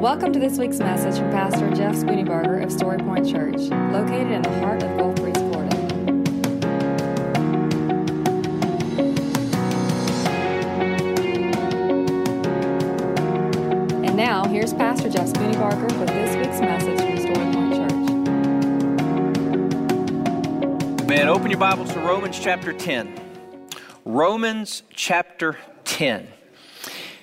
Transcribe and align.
Welcome 0.00 0.32
to 0.32 0.38
this 0.38 0.56
week's 0.56 0.78
message 0.78 1.20
from 1.20 1.30
Pastor 1.30 1.70
Jeff 1.72 1.94
Spooneybarger 1.94 2.64
of 2.64 2.72
Story 2.72 2.96
Point 2.96 3.28
Church, 3.28 3.56
located 3.92 4.30
in 4.30 4.40
the 4.40 4.58
heart 4.60 4.82
of 4.82 4.96
Gulf 4.96 5.14
Breeze, 5.16 5.36
Florida. 5.36 5.76
And 14.06 14.16
now, 14.16 14.46
here's 14.46 14.72
Pastor 14.72 15.10
Jeff 15.10 15.26
Spooneybarger 15.26 16.00
with 16.00 16.08
this 16.08 16.34
week's 16.34 16.60
message 16.60 16.98
from 16.98 17.18
Story 17.18 17.52
Point 17.52 17.74
Church. 20.96 21.08
Man, 21.10 21.28
open 21.28 21.50
your 21.50 21.60
Bibles 21.60 21.92
to 21.92 22.00
Romans 22.00 22.40
chapter 22.40 22.72
10. 22.72 23.20
Romans 24.06 24.82
chapter 24.94 25.58
10. 25.84 26.26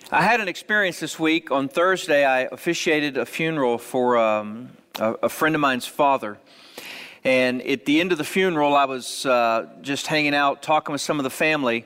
I 0.10 0.22
had 0.22 0.40
an 0.40 0.48
experience 0.48 1.02
this 1.02 1.20
week. 1.20 1.52
On 1.52 1.68
Thursday, 1.68 2.24
I 2.24 2.44
officiated 2.44 3.18
a 3.18 3.26
funeral 3.26 3.78
for 3.78 4.18
um, 4.18 4.70
a, 4.98 5.16
a, 5.24 5.30
friend 5.30 5.54
of 5.54 5.60
mine's 5.60 5.86
father. 5.86 6.38
And 7.26 7.62
at 7.64 7.84
the 7.84 8.00
end 8.00 8.14
of 8.14 8.18
the 8.18 8.24
funeral, 8.24 8.74
I 8.74 8.86
was 8.86 9.26
uh, 9.26 9.68
just 9.82 10.08
hanging 10.08 10.34
out, 10.34 10.64
talking 10.64 10.94
with 10.94 11.02
some 11.02 11.20
of 11.20 11.26
the 11.26 11.30
family. 11.30 11.84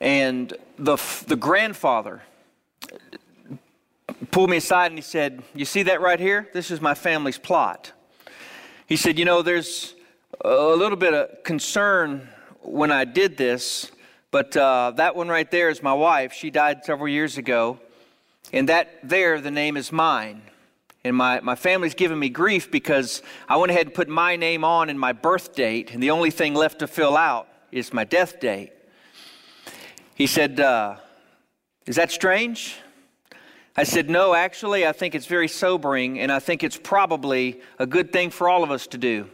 And 0.00 0.54
the, 0.78 0.96
the 1.26 1.34
grandfather 1.34 2.22
pulled 4.30 4.48
me 4.48 4.58
aside 4.58 4.92
and 4.92 4.98
he 4.98 5.02
said, 5.02 5.42
You 5.52 5.64
see 5.64 5.82
that 5.82 6.00
right 6.00 6.20
here? 6.20 6.48
This 6.52 6.70
is 6.70 6.80
my 6.80 6.94
family's 6.94 7.38
plot. 7.38 7.90
He 8.86 8.94
said, 8.94 9.18
You 9.18 9.24
know, 9.24 9.42
there's 9.42 9.96
a 10.44 10.76
little 10.76 10.96
bit 10.96 11.12
of 11.12 11.42
concern 11.42 12.28
when 12.60 12.92
I 12.92 13.04
did 13.04 13.36
this 13.36 13.90
but 14.32 14.56
uh, 14.56 14.92
that 14.96 15.14
one 15.14 15.28
right 15.28 15.48
there 15.48 15.68
is 15.68 15.82
my 15.82 15.92
wife. 15.92 16.32
She 16.32 16.50
died 16.50 16.84
several 16.84 17.06
years 17.06 17.38
ago. 17.38 17.78
And 18.52 18.68
that 18.68 18.88
there, 19.02 19.40
the 19.40 19.50
name 19.50 19.76
is 19.76 19.92
mine. 19.92 20.42
And 21.04 21.14
my, 21.14 21.40
my 21.40 21.54
family's 21.54 21.94
given 21.94 22.18
me 22.18 22.30
grief 22.30 22.70
because 22.70 23.22
I 23.48 23.56
went 23.56 23.70
ahead 23.70 23.86
and 23.86 23.94
put 23.94 24.08
my 24.08 24.36
name 24.36 24.64
on 24.64 24.88
and 24.88 24.98
my 24.98 25.12
birth 25.12 25.54
date, 25.54 25.92
and 25.92 26.02
the 26.02 26.10
only 26.10 26.30
thing 26.30 26.54
left 26.54 26.78
to 26.78 26.86
fill 26.86 27.16
out 27.16 27.46
is 27.70 27.92
my 27.92 28.04
death 28.04 28.40
date. 28.40 28.72
He 30.14 30.26
said, 30.26 30.60
uh, 30.60 30.96
Is 31.86 31.96
that 31.96 32.10
strange? 32.10 32.76
I 33.76 33.84
said, 33.84 34.08
No, 34.08 34.34
actually, 34.34 34.86
I 34.86 34.92
think 34.92 35.14
it's 35.14 35.26
very 35.26 35.48
sobering, 35.48 36.20
and 36.20 36.30
I 36.30 36.38
think 36.38 36.62
it's 36.62 36.76
probably 36.76 37.60
a 37.78 37.86
good 37.86 38.12
thing 38.12 38.30
for 38.30 38.48
all 38.48 38.62
of 38.62 38.70
us 38.70 38.86
to 38.88 38.98
do. 38.98 39.28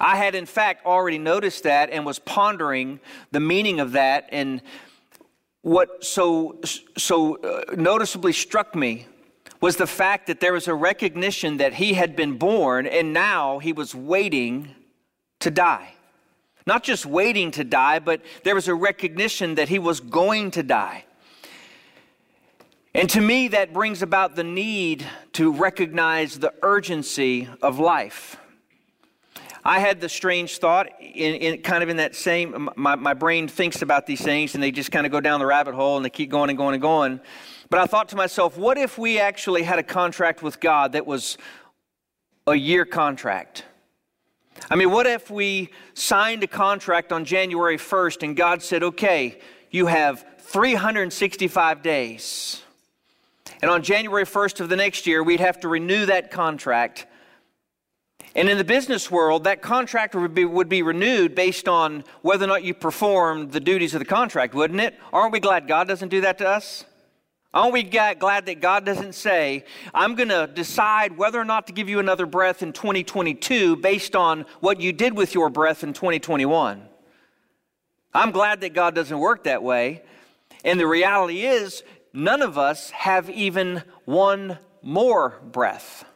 I 0.00 0.16
had, 0.16 0.34
in 0.34 0.46
fact, 0.46 0.86
already 0.86 1.18
noticed 1.18 1.64
that 1.64 1.90
and 1.90 2.04
was 2.04 2.18
pondering 2.18 3.00
the 3.30 3.40
meaning 3.40 3.80
of 3.80 3.92
that. 3.92 4.28
And 4.30 4.62
what 5.62 6.04
so, 6.04 6.60
so 6.96 7.36
uh, 7.36 7.74
noticeably 7.76 8.32
struck 8.32 8.74
me 8.74 9.06
was 9.60 9.76
the 9.76 9.86
fact 9.86 10.26
that 10.26 10.40
there 10.40 10.52
was 10.52 10.66
a 10.66 10.74
recognition 10.74 11.58
that 11.58 11.74
he 11.74 11.94
had 11.94 12.16
been 12.16 12.36
born 12.36 12.86
and 12.86 13.12
now 13.12 13.60
he 13.60 13.72
was 13.72 13.94
waiting 13.94 14.74
to 15.40 15.50
die. 15.50 15.94
Not 16.66 16.82
just 16.82 17.06
waiting 17.06 17.50
to 17.52 17.64
die, 17.64 17.98
but 17.98 18.22
there 18.44 18.54
was 18.54 18.68
a 18.68 18.74
recognition 18.74 19.56
that 19.56 19.68
he 19.68 19.78
was 19.78 20.00
going 20.00 20.50
to 20.52 20.62
die. 20.62 21.04
And 22.94 23.08
to 23.10 23.20
me, 23.20 23.48
that 23.48 23.72
brings 23.72 24.02
about 24.02 24.36
the 24.36 24.44
need 24.44 25.06
to 25.32 25.52
recognize 25.52 26.38
the 26.38 26.52
urgency 26.62 27.48
of 27.62 27.78
life. 27.78 28.36
I 29.64 29.78
had 29.78 30.00
the 30.00 30.08
strange 30.08 30.58
thought, 30.58 30.88
in, 31.00 31.34
in, 31.34 31.62
kind 31.62 31.82
of 31.82 31.88
in 31.88 31.98
that 31.98 32.16
same, 32.16 32.68
my, 32.76 32.96
my 32.96 33.14
brain 33.14 33.46
thinks 33.46 33.82
about 33.82 34.06
these 34.06 34.20
things 34.20 34.54
and 34.54 34.62
they 34.62 34.72
just 34.72 34.90
kind 34.90 35.06
of 35.06 35.12
go 35.12 35.20
down 35.20 35.38
the 35.38 35.46
rabbit 35.46 35.74
hole 35.74 35.96
and 35.96 36.04
they 36.04 36.10
keep 36.10 36.30
going 36.30 36.50
and 36.50 36.56
going 36.56 36.74
and 36.74 36.82
going. 36.82 37.20
But 37.70 37.80
I 37.80 37.86
thought 37.86 38.08
to 38.10 38.16
myself, 38.16 38.58
what 38.58 38.76
if 38.76 38.98
we 38.98 39.20
actually 39.20 39.62
had 39.62 39.78
a 39.78 39.82
contract 39.82 40.42
with 40.42 40.58
God 40.58 40.92
that 40.92 41.06
was 41.06 41.38
a 42.46 42.54
year 42.54 42.84
contract? 42.84 43.64
I 44.70 44.76
mean, 44.76 44.90
what 44.90 45.06
if 45.06 45.30
we 45.30 45.70
signed 45.94 46.42
a 46.42 46.48
contract 46.48 47.12
on 47.12 47.24
January 47.24 47.78
1st 47.78 48.24
and 48.24 48.36
God 48.36 48.62
said, 48.62 48.82
okay, 48.82 49.38
you 49.70 49.86
have 49.86 50.24
365 50.38 51.82
days. 51.82 52.62
And 53.62 53.70
on 53.70 53.82
January 53.82 54.24
1st 54.24 54.60
of 54.60 54.68
the 54.68 54.76
next 54.76 55.06
year, 55.06 55.22
we'd 55.22 55.40
have 55.40 55.60
to 55.60 55.68
renew 55.68 56.04
that 56.06 56.30
contract 56.30 57.06
and 58.34 58.48
in 58.48 58.56
the 58.56 58.64
business 58.64 59.10
world, 59.10 59.44
that 59.44 59.60
contract 59.60 60.14
would 60.14 60.34
be, 60.34 60.44
would 60.44 60.68
be 60.68 60.82
renewed 60.82 61.34
based 61.34 61.68
on 61.68 62.04
whether 62.22 62.44
or 62.44 62.48
not 62.48 62.64
you 62.64 62.72
performed 62.72 63.52
the 63.52 63.60
duties 63.60 63.94
of 63.94 63.98
the 63.98 64.06
contract, 64.06 64.54
wouldn't 64.54 64.80
it? 64.80 64.98
Aren't 65.12 65.32
we 65.32 65.40
glad 65.40 65.68
God 65.68 65.86
doesn't 65.86 66.08
do 66.08 66.22
that 66.22 66.38
to 66.38 66.48
us? 66.48 66.84
Aren't 67.54 67.74
we 67.74 67.82
glad 67.82 68.46
that 68.46 68.60
God 68.62 68.86
doesn't 68.86 69.14
say, 69.14 69.66
I'm 69.92 70.14
going 70.14 70.30
to 70.30 70.46
decide 70.46 71.18
whether 71.18 71.38
or 71.38 71.44
not 71.44 71.66
to 71.66 71.74
give 71.74 71.90
you 71.90 71.98
another 71.98 72.24
breath 72.24 72.62
in 72.62 72.72
2022 72.72 73.76
based 73.76 74.16
on 74.16 74.46
what 74.60 74.80
you 74.80 74.92
did 74.92 75.14
with 75.14 75.34
your 75.34 75.50
breath 75.50 75.84
in 75.84 75.92
2021? 75.92 76.88
I'm 78.14 78.30
glad 78.30 78.62
that 78.62 78.72
God 78.72 78.94
doesn't 78.94 79.18
work 79.18 79.44
that 79.44 79.62
way. 79.62 80.02
And 80.64 80.80
the 80.80 80.86
reality 80.86 81.42
is, 81.44 81.82
none 82.14 82.40
of 82.40 82.56
us 82.56 82.88
have 82.90 83.28
even 83.28 83.82
one 84.06 84.58
more 84.80 85.38
breath. 85.44 86.06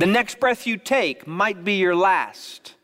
The 0.00 0.06
next 0.06 0.40
breath 0.40 0.66
you 0.66 0.78
take 0.78 1.26
might 1.26 1.62
be 1.62 1.74
your 1.74 1.94
last. 1.94 2.74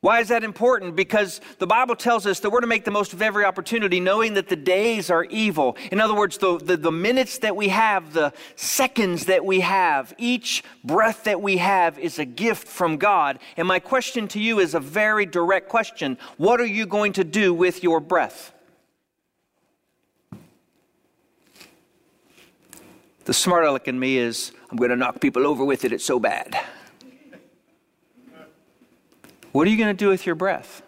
Why 0.00 0.20
is 0.20 0.28
that 0.28 0.42
important? 0.42 0.96
Because 0.96 1.42
the 1.58 1.66
Bible 1.66 1.94
tells 1.94 2.26
us 2.26 2.40
that 2.40 2.48
we're 2.48 2.62
to 2.62 2.66
make 2.66 2.86
the 2.86 2.90
most 2.90 3.12
of 3.12 3.20
every 3.20 3.44
opportunity, 3.44 4.00
knowing 4.00 4.32
that 4.32 4.48
the 4.48 4.56
days 4.56 5.10
are 5.10 5.24
evil. 5.24 5.76
In 5.92 6.00
other 6.00 6.14
words, 6.14 6.38
the, 6.38 6.56
the, 6.56 6.78
the, 6.78 6.90
minutes 6.90 7.36
that 7.40 7.54
we 7.54 7.68
have, 7.68 8.14
the 8.14 8.32
seconds 8.56 9.26
that 9.26 9.44
we 9.44 9.60
have, 9.60 10.14
each 10.16 10.64
breath 10.84 11.24
that 11.24 11.42
we 11.42 11.58
have 11.58 11.98
is 11.98 12.18
a 12.18 12.24
gift 12.24 12.66
from 12.66 12.96
God. 12.96 13.38
And 13.58 13.68
my 13.68 13.78
question 13.78 14.26
to 14.28 14.40
you 14.40 14.60
is 14.60 14.74
a 14.74 14.80
very 14.80 15.26
direct 15.26 15.68
question 15.68 16.16
What 16.38 16.62
are 16.62 16.66
you 16.66 16.86
going 16.86 17.12
to 17.14 17.24
do 17.24 17.52
with 17.52 17.82
your 17.82 18.00
breath? 18.00 18.53
The 23.24 23.32
smart 23.32 23.64
aleck 23.64 23.88
in 23.88 23.98
me 23.98 24.18
is, 24.18 24.52
I'm 24.70 24.76
going 24.76 24.90
to 24.90 24.96
knock 24.96 25.20
people 25.20 25.46
over 25.46 25.64
with 25.64 25.84
it. 25.84 25.92
It's 25.92 26.04
so 26.04 26.18
bad. 26.18 26.58
What 29.52 29.66
are 29.66 29.70
you 29.70 29.78
going 29.78 29.94
to 29.96 30.04
do 30.04 30.08
with 30.08 30.26
your 30.26 30.34
breath? 30.34 30.82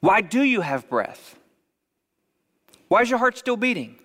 Why 0.00 0.20
do 0.20 0.42
you 0.42 0.62
have 0.62 0.88
breath? 0.88 1.38
Why 2.88 3.02
is 3.02 3.10
your 3.10 3.18
heart 3.18 3.38
still 3.38 3.56
beating? 3.56 3.96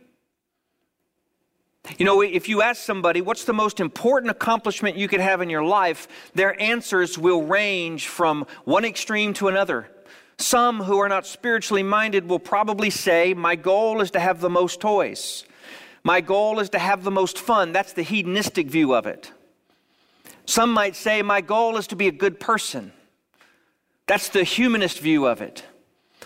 You 1.98 2.06
know, 2.06 2.22
if 2.22 2.48
you 2.48 2.62
ask 2.62 2.84
somebody, 2.84 3.22
what's 3.22 3.46
the 3.46 3.54
most 3.54 3.80
important 3.80 4.30
accomplishment 4.30 4.96
you 4.96 5.08
could 5.08 5.20
have 5.20 5.42
in 5.42 5.50
your 5.50 5.64
life, 5.64 6.08
their 6.36 6.60
answers 6.62 7.18
will 7.18 7.44
range 7.44 8.08
from 8.08 8.46
one 8.66 8.86
extreme 8.86 9.34
to 9.36 9.48
another. 9.48 9.90
Some 10.38 10.82
who 10.82 11.00
are 11.00 11.10
not 11.10 11.26
spiritually 11.26 11.84
minded 11.84 12.30
will 12.30 12.40
probably 12.40 12.90
say, 12.90 13.34
My 13.34 13.56
goal 13.56 14.02
is 14.02 14.12
to 14.12 14.20
have 14.20 14.42
the 14.42 14.50
most 14.50 14.80
toys. 14.80 15.46
My 16.04 16.22
goal 16.22 16.60
is 16.60 16.70
to 16.70 16.80
have 16.80 17.04
the 17.04 17.12
most 17.12 17.38
fun. 17.38 17.74
That's 17.74 17.94
the 17.94 18.04
hedonistic 18.04 18.68
view 18.68 18.94
of 18.96 19.06
it. 19.06 19.32
Some 20.46 20.72
might 20.72 20.96
say, 20.96 21.22
My 21.22 21.42
goal 21.42 21.78
is 21.78 21.88
to 21.88 21.96
be 21.96 22.08
a 22.08 22.12
good 22.12 22.40
person. 22.40 22.92
That's 24.08 24.30
the 24.30 24.44
humanist 24.44 25.00
view 25.00 25.28
of 25.28 25.42
it. 25.42 25.64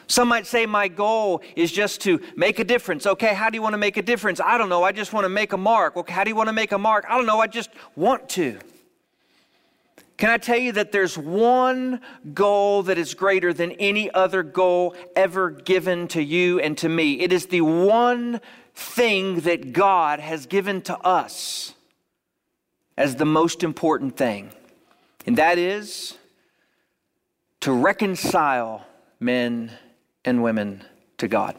Some 0.07 0.27
might 0.27 0.47
say, 0.47 0.65
My 0.65 0.87
goal 0.87 1.41
is 1.55 1.71
just 1.71 2.01
to 2.01 2.21
make 2.35 2.59
a 2.59 2.63
difference. 2.63 3.05
Okay, 3.05 3.33
how 3.33 3.49
do 3.49 3.57
you 3.57 3.61
want 3.61 3.73
to 3.73 3.77
make 3.77 3.97
a 3.97 4.01
difference? 4.01 4.39
I 4.39 4.57
don't 4.57 4.69
know. 4.69 4.83
I 4.83 4.91
just 4.91 5.13
want 5.13 5.25
to 5.25 5.29
make 5.29 5.51
a 5.53 5.57
mark. 5.57 5.97
Okay, 5.97 6.13
how 6.13 6.23
do 6.23 6.29
you 6.29 6.35
want 6.35 6.47
to 6.47 6.53
make 6.53 6.71
a 6.71 6.77
mark? 6.77 7.05
I 7.09 7.17
don't 7.17 7.25
know. 7.25 7.41
I 7.41 7.47
just 7.47 7.69
want 7.95 8.29
to. 8.29 8.57
Can 10.17 10.29
I 10.29 10.37
tell 10.37 10.57
you 10.57 10.71
that 10.71 10.93
there's 10.93 11.17
one 11.17 11.99
goal 12.33 12.83
that 12.83 12.97
is 12.97 13.13
greater 13.13 13.51
than 13.51 13.73
any 13.73 14.09
other 14.11 14.43
goal 14.43 14.95
ever 15.13 15.49
given 15.49 16.07
to 16.09 16.23
you 16.23 16.61
and 16.61 16.77
to 16.77 16.87
me? 16.87 17.19
It 17.19 17.33
is 17.33 17.47
the 17.47 17.59
one 17.59 18.39
thing 18.75 19.41
that 19.41 19.71
God 19.71 20.19
has 20.19 20.45
given 20.45 20.81
to 20.83 20.97
us 20.99 21.73
as 22.97 23.15
the 23.15 23.25
most 23.25 23.63
important 23.63 24.17
thing, 24.17 24.51
and 25.25 25.37
that 25.37 25.57
is 25.57 26.17
to 27.61 27.71
reconcile 27.71 28.85
men 29.19 29.71
and 30.23 30.43
women 30.43 30.83
to 31.17 31.27
God. 31.27 31.55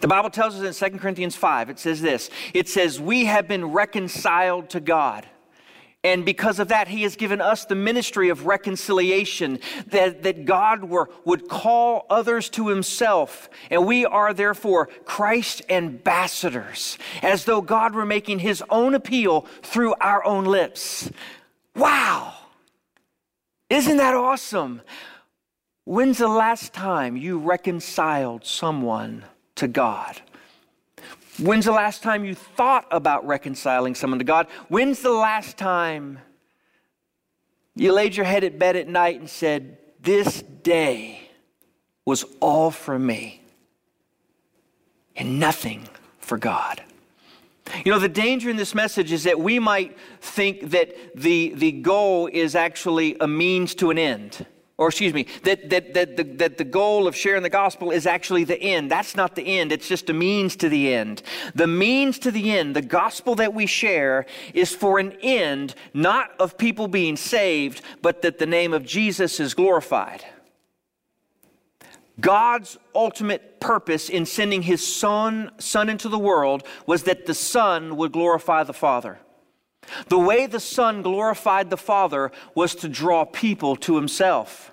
The 0.00 0.08
Bible 0.08 0.30
tells 0.30 0.60
us 0.60 0.80
in 0.80 0.92
2 0.92 0.98
Corinthians 0.98 1.36
5, 1.36 1.70
it 1.70 1.78
says 1.78 2.00
this 2.00 2.30
it 2.52 2.68
says, 2.68 3.00
We 3.00 3.24
have 3.26 3.48
been 3.48 3.66
reconciled 3.66 4.70
to 4.70 4.80
God. 4.80 5.28
And 6.04 6.24
because 6.24 6.58
of 6.58 6.68
that, 6.68 6.86
He 6.86 7.02
has 7.02 7.16
given 7.16 7.40
us 7.40 7.64
the 7.64 7.74
ministry 7.74 8.28
of 8.28 8.44
reconciliation, 8.44 9.58
that, 9.88 10.22
that 10.22 10.44
God 10.44 10.84
were, 10.84 11.08
would 11.24 11.48
call 11.48 12.06
others 12.10 12.50
to 12.50 12.68
Himself. 12.68 13.48
And 13.70 13.86
we 13.86 14.04
are 14.04 14.34
therefore 14.34 14.86
Christ's 15.06 15.62
ambassadors, 15.70 16.98
as 17.22 17.46
though 17.46 17.62
God 17.62 17.94
were 17.94 18.04
making 18.04 18.40
His 18.40 18.62
own 18.68 18.94
appeal 18.94 19.46
through 19.62 19.94
our 19.94 20.22
own 20.24 20.44
lips. 20.44 21.10
Wow! 21.74 22.34
Isn't 23.70 23.96
that 23.96 24.14
awesome? 24.14 24.82
When's 25.84 26.18
the 26.18 26.28
last 26.28 26.74
time 26.74 27.16
you 27.16 27.38
reconciled 27.38 28.44
someone 28.44 29.24
to 29.56 29.66
God? 29.68 30.20
When's 31.38 31.64
the 31.64 31.72
last 31.72 32.02
time 32.02 32.24
you 32.24 32.34
thought 32.34 32.86
about 32.90 33.26
reconciling 33.26 33.94
someone 33.94 34.18
to 34.18 34.24
God? 34.24 34.46
When's 34.68 35.00
the 35.00 35.12
last 35.12 35.56
time 35.56 36.18
you 37.74 37.92
laid 37.92 38.14
your 38.14 38.26
head 38.26 38.44
at 38.44 38.58
bed 38.58 38.76
at 38.76 38.86
night 38.86 39.18
and 39.18 39.28
said, 39.28 39.78
This 40.00 40.42
day 40.42 41.28
was 42.04 42.24
all 42.40 42.70
for 42.70 42.98
me 42.98 43.42
and 45.16 45.40
nothing 45.40 45.88
for 46.20 46.38
God? 46.38 46.82
You 47.84 47.90
know, 47.90 47.98
the 47.98 48.08
danger 48.08 48.48
in 48.48 48.56
this 48.56 48.74
message 48.74 49.10
is 49.10 49.24
that 49.24 49.40
we 49.40 49.58
might 49.58 49.96
think 50.20 50.70
that 50.70 51.16
the, 51.16 51.54
the 51.56 51.72
goal 51.72 52.28
is 52.32 52.54
actually 52.54 53.16
a 53.20 53.26
means 53.26 53.74
to 53.76 53.90
an 53.90 53.98
end. 53.98 54.46
Or, 54.76 54.88
excuse 54.88 55.14
me, 55.14 55.28
that, 55.44 55.70
that, 55.70 55.94
that, 55.94 56.16
the, 56.16 56.24
that 56.24 56.58
the 56.58 56.64
goal 56.64 57.06
of 57.06 57.14
sharing 57.14 57.44
the 57.44 57.50
gospel 57.50 57.92
is 57.92 58.06
actually 58.06 58.42
the 58.42 58.60
end. 58.60 58.90
That's 58.90 59.14
not 59.14 59.36
the 59.36 59.42
end, 59.42 59.70
it's 59.70 59.88
just 59.88 60.10
a 60.10 60.12
means 60.12 60.56
to 60.56 60.68
the 60.68 60.92
end. 60.92 61.22
The 61.54 61.68
means 61.68 62.18
to 62.20 62.32
the 62.32 62.56
end, 62.56 62.74
the 62.74 62.82
gospel 62.82 63.36
that 63.36 63.54
we 63.54 63.66
share, 63.66 64.26
is 64.52 64.74
for 64.74 64.98
an 64.98 65.12
end, 65.22 65.76
not 65.92 66.32
of 66.40 66.58
people 66.58 66.88
being 66.88 67.16
saved, 67.16 67.82
but 68.02 68.22
that 68.22 68.38
the 68.38 68.46
name 68.46 68.72
of 68.72 68.84
Jesus 68.84 69.38
is 69.38 69.54
glorified. 69.54 70.24
God's 72.20 72.76
ultimate 72.94 73.60
purpose 73.60 74.08
in 74.08 74.26
sending 74.26 74.62
his 74.62 74.84
son, 74.84 75.50
son 75.58 75.88
into 75.88 76.08
the 76.08 76.18
world 76.18 76.64
was 76.86 77.04
that 77.04 77.26
the 77.26 77.34
Son 77.34 77.96
would 77.96 78.12
glorify 78.12 78.62
the 78.62 78.72
Father. 78.72 79.18
The 80.08 80.18
way 80.18 80.46
the 80.46 80.60
Son 80.60 81.02
glorified 81.02 81.70
the 81.70 81.76
Father 81.76 82.30
was 82.54 82.74
to 82.76 82.88
draw 82.88 83.24
people 83.24 83.76
to 83.76 83.96
himself. 83.96 84.72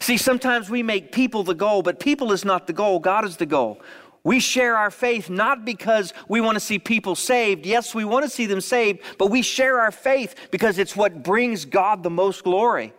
See, 0.00 0.16
sometimes 0.16 0.68
we 0.68 0.82
make 0.82 1.12
people 1.12 1.44
the 1.44 1.54
goal, 1.54 1.82
but 1.82 2.00
people 2.00 2.32
is 2.32 2.44
not 2.44 2.66
the 2.66 2.72
goal, 2.72 2.98
God 2.98 3.24
is 3.24 3.36
the 3.36 3.46
goal. 3.46 3.80
We 4.22 4.40
share 4.40 4.76
our 4.76 4.90
faith 4.90 5.28
not 5.28 5.64
because 5.66 6.14
we 6.28 6.40
want 6.40 6.56
to 6.56 6.60
see 6.60 6.78
people 6.78 7.14
saved. 7.14 7.66
Yes, 7.66 7.94
we 7.94 8.06
want 8.06 8.24
to 8.24 8.30
see 8.30 8.46
them 8.46 8.62
saved, 8.62 9.00
but 9.18 9.30
we 9.30 9.42
share 9.42 9.80
our 9.80 9.90
faith 9.90 10.34
because 10.50 10.78
it's 10.78 10.96
what 10.96 11.22
brings 11.22 11.66
God 11.66 12.02
the 12.02 12.10
most 12.10 12.42
glory. 12.42 12.94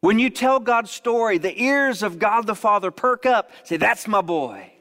When 0.00 0.18
you 0.18 0.30
tell 0.30 0.60
God's 0.60 0.90
story, 0.90 1.38
the 1.38 1.60
ears 1.60 2.02
of 2.02 2.18
God 2.18 2.46
the 2.46 2.54
Father 2.54 2.90
perk 2.90 3.26
up. 3.26 3.50
Say, 3.64 3.76
That's 3.76 4.08
my 4.08 4.22
boy. 4.22 4.72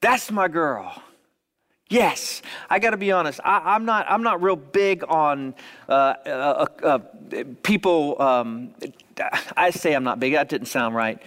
That's 0.00 0.30
my 0.30 0.46
girl. 0.46 1.02
Yes, 1.88 2.42
I 2.68 2.80
got 2.80 2.90
to 2.90 2.96
be 2.96 3.12
honest. 3.12 3.38
I, 3.44 3.76
am 3.76 3.84
not. 3.84 4.06
I'm 4.08 4.22
not 4.22 4.42
real 4.42 4.56
big 4.56 5.04
on 5.06 5.54
uh, 5.88 5.92
uh, 6.26 6.66
uh, 6.82 6.84
uh, 6.84 6.98
people. 7.62 8.20
Um, 8.20 8.74
I 9.56 9.70
say 9.70 9.94
I'm 9.94 10.02
not 10.02 10.18
big. 10.18 10.32
That 10.32 10.48
didn't 10.48 10.66
sound 10.66 10.96
right. 10.96 11.22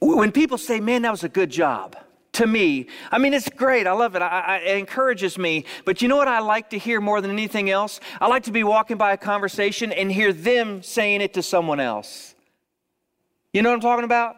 When 0.00 0.32
people 0.32 0.56
say, 0.56 0.80
"Man, 0.80 1.02
that 1.02 1.10
was 1.10 1.22
a 1.22 1.28
good 1.28 1.50
job," 1.50 1.96
to 2.32 2.46
me. 2.46 2.86
I 3.10 3.18
mean, 3.18 3.34
it's 3.34 3.48
great. 3.50 3.86
I 3.86 3.92
love 3.92 4.16
it. 4.16 4.22
I, 4.22 4.26
I, 4.26 4.56
it 4.58 4.78
encourages 4.78 5.36
me. 5.36 5.64
But 5.84 6.00
you 6.00 6.08
know 6.08 6.16
what 6.16 6.28
I 6.28 6.38
like 6.38 6.70
to 6.70 6.78
hear 6.78 7.00
more 7.02 7.20
than 7.20 7.30
anything 7.30 7.68
else? 7.68 8.00
I 8.20 8.28
like 8.28 8.44
to 8.44 8.52
be 8.52 8.64
walking 8.64 8.96
by 8.96 9.12
a 9.12 9.16
conversation 9.18 9.92
and 9.92 10.10
hear 10.10 10.32
them 10.32 10.82
saying 10.82 11.20
it 11.20 11.34
to 11.34 11.42
someone 11.42 11.80
else. 11.80 12.34
You 13.52 13.62
know 13.62 13.70
what 13.70 13.76
I'm 13.76 13.80
talking 13.80 14.04
about? 14.04 14.36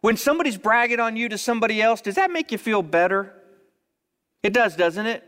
When 0.00 0.16
somebody's 0.16 0.56
bragging 0.56 1.00
on 1.00 1.16
you 1.16 1.28
to 1.28 1.38
somebody 1.38 1.82
else, 1.82 2.00
does 2.00 2.14
that 2.16 2.30
make 2.30 2.52
you 2.52 2.58
feel 2.58 2.82
better? 2.82 3.32
It 4.42 4.52
does, 4.52 4.76
doesn't 4.76 5.06
it? 5.06 5.24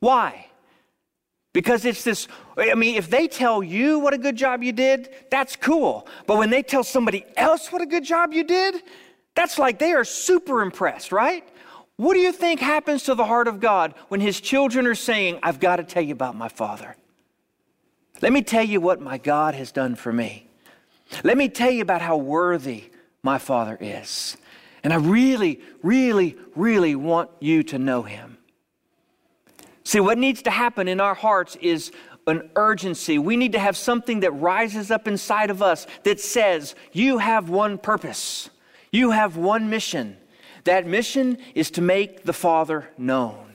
Why? 0.00 0.46
Because 1.52 1.84
it's 1.84 2.02
this, 2.02 2.26
I 2.58 2.74
mean, 2.74 2.96
if 2.96 3.08
they 3.08 3.28
tell 3.28 3.62
you 3.62 4.00
what 4.00 4.12
a 4.12 4.18
good 4.18 4.36
job 4.36 4.62
you 4.62 4.72
did, 4.72 5.08
that's 5.30 5.54
cool. 5.54 6.06
But 6.26 6.36
when 6.36 6.50
they 6.50 6.62
tell 6.62 6.82
somebody 6.82 7.24
else 7.36 7.70
what 7.70 7.80
a 7.80 7.86
good 7.86 8.04
job 8.04 8.32
you 8.32 8.42
did, 8.42 8.82
that's 9.36 9.58
like 9.58 9.78
they 9.78 9.92
are 9.92 10.04
super 10.04 10.62
impressed, 10.62 11.12
right? 11.12 11.48
What 11.96 12.14
do 12.14 12.20
you 12.20 12.32
think 12.32 12.58
happens 12.58 13.04
to 13.04 13.14
the 13.14 13.24
heart 13.24 13.46
of 13.46 13.60
God 13.60 13.94
when 14.08 14.20
his 14.20 14.40
children 14.40 14.86
are 14.86 14.96
saying, 14.96 15.38
I've 15.44 15.60
got 15.60 15.76
to 15.76 15.84
tell 15.84 16.02
you 16.02 16.12
about 16.12 16.34
my 16.34 16.48
father? 16.48 16.96
Let 18.20 18.32
me 18.32 18.42
tell 18.42 18.64
you 18.64 18.80
what 18.80 19.00
my 19.00 19.18
God 19.18 19.54
has 19.54 19.70
done 19.70 19.94
for 19.94 20.12
me. 20.12 20.48
Let 21.22 21.36
me 21.36 21.48
tell 21.48 21.70
you 21.70 21.82
about 21.82 22.02
how 22.02 22.16
worthy 22.16 22.90
my 23.22 23.38
father 23.38 23.78
is. 23.80 24.36
And 24.84 24.92
I 24.92 24.96
really, 24.96 25.62
really, 25.82 26.36
really 26.54 26.94
want 26.94 27.30
you 27.40 27.62
to 27.64 27.78
know 27.78 28.02
him. 28.02 28.36
See, 29.82 29.98
what 29.98 30.18
needs 30.18 30.42
to 30.42 30.50
happen 30.50 30.88
in 30.88 31.00
our 31.00 31.14
hearts 31.14 31.56
is 31.56 31.90
an 32.26 32.50
urgency. 32.54 33.18
We 33.18 33.36
need 33.36 33.52
to 33.52 33.58
have 33.58 33.76
something 33.78 34.20
that 34.20 34.32
rises 34.32 34.90
up 34.90 35.08
inside 35.08 35.50
of 35.50 35.62
us 35.62 35.86
that 36.04 36.20
says, 36.20 36.74
You 36.92 37.18
have 37.18 37.48
one 37.48 37.78
purpose. 37.78 38.50
You 38.92 39.10
have 39.10 39.36
one 39.36 39.70
mission. 39.70 40.18
That 40.64 40.86
mission 40.86 41.38
is 41.54 41.70
to 41.72 41.82
make 41.82 42.24
the 42.24 42.32
Father 42.32 42.88
known. 42.96 43.54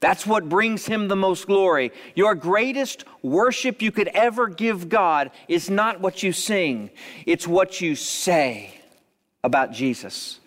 That's 0.00 0.26
what 0.26 0.48
brings 0.48 0.86
him 0.86 1.08
the 1.08 1.16
most 1.16 1.46
glory. 1.46 1.92
Your 2.14 2.34
greatest 2.34 3.04
worship 3.22 3.80
you 3.80 3.92
could 3.92 4.08
ever 4.08 4.48
give 4.48 4.88
God 4.88 5.30
is 5.46 5.70
not 5.70 6.00
what 6.00 6.22
you 6.22 6.32
sing, 6.32 6.90
it's 7.26 7.46
what 7.46 7.82
you 7.82 7.94
say 7.94 8.81
about 9.44 9.72
Jesus. 9.72 10.40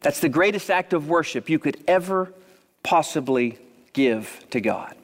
That's 0.00 0.20
the 0.20 0.28
greatest 0.28 0.70
act 0.70 0.92
of 0.92 1.08
worship 1.08 1.48
you 1.48 1.58
could 1.58 1.82
ever 1.88 2.32
possibly 2.82 3.58
give 3.92 4.44
to 4.50 4.60
God. 4.60 4.94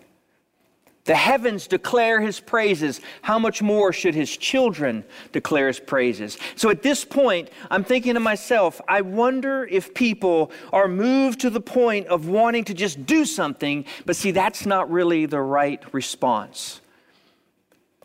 The 1.04 1.14
heavens 1.14 1.66
declare 1.66 2.20
his 2.20 2.40
praises. 2.40 3.00
How 3.20 3.38
much 3.38 3.60
more 3.60 3.92
should 3.92 4.14
his 4.14 4.34
children 4.34 5.04
declare 5.32 5.66
his 5.66 5.78
praises? 5.78 6.38
So 6.56 6.70
at 6.70 6.82
this 6.82 7.04
point, 7.04 7.50
I'm 7.70 7.84
thinking 7.84 8.14
to 8.14 8.20
myself, 8.20 8.80
I 8.88 9.02
wonder 9.02 9.66
if 9.70 9.92
people 9.92 10.50
are 10.72 10.88
moved 10.88 11.40
to 11.40 11.50
the 11.50 11.60
point 11.60 12.06
of 12.06 12.28
wanting 12.28 12.64
to 12.64 12.74
just 12.74 13.04
do 13.04 13.26
something, 13.26 13.84
but 14.06 14.16
see, 14.16 14.30
that's 14.30 14.64
not 14.64 14.90
really 14.90 15.26
the 15.26 15.40
right 15.40 15.82
response. 15.92 16.80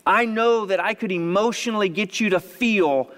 I 0.05 0.25
know 0.25 0.65
that 0.65 0.81
I 0.81 0.93
could 0.93 1.11
emotionally 1.11 1.87
get 1.87 2.19
you 2.19 2.31
to 2.31 2.41
feel 2.41 3.11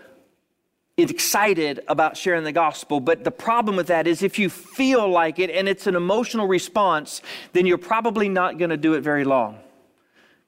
excited 1.10 1.80
about 1.88 2.18
sharing 2.18 2.44
the 2.44 2.52
gospel, 2.52 3.00
but 3.00 3.24
the 3.24 3.32
problem 3.32 3.76
with 3.76 3.88
that 3.88 4.06
is 4.06 4.22
if 4.22 4.38
you 4.38 4.50
feel 4.50 5.10
like 5.10 5.40
it 5.40 5.50
and 5.50 5.68
it's 5.68 5.88
an 5.88 5.96
emotional 5.96 6.48
response, 6.48 7.22
then 7.54 7.66
you're 7.66 7.78
probably 7.78 8.30
not 8.30 8.60
going 8.60 8.70
to 8.70 8.78
do 8.78 8.94
it 8.94 9.02
very 9.02 9.24
long. 9.24 9.58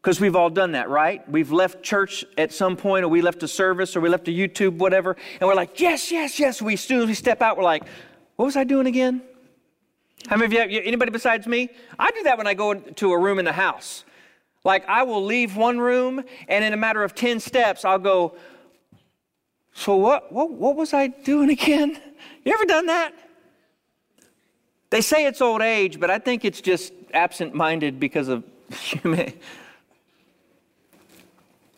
Because 0.01 0.19
we've 0.19 0.35
all 0.35 0.49
done 0.49 0.73
that, 0.73 0.89
right? 0.89 1.27
We've 1.29 1.51
left 1.51 1.81
church 1.81 2.25
at 2.37 2.51
some 2.51 2.75
point, 2.75 3.05
or 3.05 3.07
we 3.07 3.21
left 3.21 3.41
a 3.41 3.47
service, 3.47 3.95
or 3.95 4.01
we 4.01 4.09
left 4.09 4.27
a 4.27 4.31
YouTube, 4.31 4.77
whatever, 4.77 5.15
and 5.39 5.47
we're 5.47 5.55
like, 5.55 5.79
yes, 5.79 6.11
yes, 6.11 6.39
yes. 6.39 6.61
We, 6.61 6.73
as 6.73 6.81
soon 6.81 6.99
as 6.99 7.07
we 7.07 7.13
step 7.13 7.41
out, 7.41 7.57
we're 7.57 7.63
like, 7.63 7.83
what 8.35 8.45
was 8.45 8.57
I 8.57 8.65
doing 8.65 8.85
again? 8.85 9.21
How 10.27 10.35
many 10.37 10.57
of 10.57 10.71
you, 10.71 10.81
anybody 10.83 11.11
besides 11.11 11.47
me? 11.47 11.69
I 11.97 12.11
do 12.11 12.23
that 12.23 12.37
when 12.37 12.47
I 12.47 12.53
go 12.53 12.71
into 12.71 13.11
a 13.11 13.17
room 13.17 13.39
in 13.39 13.45
the 13.45 13.53
house. 13.53 14.03
Like, 14.65 14.87
I 14.87 15.03
will 15.03 15.23
leave 15.23 15.57
one 15.57 15.79
room, 15.79 16.23
and 16.47 16.63
in 16.63 16.73
a 16.73 16.77
matter 16.77 17.03
of 17.03 17.15
10 17.15 17.39
steps, 17.39 17.83
I'll 17.83 17.99
go, 17.99 18.35
so 19.73 19.95
what, 19.95 20.31
what, 20.31 20.51
what 20.51 20.75
was 20.75 20.93
I 20.93 21.07
doing 21.07 21.49
again? 21.59 21.99
You 22.45 22.53
ever 22.53 22.65
done 22.65 22.87
that? 22.87 23.13
They 24.89 25.01
say 25.01 25.25
it's 25.25 25.41
old 25.41 25.61
age, 25.61 25.99
but 25.99 26.11
I 26.11 26.19
think 26.19 26.45
it's 26.45 26.61
just 26.61 26.93
absent 27.13 27.53
minded 27.53 27.99
because 27.99 28.27
of. 28.27 28.43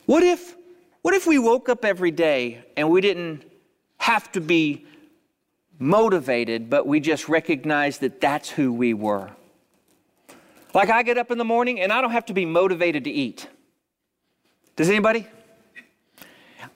What 0.06 0.22
if, 0.24 0.56
what 1.02 1.14
if 1.14 1.26
we 1.26 1.40
woke 1.40 1.70
up 1.70 1.84
every 1.84 2.12
day 2.12 2.64
and 2.78 2.90
we 2.90 3.02
didn't 3.02 3.44
have 3.98 4.32
to 4.34 4.42
be 4.42 4.86
motivated, 5.80 6.70
but 6.70 6.86
we 6.86 7.00
just 7.00 7.28
recognized 7.28 8.02
that 8.02 8.22
that's 8.22 8.50
who 8.50 8.72
we 8.72 8.94
were? 8.94 9.32
Like 10.74 10.90
I 10.90 11.04
get 11.04 11.18
up 11.18 11.32
in 11.32 11.38
the 11.38 11.46
morning 11.46 11.80
and 11.80 11.92
I 11.92 12.02
don't 12.02 12.12
have 12.12 12.26
to 12.28 12.34
be 12.34 12.46
motivated 12.46 13.06
to 13.06 13.10
eat. 13.10 13.48
Does 14.76 14.90
anybody? 14.90 15.26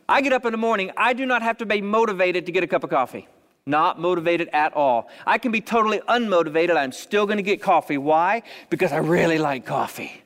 I 0.09 0.21
get 0.21 0.33
up 0.33 0.45
in 0.45 0.51
the 0.51 0.57
morning, 0.57 0.91
I 0.97 1.13
do 1.13 1.25
not 1.25 1.43
have 1.43 1.57
to 1.59 1.65
be 1.65 1.81
motivated 1.81 2.47
to 2.47 2.51
get 2.51 2.63
a 2.63 2.67
cup 2.67 2.83
of 2.83 2.89
coffee. 2.89 3.27
Not 3.65 3.99
motivated 3.99 4.49
at 4.51 4.73
all. 4.73 5.07
I 5.27 5.37
can 5.37 5.51
be 5.51 5.61
totally 5.61 5.99
unmotivated. 5.99 6.75
I'm 6.75 6.91
still 6.91 7.27
going 7.27 7.37
to 7.37 7.43
get 7.43 7.61
coffee. 7.61 7.99
Why? 7.99 8.41
Because 8.71 8.91
I 8.91 8.97
really 8.97 9.37
like 9.37 9.65
coffee. 9.65 10.23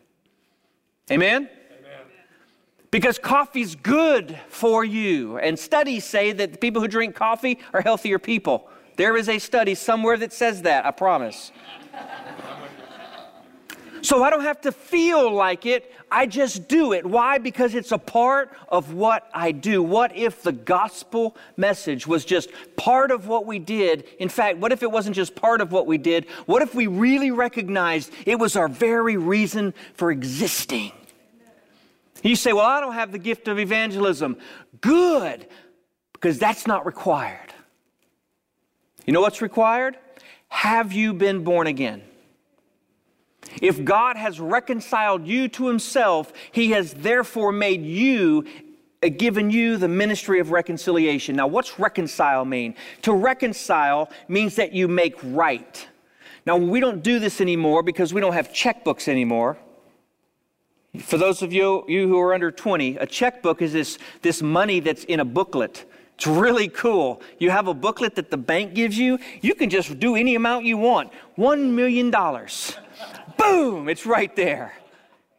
Amen? 1.12 1.50
because 2.94 3.18
coffee's 3.18 3.74
good 3.74 4.40
for 4.50 4.86
you. 4.86 5.40
And 5.40 5.58
studies 5.58 6.06
say 6.06 6.32
that 6.32 6.52
the 6.52 6.58
people 6.60 6.80
who 6.80 6.88
drink 6.88 7.16
coffee 7.16 7.58
are 7.74 7.82
healthier 7.82 8.20
people. 8.20 8.70
There 8.98 9.18
is 9.18 9.28
a 9.28 9.40
study 9.40 9.74
somewhere 9.74 10.16
that 10.18 10.32
says 10.32 10.62
that, 10.62 10.86
I 10.86 10.92
promise. 10.92 11.52
So 14.04 14.22
I 14.22 14.30
don't 14.30 14.42
have 14.42 14.60
to 14.62 14.74
feel 14.74 15.34
like 15.34 15.66
it, 15.66 15.90
I 16.12 16.26
just 16.26 16.68
do 16.68 16.92
it. 16.92 17.06
Why? 17.06 17.38
Because 17.38 17.74
it's 17.74 17.94
a 17.94 17.98
part 17.98 18.52
of 18.68 18.94
what 18.94 19.30
I 19.34 19.54
do. 19.54 19.82
What 19.82 20.14
if 20.14 20.44
the 20.44 20.52
gospel 20.52 21.38
message 21.56 22.06
was 22.06 22.26
just 22.26 22.50
part 22.76 23.12
of 23.12 23.28
what 23.28 23.46
we 23.46 23.60
did? 23.60 24.04
In 24.20 24.28
fact, 24.28 24.58
what 24.58 24.74
if 24.74 24.84
it 24.84 24.92
wasn't 24.92 25.16
just 25.16 25.36
part 25.36 25.62
of 25.62 25.72
what 25.72 25.88
we 25.88 25.98
did? 25.98 26.26
What 26.48 26.62
if 26.62 26.76
we 26.76 26.86
really 26.86 27.32
recognized 27.32 28.12
it 28.26 28.38
was 28.38 28.58
our 28.58 28.68
very 28.68 29.16
reason 29.16 29.74
for 29.94 30.12
existing? 30.12 30.92
You 32.24 32.36
say, 32.36 32.52
Well, 32.52 32.66
I 32.66 32.82
don't 32.82 32.96
have 32.96 33.14
the 33.14 33.20
gift 33.20 33.48
of 33.48 33.58
evangelism. 33.58 34.36
Good, 34.82 35.48
because 36.12 36.38
that's 36.38 36.68
not 36.68 36.86
required. 36.86 37.54
You 39.06 39.14
know 39.14 39.22
what's 39.22 39.42
required? 39.42 39.98
Have 40.50 40.92
you 40.92 41.14
been 41.14 41.46
born 41.46 41.68
again? 41.68 42.02
If 43.62 43.84
God 43.84 44.16
has 44.18 44.40
reconciled 44.40 45.28
you 45.28 45.48
to 45.50 45.68
himself, 45.68 46.34
he 46.52 46.72
has 46.72 46.94
therefore 46.94 47.52
made 47.52 47.84
you 47.84 48.46
uh, 49.04 49.10
given 49.10 49.50
you 49.50 49.78
the 49.78 49.88
ministry 49.88 50.40
of 50.40 50.52
reconciliation. 50.52 51.36
Now, 51.36 51.48
what's 51.48 51.80
reconcile 51.80 52.46
mean? 52.46 52.76
To 53.04 53.14
reconcile 53.14 54.10
means 54.28 54.56
that 54.56 54.74
you 54.74 54.88
make 54.88 55.16
right. 55.24 55.88
Now, 56.46 56.58
we 56.58 56.80
don't 56.80 57.04
do 57.04 57.20
this 57.20 57.42
anymore 57.42 57.84
because 57.84 58.14
we 58.14 58.22
don't 58.22 58.34
have 58.34 58.50
checkbooks 58.50 59.08
anymore. 59.08 59.58
For 61.00 61.18
those 61.18 61.42
of 61.42 61.52
you, 61.52 61.86
you 61.88 62.08
who 62.08 62.20
are 62.20 62.34
under 62.34 62.52
20, 62.52 62.98
a 62.98 63.06
checkbook 63.06 63.62
is 63.62 63.74
this, 63.74 63.98
this 64.22 64.42
money 64.42 64.80
that's 64.80 65.04
in 65.06 65.20
a 65.20 65.26
booklet. 65.26 65.86
It's 66.16 66.28
really 66.28 66.68
cool. 66.68 67.22
You 67.40 67.50
have 67.50 67.68
a 67.68 67.74
booklet 67.74 68.16
that 68.16 68.30
the 68.30 68.38
bank 68.38 68.76
gives 68.76 68.98
you, 68.98 69.18
you 69.42 69.56
can 69.56 69.70
just 69.70 70.00
do 70.00 70.16
any 70.16 70.36
amount 70.36 70.66
you 70.66 70.78
want. 70.78 71.12
$1 71.38 71.72
million. 71.72 72.14
Boom, 73.38 73.90
it's 73.90 74.06
right 74.06 74.36
there. 74.36 74.74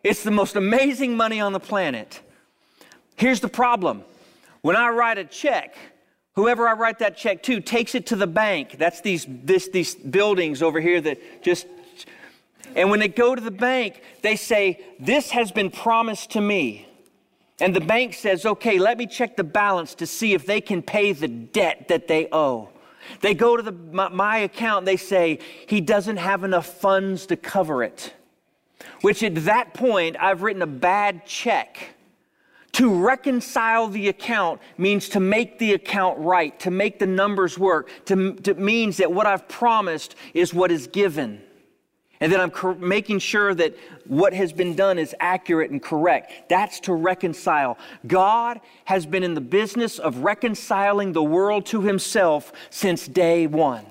It's 0.02 0.22
the 0.22 0.30
most 0.30 0.56
amazing 0.56 1.16
money 1.16 1.40
on 1.40 1.52
the 1.52 1.60
planet. 1.60 2.20
Here's 3.16 3.40
the 3.40 3.48
problem 3.48 4.04
when 4.60 4.76
I 4.76 4.88
write 4.88 5.18
a 5.18 5.24
check, 5.24 5.76
whoever 6.34 6.68
I 6.68 6.72
write 6.72 6.98
that 7.00 7.16
check 7.16 7.42
to 7.44 7.60
takes 7.60 7.94
it 7.94 8.06
to 8.06 8.16
the 8.16 8.26
bank. 8.26 8.76
That's 8.78 9.00
these, 9.00 9.26
this, 9.28 9.68
these 9.68 9.94
buildings 9.94 10.62
over 10.62 10.80
here 10.80 11.00
that 11.00 11.42
just. 11.42 11.66
And 12.76 12.90
when 12.90 12.98
they 12.98 13.08
go 13.08 13.34
to 13.34 13.40
the 13.40 13.50
bank, 13.50 14.02
they 14.22 14.36
say, 14.36 14.84
This 14.98 15.30
has 15.30 15.52
been 15.52 15.70
promised 15.70 16.30
to 16.32 16.40
me. 16.40 16.88
And 17.60 17.74
the 17.74 17.80
bank 17.80 18.14
says, 18.14 18.44
Okay, 18.44 18.78
let 18.78 18.98
me 18.98 19.06
check 19.06 19.36
the 19.36 19.44
balance 19.44 19.94
to 19.96 20.06
see 20.06 20.34
if 20.34 20.44
they 20.44 20.60
can 20.60 20.82
pay 20.82 21.12
the 21.12 21.28
debt 21.28 21.88
that 21.88 22.08
they 22.08 22.28
owe. 22.32 22.68
They 23.20 23.34
go 23.34 23.56
to 23.56 23.62
the, 23.62 23.72
my, 23.72 24.08
my 24.08 24.36
account, 24.38 24.84
they 24.84 24.96
say, 24.96 25.38
He 25.66 25.80
doesn't 25.80 26.16
have 26.18 26.44
enough 26.44 26.66
funds 26.66 27.26
to 27.26 27.36
cover 27.36 27.82
it. 27.82 28.12
Which 29.00 29.22
at 29.22 29.34
that 29.44 29.74
point, 29.74 30.16
I've 30.18 30.42
written 30.42 30.62
a 30.62 30.66
bad 30.66 31.26
check 31.26 31.94
to 32.74 32.92
reconcile 32.92 33.86
the 33.86 34.08
account 34.08 34.60
means 34.76 35.08
to 35.10 35.20
make 35.20 35.60
the 35.60 35.74
account 35.74 36.18
right, 36.18 36.58
to 36.58 36.72
make 36.72 36.98
the 36.98 37.06
numbers 37.06 37.56
work, 37.56 37.88
to, 38.06 38.34
to 38.34 38.54
means 38.54 38.96
that 38.96 39.12
what 39.12 39.26
I've 39.26 39.46
promised 39.46 40.16
is 40.34 40.52
what 40.52 40.72
is 40.72 40.88
given. 40.88 41.40
And 42.20 42.32
then 42.32 42.40
I'm 42.40 42.50
cor- 42.50 42.76
making 42.76 43.18
sure 43.18 43.54
that 43.54 43.76
what 44.06 44.32
has 44.32 44.52
been 44.52 44.74
done 44.74 44.98
is 44.98 45.14
accurate 45.20 45.70
and 45.70 45.82
correct. 45.82 46.48
That's 46.48 46.80
to 46.80 46.94
reconcile. 46.94 47.76
God 48.06 48.60
has 48.84 49.04
been 49.04 49.22
in 49.22 49.34
the 49.34 49.40
business 49.40 49.98
of 49.98 50.18
reconciling 50.18 51.12
the 51.12 51.22
world 51.22 51.66
to 51.66 51.82
himself 51.82 52.52
since 52.70 53.06
day 53.06 53.46
one. 53.46 53.84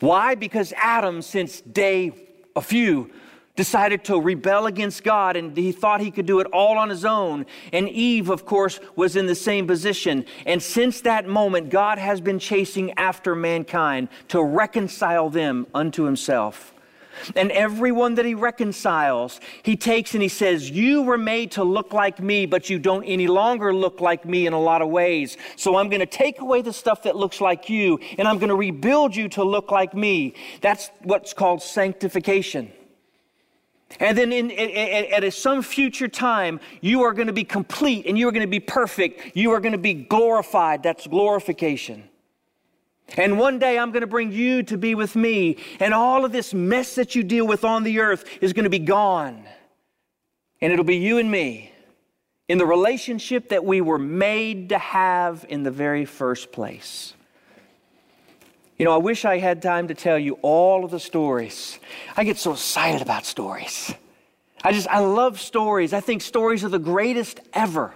Why? 0.00 0.34
Because 0.34 0.72
Adam, 0.76 1.22
since 1.22 1.60
day 1.60 2.12
a 2.54 2.60
few, 2.60 3.10
decided 3.56 4.04
to 4.04 4.20
rebel 4.20 4.66
against 4.66 5.02
God 5.02 5.34
and 5.34 5.56
he 5.56 5.72
thought 5.72 6.00
he 6.00 6.10
could 6.10 6.26
do 6.26 6.40
it 6.40 6.46
all 6.52 6.78
on 6.78 6.90
his 6.90 7.04
own. 7.04 7.46
And 7.72 7.88
Eve, 7.88 8.28
of 8.28 8.44
course, 8.44 8.78
was 8.94 9.16
in 9.16 9.26
the 9.26 9.34
same 9.34 9.66
position. 9.66 10.26
And 10.44 10.62
since 10.62 11.00
that 11.00 11.26
moment, 11.26 11.70
God 11.70 11.98
has 11.98 12.20
been 12.20 12.38
chasing 12.38 12.92
after 12.98 13.34
mankind 13.34 14.08
to 14.28 14.42
reconcile 14.42 15.30
them 15.30 15.66
unto 15.74 16.04
himself. 16.04 16.74
And 17.34 17.50
everyone 17.52 18.14
that 18.16 18.24
he 18.24 18.34
reconciles, 18.34 19.40
he 19.62 19.76
takes 19.76 20.14
and 20.14 20.22
he 20.22 20.28
says, 20.28 20.70
You 20.70 21.02
were 21.02 21.18
made 21.18 21.52
to 21.52 21.64
look 21.64 21.92
like 21.92 22.20
me, 22.20 22.46
but 22.46 22.70
you 22.70 22.78
don't 22.78 23.04
any 23.04 23.26
longer 23.26 23.74
look 23.74 24.00
like 24.00 24.24
me 24.24 24.46
in 24.46 24.52
a 24.52 24.60
lot 24.60 24.82
of 24.82 24.88
ways. 24.88 25.36
So 25.56 25.76
I'm 25.76 25.88
going 25.88 26.00
to 26.00 26.06
take 26.06 26.40
away 26.40 26.62
the 26.62 26.72
stuff 26.72 27.02
that 27.04 27.16
looks 27.16 27.40
like 27.40 27.68
you, 27.68 27.98
and 28.18 28.26
I'm 28.26 28.38
going 28.38 28.50
to 28.50 28.56
rebuild 28.56 29.14
you 29.14 29.28
to 29.30 29.44
look 29.44 29.70
like 29.70 29.94
me. 29.94 30.34
That's 30.60 30.90
what's 31.02 31.32
called 31.32 31.62
sanctification. 31.62 32.72
And 34.00 34.18
then 34.18 34.32
in, 34.32 34.50
at, 34.50 35.24
at 35.24 35.32
some 35.32 35.62
future 35.62 36.08
time, 36.08 36.60
you 36.80 37.02
are 37.02 37.12
going 37.12 37.28
to 37.28 37.32
be 37.32 37.44
complete 37.44 38.06
and 38.06 38.18
you 38.18 38.28
are 38.28 38.32
going 38.32 38.46
to 38.46 38.50
be 38.50 38.60
perfect. 38.60 39.36
You 39.36 39.52
are 39.52 39.60
going 39.60 39.72
to 39.72 39.78
be 39.78 39.94
glorified. 39.94 40.82
That's 40.82 41.06
glorification. 41.06 42.08
And 43.16 43.38
one 43.38 43.58
day 43.58 43.78
I'm 43.78 43.92
going 43.92 44.00
to 44.00 44.06
bring 44.06 44.32
you 44.32 44.62
to 44.64 44.76
be 44.76 44.94
with 44.94 45.14
me, 45.14 45.58
and 45.78 45.94
all 45.94 46.24
of 46.24 46.32
this 46.32 46.52
mess 46.52 46.96
that 46.96 47.14
you 47.14 47.22
deal 47.22 47.46
with 47.46 47.64
on 47.64 47.84
the 47.84 48.00
earth 48.00 48.24
is 48.40 48.52
going 48.52 48.64
to 48.64 48.70
be 48.70 48.80
gone. 48.80 49.44
And 50.60 50.72
it'll 50.72 50.84
be 50.84 50.96
you 50.96 51.18
and 51.18 51.30
me 51.30 51.72
in 52.48 52.58
the 52.58 52.66
relationship 52.66 53.50
that 53.50 53.64
we 53.64 53.80
were 53.80 53.98
made 53.98 54.70
to 54.70 54.78
have 54.78 55.44
in 55.48 55.62
the 55.62 55.70
very 55.70 56.04
first 56.04 56.50
place. 56.50 57.12
You 58.78 58.84
know, 58.84 58.92
I 58.92 58.98
wish 58.98 59.24
I 59.24 59.38
had 59.38 59.62
time 59.62 59.88
to 59.88 59.94
tell 59.94 60.18
you 60.18 60.38
all 60.42 60.84
of 60.84 60.90
the 60.90 61.00
stories. 61.00 61.78
I 62.16 62.24
get 62.24 62.36
so 62.36 62.52
excited 62.52 63.02
about 63.02 63.24
stories. 63.24 63.94
I 64.62 64.72
just, 64.72 64.88
I 64.88 64.98
love 64.98 65.40
stories. 65.40 65.92
I 65.92 66.00
think 66.00 66.22
stories 66.22 66.64
are 66.64 66.68
the 66.68 66.78
greatest 66.78 67.40
ever. 67.52 67.94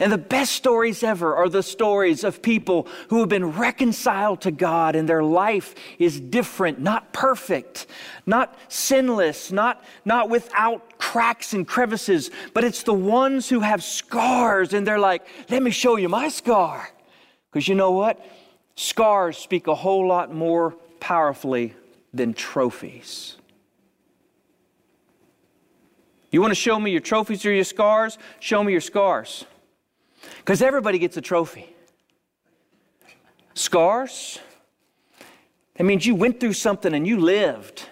And 0.00 0.10
the 0.10 0.18
best 0.18 0.52
stories 0.52 1.02
ever 1.02 1.36
are 1.36 1.50
the 1.50 1.62
stories 1.62 2.24
of 2.24 2.40
people 2.40 2.88
who 3.10 3.20
have 3.20 3.28
been 3.28 3.52
reconciled 3.52 4.40
to 4.40 4.50
God 4.50 4.96
and 4.96 5.06
their 5.06 5.22
life 5.22 5.74
is 5.98 6.18
different, 6.18 6.80
not 6.80 7.12
perfect, 7.12 7.86
not 8.24 8.58
sinless, 8.68 9.52
not, 9.52 9.84
not 10.06 10.30
without 10.30 10.98
cracks 10.98 11.52
and 11.52 11.68
crevices, 11.68 12.30
but 12.54 12.64
it's 12.64 12.82
the 12.82 12.94
ones 12.94 13.50
who 13.50 13.60
have 13.60 13.84
scars 13.84 14.72
and 14.72 14.86
they're 14.86 14.98
like, 14.98 15.26
let 15.50 15.62
me 15.62 15.70
show 15.70 15.96
you 15.96 16.08
my 16.08 16.28
scar. 16.28 16.88
Because 17.52 17.68
you 17.68 17.74
know 17.74 17.90
what? 17.90 18.24
Scars 18.76 19.36
speak 19.36 19.66
a 19.66 19.74
whole 19.74 20.08
lot 20.08 20.34
more 20.34 20.70
powerfully 20.98 21.74
than 22.14 22.32
trophies. 22.32 23.36
You 26.30 26.40
want 26.40 26.52
to 26.52 26.54
show 26.54 26.80
me 26.80 26.90
your 26.90 27.00
trophies 27.00 27.44
or 27.44 27.52
your 27.52 27.64
scars? 27.64 28.16
Show 28.38 28.64
me 28.64 28.72
your 28.72 28.80
scars. 28.80 29.44
Because 30.38 30.62
everybody 30.62 30.98
gets 30.98 31.16
a 31.16 31.20
trophy. 31.20 31.74
Scars, 33.54 34.38
that 35.76 35.84
means 35.84 36.06
you 36.06 36.14
went 36.14 36.40
through 36.40 36.52
something 36.52 36.94
and 36.94 37.06
you 37.06 37.18
lived. 37.18 37.84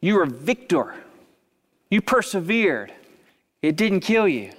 You 0.00 0.14
were 0.14 0.22
a 0.24 0.28
victor. 0.28 0.94
You 1.90 2.00
persevered. 2.02 2.92
It 3.62 3.76
didn't 3.76 4.00
kill 4.00 4.28
you. 4.28 4.52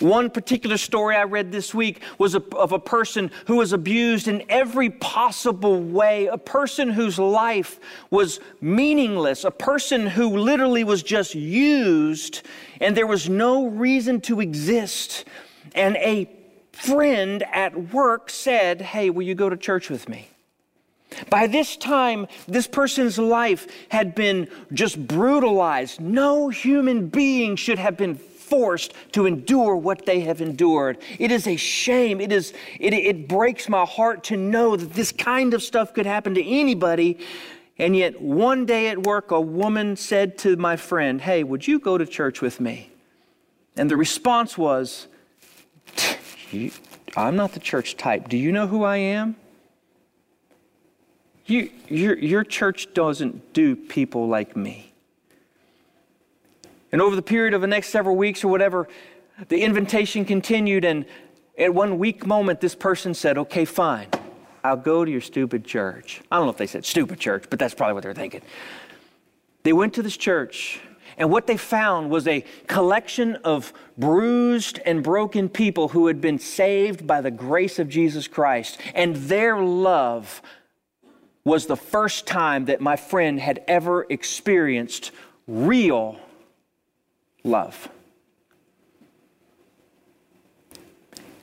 One 0.00 0.28
particular 0.30 0.76
story 0.76 1.16
I 1.16 1.24
read 1.24 1.52
this 1.52 1.72
week 1.72 2.02
was 2.18 2.34
a, 2.34 2.42
of 2.56 2.72
a 2.72 2.78
person 2.78 3.30
who 3.46 3.56
was 3.56 3.72
abused 3.72 4.28
in 4.28 4.44
every 4.50 4.90
possible 4.90 5.80
way, 5.80 6.26
a 6.26 6.36
person 6.36 6.90
whose 6.90 7.18
life 7.18 7.80
was 8.10 8.40
meaningless, 8.60 9.44
a 9.44 9.50
person 9.50 10.06
who 10.06 10.36
literally 10.36 10.84
was 10.84 11.02
just 11.02 11.34
used 11.34 12.42
and 12.80 12.96
there 12.96 13.06
was 13.06 13.28
no 13.28 13.68
reason 13.68 14.20
to 14.22 14.40
exist. 14.40 15.24
And 15.74 15.96
a 15.96 16.28
friend 16.72 17.42
at 17.52 17.92
work 17.92 18.28
said, 18.28 18.82
Hey, 18.82 19.08
will 19.08 19.22
you 19.22 19.34
go 19.34 19.48
to 19.48 19.56
church 19.56 19.88
with 19.88 20.08
me? 20.08 20.28
By 21.30 21.46
this 21.46 21.76
time, 21.76 22.26
this 22.46 22.66
person's 22.66 23.18
life 23.18 23.66
had 23.88 24.14
been 24.14 24.48
just 24.72 25.06
brutalized. 25.06 26.00
No 26.00 26.48
human 26.48 27.08
being 27.08 27.56
should 27.56 27.78
have 27.78 27.96
been 27.96 28.16
forced 28.48 28.94
to 29.12 29.26
endure 29.26 29.76
what 29.76 30.06
they 30.06 30.20
have 30.20 30.40
endured. 30.40 30.98
It 31.18 31.30
is 31.30 31.46
a 31.46 31.56
shame. 31.56 32.20
It, 32.20 32.32
is, 32.32 32.52
it, 32.78 32.92
it 32.92 33.28
breaks 33.28 33.68
my 33.68 33.84
heart 33.84 34.24
to 34.24 34.36
know 34.36 34.76
that 34.76 34.92
this 34.92 35.12
kind 35.12 35.54
of 35.54 35.62
stuff 35.62 35.94
could 35.94 36.06
happen 36.06 36.34
to 36.34 36.44
anybody. 36.44 37.18
And 37.78 37.94
yet, 37.94 38.20
one 38.20 38.64
day 38.64 38.88
at 38.88 39.02
work, 39.02 39.30
a 39.30 39.40
woman 39.40 39.96
said 39.96 40.38
to 40.38 40.56
my 40.56 40.76
friend, 40.76 41.20
Hey, 41.20 41.44
would 41.44 41.66
you 41.66 41.78
go 41.78 41.98
to 41.98 42.06
church 42.06 42.40
with 42.40 42.60
me? 42.60 42.90
And 43.76 43.90
the 43.90 43.96
response 43.96 44.56
was, 44.56 45.08
I'm 47.16 47.36
not 47.36 47.52
the 47.52 47.60
church 47.60 47.96
type. 47.96 48.28
Do 48.28 48.36
you 48.36 48.52
know 48.52 48.66
who 48.66 48.84
I 48.84 48.96
am? 48.96 49.36
You, 51.44 51.70
your, 51.88 52.18
your 52.18 52.44
church 52.44 52.92
doesn't 52.94 53.52
do 53.52 53.76
people 53.76 54.26
like 54.26 54.56
me. 54.56 54.92
And 56.96 57.02
over 57.02 57.14
the 57.14 57.20
period 57.20 57.52
of 57.52 57.60
the 57.60 57.66
next 57.66 57.88
several 57.88 58.16
weeks 58.16 58.42
or 58.42 58.48
whatever, 58.48 58.88
the 59.48 59.60
invitation 59.60 60.24
continued. 60.24 60.82
And 60.86 61.04
at 61.58 61.74
one 61.74 61.98
weak 61.98 62.24
moment, 62.24 62.62
this 62.62 62.74
person 62.74 63.12
said, 63.12 63.36
Okay, 63.36 63.66
fine. 63.66 64.06
I'll 64.64 64.78
go 64.78 65.04
to 65.04 65.10
your 65.10 65.20
stupid 65.20 65.66
church. 65.66 66.22
I 66.32 66.36
don't 66.36 66.46
know 66.46 66.52
if 66.52 66.56
they 66.56 66.66
said 66.66 66.86
stupid 66.86 67.20
church, 67.20 67.44
but 67.50 67.58
that's 67.58 67.74
probably 67.74 67.92
what 67.92 68.02
they're 68.02 68.14
thinking. 68.14 68.40
They 69.62 69.74
went 69.74 69.92
to 69.92 70.02
this 70.02 70.16
church, 70.16 70.80
and 71.18 71.30
what 71.30 71.46
they 71.46 71.58
found 71.58 72.08
was 72.08 72.26
a 72.26 72.46
collection 72.66 73.36
of 73.44 73.74
bruised 73.98 74.80
and 74.86 75.02
broken 75.02 75.50
people 75.50 75.88
who 75.88 76.06
had 76.06 76.22
been 76.22 76.38
saved 76.38 77.06
by 77.06 77.20
the 77.20 77.30
grace 77.30 77.78
of 77.78 77.90
Jesus 77.90 78.26
Christ. 78.26 78.80
And 78.94 79.16
their 79.16 79.60
love 79.60 80.40
was 81.44 81.66
the 81.66 81.76
first 81.76 82.26
time 82.26 82.64
that 82.64 82.80
my 82.80 82.96
friend 82.96 83.38
had 83.38 83.62
ever 83.68 84.06
experienced 84.08 85.10
real 85.46 86.18
love. 87.46 87.88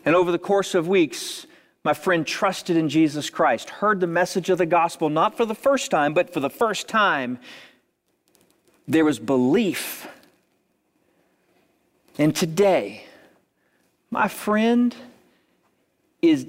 And 0.05 0.15
over 0.15 0.31
the 0.31 0.39
course 0.39 0.75
of 0.75 0.88
weeks, 0.88 1.48
my 1.83 1.93
friend 1.93 2.25
trusted 2.25 2.77
in 2.77 2.89
Jesus 2.89 3.29
Christ, 3.29 3.69
heard 3.69 4.00
the 4.00 4.07
message 4.07 4.50
of 4.50 4.57
the 4.57 4.65
gospel, 4.65 5.10
not 5.10 5.36
for 5.36 5.45
the 5.45 5.55
first 5.55 5.91
time, 5.91 6.13
but 6.13 6.33
for 6.33 6.39
the 6.39 6.50
first 6.50 6.88
time, 6.88 7.39
there 8.88 9.05
was 9.05 9.19
belief. 9.19 10.07
And 12.17 12.36
today, 12.36 13.05
my 14.12 14.27
friend 14.27 14.95
is, 16.22 16.45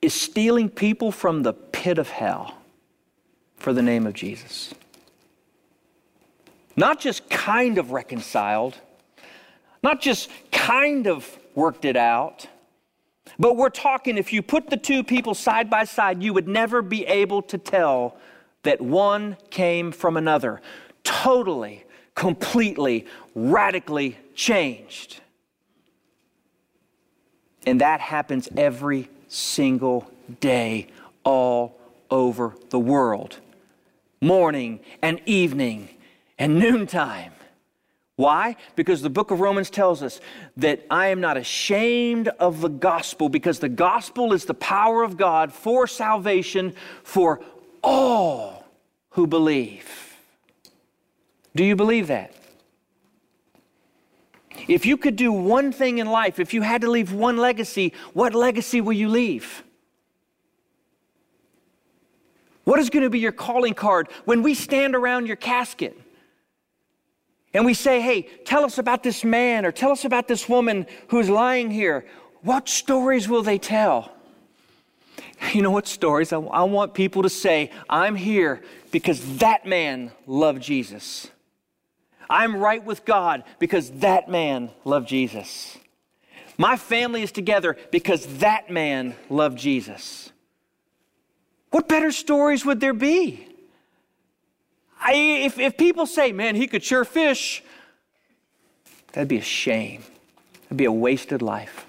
is 0.00 0.14
stealing 0.14 0.68
people 0.68 1.10
from 1.10 1.42
the 1.42 1.52
pit 1.52 1.98
of 1.98 2.08
hell 2.08 2.54
for 3.56 3.72
the 3.72 3.82
name 3.82 4.06
of 4.06 4.14
Jesus. 4.14 4.74
Not 6.78 7.00
just 7.00 7.28
kind 7.28 7.76
of 7.76 7.90
reconciled, 7.90 8.76
not 9.82 10.00
just 10.00 10.30
kind 10.52 11.06
of 11.06 11.38
worked 11.54 11.84
it 11.84 11.96
out 11.96 12.46
but 13.38 13.56
we're 13.56 13.70
talking, 13.70 14.16
if 14.16 14.32
you 14.32 14.42
put 14.42 14.70
the 14.70 14.76
two 14.76 15.04
people 15.04 15.34
side 15.34 15.70
by 15.70 15.84
side, 15.84 16.22
you 16.22 16.32
would 16.32 16.48
never 16.48 16.82
be 16.82 17.06
able 17.06 17.42
to 17.42 17.58
tell 17.58 18.16
that 18.62 18.80
one 18.80 19.36
came 19.50 19.92
from 19.92 20.16
another. 20.16 20.60
Totally, 21.04 21.84
completely, 22.14 23.06
radically 23.34 24.18
changed. 24.34 25.20
And 27.66 27.80
that 27.80 28.00
happens 28.00 28.48
every 28.56 29.08
single 29.28 30.10
day 30.40 30.88
all 31.24 31.78
over 32.10 32.56
the 32.70 32.78
world 32.78 33.38
morning 34.20 34.80
and 35.00 35.20
evening 35.26 35.88
and 36.38 36.58
noontime. 36.58 37.32
Why? 38.16 38.56
Because 38.74 39.00
the 39.00 39.10
book 39.10 39.30
of 39.30 39.38
Romans 39.38 39.70
tells 39.70 40.02
us 40.02 40.20
that 40.56 40.84
I 40.90 41.08
am 41.08 41.20
not 41.20 41.36
ashamed 41.36 42.26
of 42.26 42.60
the 42.60 42.68
gospel 42.68 43.28
because 43.28 43.60
the 43.60 43.68
gospel 43.68 44.32
is 44.32 44.44
the 44.44 44.54
power 44.54 45.04
of 45.04 45.16
God 45.16 45.52
for 45.52 45.86
salvation 45.86 46.74
for 47.04 47.40
all 47.82 48.66
who 49.10 49.28
believe. 49.28 50.16
Do 51.54 51.62
you 51.62 51.76
believe 51.76 52.08
that? 52.08 52.32
If 54.66 54.84
you 54.84 54.96
could 54.96 55.14
do 55.14 55.30
one 55.30 55.70
thing 55.70 55.98
in 55.98 56.08
life, 56.08 56.40
if 56.40 56.52
you 56.52 56.62
had 56.62 56.80
to 56.80 56.90
leave 56.90 57.12
one 57.12 57.36
legacy, 57.36 57.92
what 58.14 58.34
legacy 58.34 58.80
will 58.80 58.92
you 58.92 59.08
leave? 59.08 59.62
What 62.64 62.80
is 62.80 62.90
going 62.90 63.04
to 63.04 63.10
be 63.10 63.20
your 63.20 63.32
calling 63.32 63.74
card 63.74 64.08
when 64.24 64.42
we 64.42 64.54
stand 64.54 64.96
around 64.96 65.26
your 65.26 65.36
casket? 65.36 65.96
And 67.54 67.64
we 67.64 67.74
say, 67.74 68.00
hey, 68.00 68.22
tell 68.44 68.64
us 68.64 68.78
about 68.78 69.02
this 69.02 69.24
man 69.24 69.64
or 69.64 69.72
tell 69.72 69.90
us 69.90 70.04
about 70.04 70.28
this 70.28 70.48
woman 70.48 70.86
who's 71.08 71.30
lying 71.30 71.70
here, 71.70 72.04
what 72.42 72.68
stories 72.68 73.28
will 73.28 73.42
they 73.42 73.58
tell? 73.58 74.12
You 75.52 75.62
know 75.62 75.70
what 75.70 75.86
stories? 75.86 76.32
I, 76.32 76.38
I 76.38 76.64
want 76.64 76.94
people 76.94 77.22
to 77.22 77.28
say, 77.28 77.70
I'm 77.88 78.16
here 78.16 78.60
because 78.90 79.38
that 79.38 79.64
man 79.66 80.10
loved 80.26 80.60
Jesus. 80.60 81.28
I'm 82.28 82.56
right 82.56 82.84
with 82.84 83.04
God 83.04 83.44
because 83.60 83.90
that 84.00 84.28
man 84.28 84.70
loved 84.84 85.08
Jesus. 85.08 85.78
My 86.58 86.76
family 86.76 87.22
is 87.22 87.30
together 87.30 87.76
because 87.92 88.26
that 88.38 88.68
man 88.68 89.14
loved 89.30 89.58
Jesus. 89.58 90.32
What 91.70 91.88
better 91.88 92.10
stories 92.10 92.64
would 92.64 92.80
there 92.80 92.94
be? 92.94 93.47
I, 95.00 95.14
if, 95.14 95.58
if 95.58 95.76
people 95.76 96.06
say, 96.06 96.32
man, 96.32 96.54
he 96.56 96.66
could 96.66 96.82
sure 96.82 97.04
fish, 97.04 97.62
that'd 99.12 99.28
be 99.28 99.38
a 99.38 99.42
shame. 99.42 100.02
That'd 100.64 100.76
be 100.76 100.84
a 100.84 100.92
wasted 100.92 101.40
life. 101.40 101.86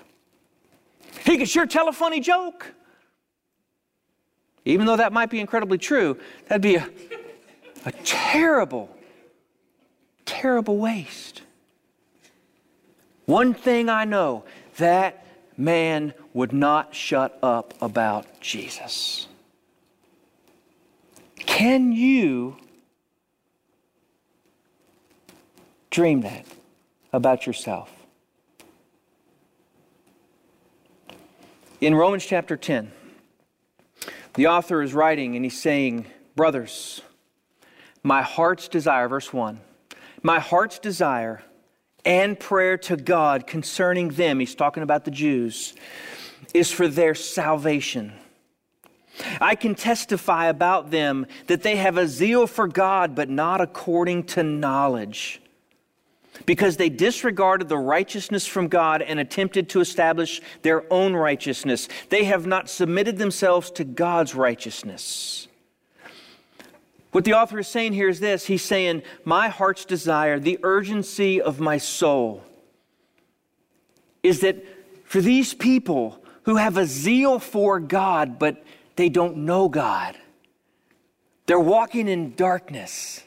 He 1.26 1.38
could 1.38 1.50
sure 1.50 1.66
tell 1.66 1.88
a 1.90 1.94
funny 1.94 2.20
joke. 2.20 2.74
Even 4.66 4.86
though 4.86 4.98
that 4.98 5.12
might 5.12 5.30
be 5.30 5.40
incredibly 5.40 5.78
true, 5.78 6.18
that'd 6.48 6.62
be 6.62 6.76
a, 6.76 6.88
a 7.86 7.92
terrible, 8.04 8.96
terrible 10.26 10.78
waste. 10.78 11.42
One 13.26 13.54
thing 13.54 13.90
I 13.90 14.06
know 14.06 14.44
that 14.78 15.26
man 15.58 16.14
would 16.34 16.54
not 16.54 16.96
shut 16.96 17.38
up 17.44 17.74
about 17.82 18.40
Jesus. 18.40 19.28
Can 21.36 21.92
you 21.92 22.58
Dream 25.90 26.22
that 26.22 26.46
about 27.12 27.48
yourself. 27.48 27.92
In 31.82 31.96
Romans 31.96 32.26
chapter 32.26 32.58
10, 32.58 32.92
the 34.36 34.48
author 34.48 34.82
is 34.82 34.94
writing 34.94 35.36
and 35.36 35.44
he's 35.44 35.60
saying, 35.60 36.06
Brothers, 36.36 37.02
my 38.04 38.22
heart's 38.22 38.68
desire, 38.68 39.08
verse 39.08 39.34
1, 39.34 39.60
my 40.22 40.40
heart's 40.40 40.78
desire 40.78 41.42
and 42.06 42.40
prayer 42.40 42.78
to 42.78 42.96
God 42.96 43.48
concerning 43.48 44.10
them, 44.10 44.40
he's 44.40 44.56
talking 44.56 44.84
about 44.84 45.06
the 45.06 45.12
Jews, 45.12 45.74
is 46.54 46.72
for 46.72 46.88
their 46.88 47.16
salvation. 47.16 48.14
I 49.42 49.56
can 49.56 49.76
testify 49.76 50.48
about 50.48 50.92
them 50.92 51.26
that 51.48 51.64
they 51.64 51.78
have 51.78 51.98
a 51.98 52.08
zeal 52.08 52.46
for 52.46 52.68
God, 52.68 53.16
but 53.16 53.30
not 53.30 53.60
according 53.60 54.26
to 54.26 54.44
knowledge 54.44 55.42
because 56.46 56.78
they 56.78 56.90
disregarded 56.90 57.70
the 57.70 57.78
righteousness 57.78 58.46
from 58.46 58.68
God 58.68 59.02
and 59.02 59.20
attempted 59.20 59.70
to 59.70 59.80
establish 59.80 60.42
their 60.62 60.92
own 60.92 61.14
righteousness. 61.14 61.88
They 62.10 62.26
have 62.26 62.46
not 62.46 62.70
submitted 62.70 63.18
themselves 63.18 63.72
to 63.72 63.84
God's 63.84 64.36
righteousness. 64.36 65.48
What 67.12 67.26
the 67.26 67.34
author 67.34 67.60
is 67.60 67.68
saying 67.68 67.94
here 67.94 68.10
is 68.10 68.20
this 68.20 68.46
He's 68.46 68.64
saying, 68.64 69.04
My 69.26 69.50
heart's 69.50 69.86
desire, 69.86 70.40
the 70.40 70.60
urgency 70.64 71.42
of 71.42 71.60
my 71.60 71.78
soul, 71.78 72.44
is 74.22 74.42
that 74.42 74.64
for 75.06 75.22
these 75.22 75.54
people 75.54 76.24
who 76.44 76.58
have 76.58 76.78
a 76.78 76.86
zeal 76.86 77.40
for 77.40 77.80
God, 77.80 78.38
but 78.38 78.64
they 78.96 79.10
don't 79.10 79.38
know 79.38 79.70
God, 79.70 80.18
they're 81.46 81.60
walking 81.60 82.08
in 82.08 82.36
darkness. 82.36 83.24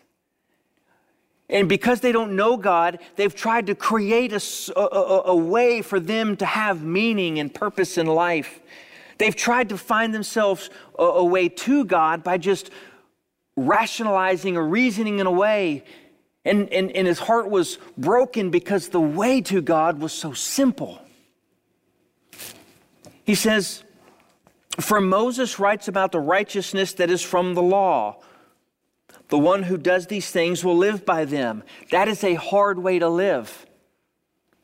And 1.52 1.68
because 1.68 2.00
they 2.00 2.12
don't 2.12 2.34
know 2.34 2.56
God, 2.56 2.98
they've 3.16 3.34
tried 3.34 3.66
to 3.66 3.74
create 3.74 4.32
a, 4.32 4.40
a, 4.74 5.22
a, 5.26 5.36
way 5.36 5.82
for 5.82 6.00
them 6.00 6.34
to 6.38 6.46
have 6.46 6.82
meaning 6.82 7.38
and 7.38 7.54
purpose 7.54 7.98
in 7.98 8.06
life. 8.06 8.58
They've 9.18 9.36
tried 9.36 9.68
to 9.68 9.76
find 9.76 10.14
themselves 10.14 10.70
a, 10.98 11.02
a 11.02 11.24
way 11.24 11.50
to 11.50 11.84
God 11.84 12.24
by 12.24 12.38
just 12.38 12.70
rationalizing 13.54 14.56
or 14.56 14.66
reasoning 14.66 15.18
in 15.18 15.26
a 15.26 15.30
way. 15.30 15.84
And, 16.46 16.72
and, 16.72 16.90
and 16.90 17.06
his 17.06 17.18
heart 17.18 17.50
was 17.50 17.78
broken 17.98 18.50
because 18.50 18.88
the 18.88 19.00
way 19.00 19.42
to 19.42 19.60
God 19.60 20.00
was 20.00 20.14
so 20.14 20.32
simple. 20.32 21.02
He 23.24 23.34
says, 23.34 23.84
For 24.80 25.02
Moses 25.02 25.58
writes 25.58 25.86
about 25.86 26.12
the 26.12 26.18
righteousness 26.18 26.94
that 26.94 27.10
is 27.10 27.20
from 27.20 27.52
the 27.52 27.62
law 27.62 28.22
the 29.32 29.38
one 29.38 29.62
who 29.62 29.78
does 29.78 30.08
these 30.08 30.30
things 30.30 30.62
will 30.62 30.76
live 30.76 31.06
by 31.06 31.24
them. 31.24 31.62
That 31.90 32.06
is 32.06 32.22
a 32.22 32.34
hard 32.34 32.78
way 32.78 32.98
to 32.98 33.08
live. 33.08 33.64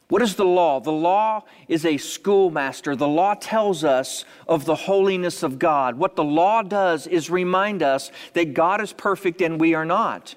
What 0.09 0.21
is 0.21 0.35
the 0.35 0.45
law? 0.45 0.79
The 0.79 0.93
law 0.93 1.45
is 1.69 1.87
a 1.87 1.97
schoolmaster. 1.97 2.95
The 2.95 3.09
law 3.09 3.33
tells 3.33 3.83
us 3.83 4.27
of 4.47 4.67
the 4.67 4.75
holiness 4.75 5.43
of 5.43 5.59
God. 5.59 5.97
What 5.97 6.17
the 6.17 6.25
law 6.25 6.61
does 6.61 7.07
is 7.07 7.31
remind 7.31 7.83
us 7.83 8.13
that 8.35 8.53
God 8.53 8.83
is 8.83 8.93
perfect 8.93 9.41
and 9.41 9.59
we 9.59 9.73
are 9.73 9.87
not. 9.87 10.35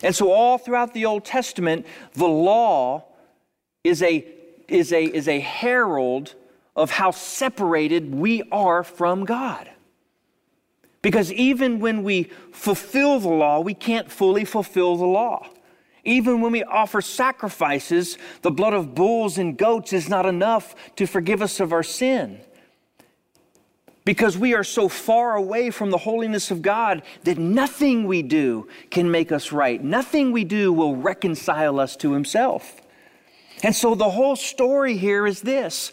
And 0.00 0.14
so, 0.14 0.30
all 0.30 0.56
throughout 0.56 0.94
the 0.94 1.06
Old 1.06 1.24
Testament, 1.24 1.86
the 2.12 2.28
law 2.28 3.02
is 3.82 4.00
a, 4.00 4.24
is 4.68 4.92
a, 4.92 5.06
is 5.06 5.26
a 5.26 5.40
herald 5.40 6.36
of 6.76 6.92
how 6.92 7.10
separated 7.10 8.14
we 8.14 8.44
are 8.52 8.84
from 8.84 9.24
God. 9.24 9.70
Because 11.04 11.30
even 11.34 11.80
when 11.80 12.02
we 12.02 12.30
fulfill 12.50 13.20
the 13.20 13.28
law, 13.28 13.60
we 13.60 13.74
can't 13.74 14.10
fully 14.10 14.46
fulfill 14.46 14.96
the 14.96 15.04
law. 15.04 15.46
Even 16.02 16.40
when 16.40 16.50
we 16.50 16.64
offer 16.64 17.02
sacrifices, 17.02 18.16
the 18.40 18.50
blood 18.50 18.72
of 18.72 18.94
bulls 18.94 19.36
and 19.36 19.58
goats 19.58 19.92
is 19.92 20.08
not 20.08 20.24
enough 20.24 20.74
to 20.96 21.06
forgive 21.06 21.42
us 21.42 21.60
of 21.60 21.74
our 21.74 21.82
sin. 21.82 22.40
Because 24.06 24.38
we 24.38 24.54
are 24.54 24.64
so 24.64 24.88
far 24.88 25.36
away 25.36 25.68
from 25.68 25.90
the 25.90 25.98
holiness 25.98 26.50
of 26.50 26.62
God 26.62 27.02
that 27.24 27.36
nothing 27.36 28.06
we 28.06 28.22
do 28.22 28.66
can 28.90 29.10
make 29.10 29.30
us 29.30 29.52
right. 29.52 29.84
Nothing 29.84 30.32
we 30.32 30.44
do 30.44 30.72
will 30.72 30.96
reconcile 30.96 31.80
us 31.80 31.96
to 31.96 32.14
Himself. 32.14 32.80
And 33.62 33.76
so 33.76 33.94
the 33.94 34.08
whole 34.08 34.36
story 34.36 34.96
here 34.96 35.26
is 35.26 35.42
this 35.42 35.92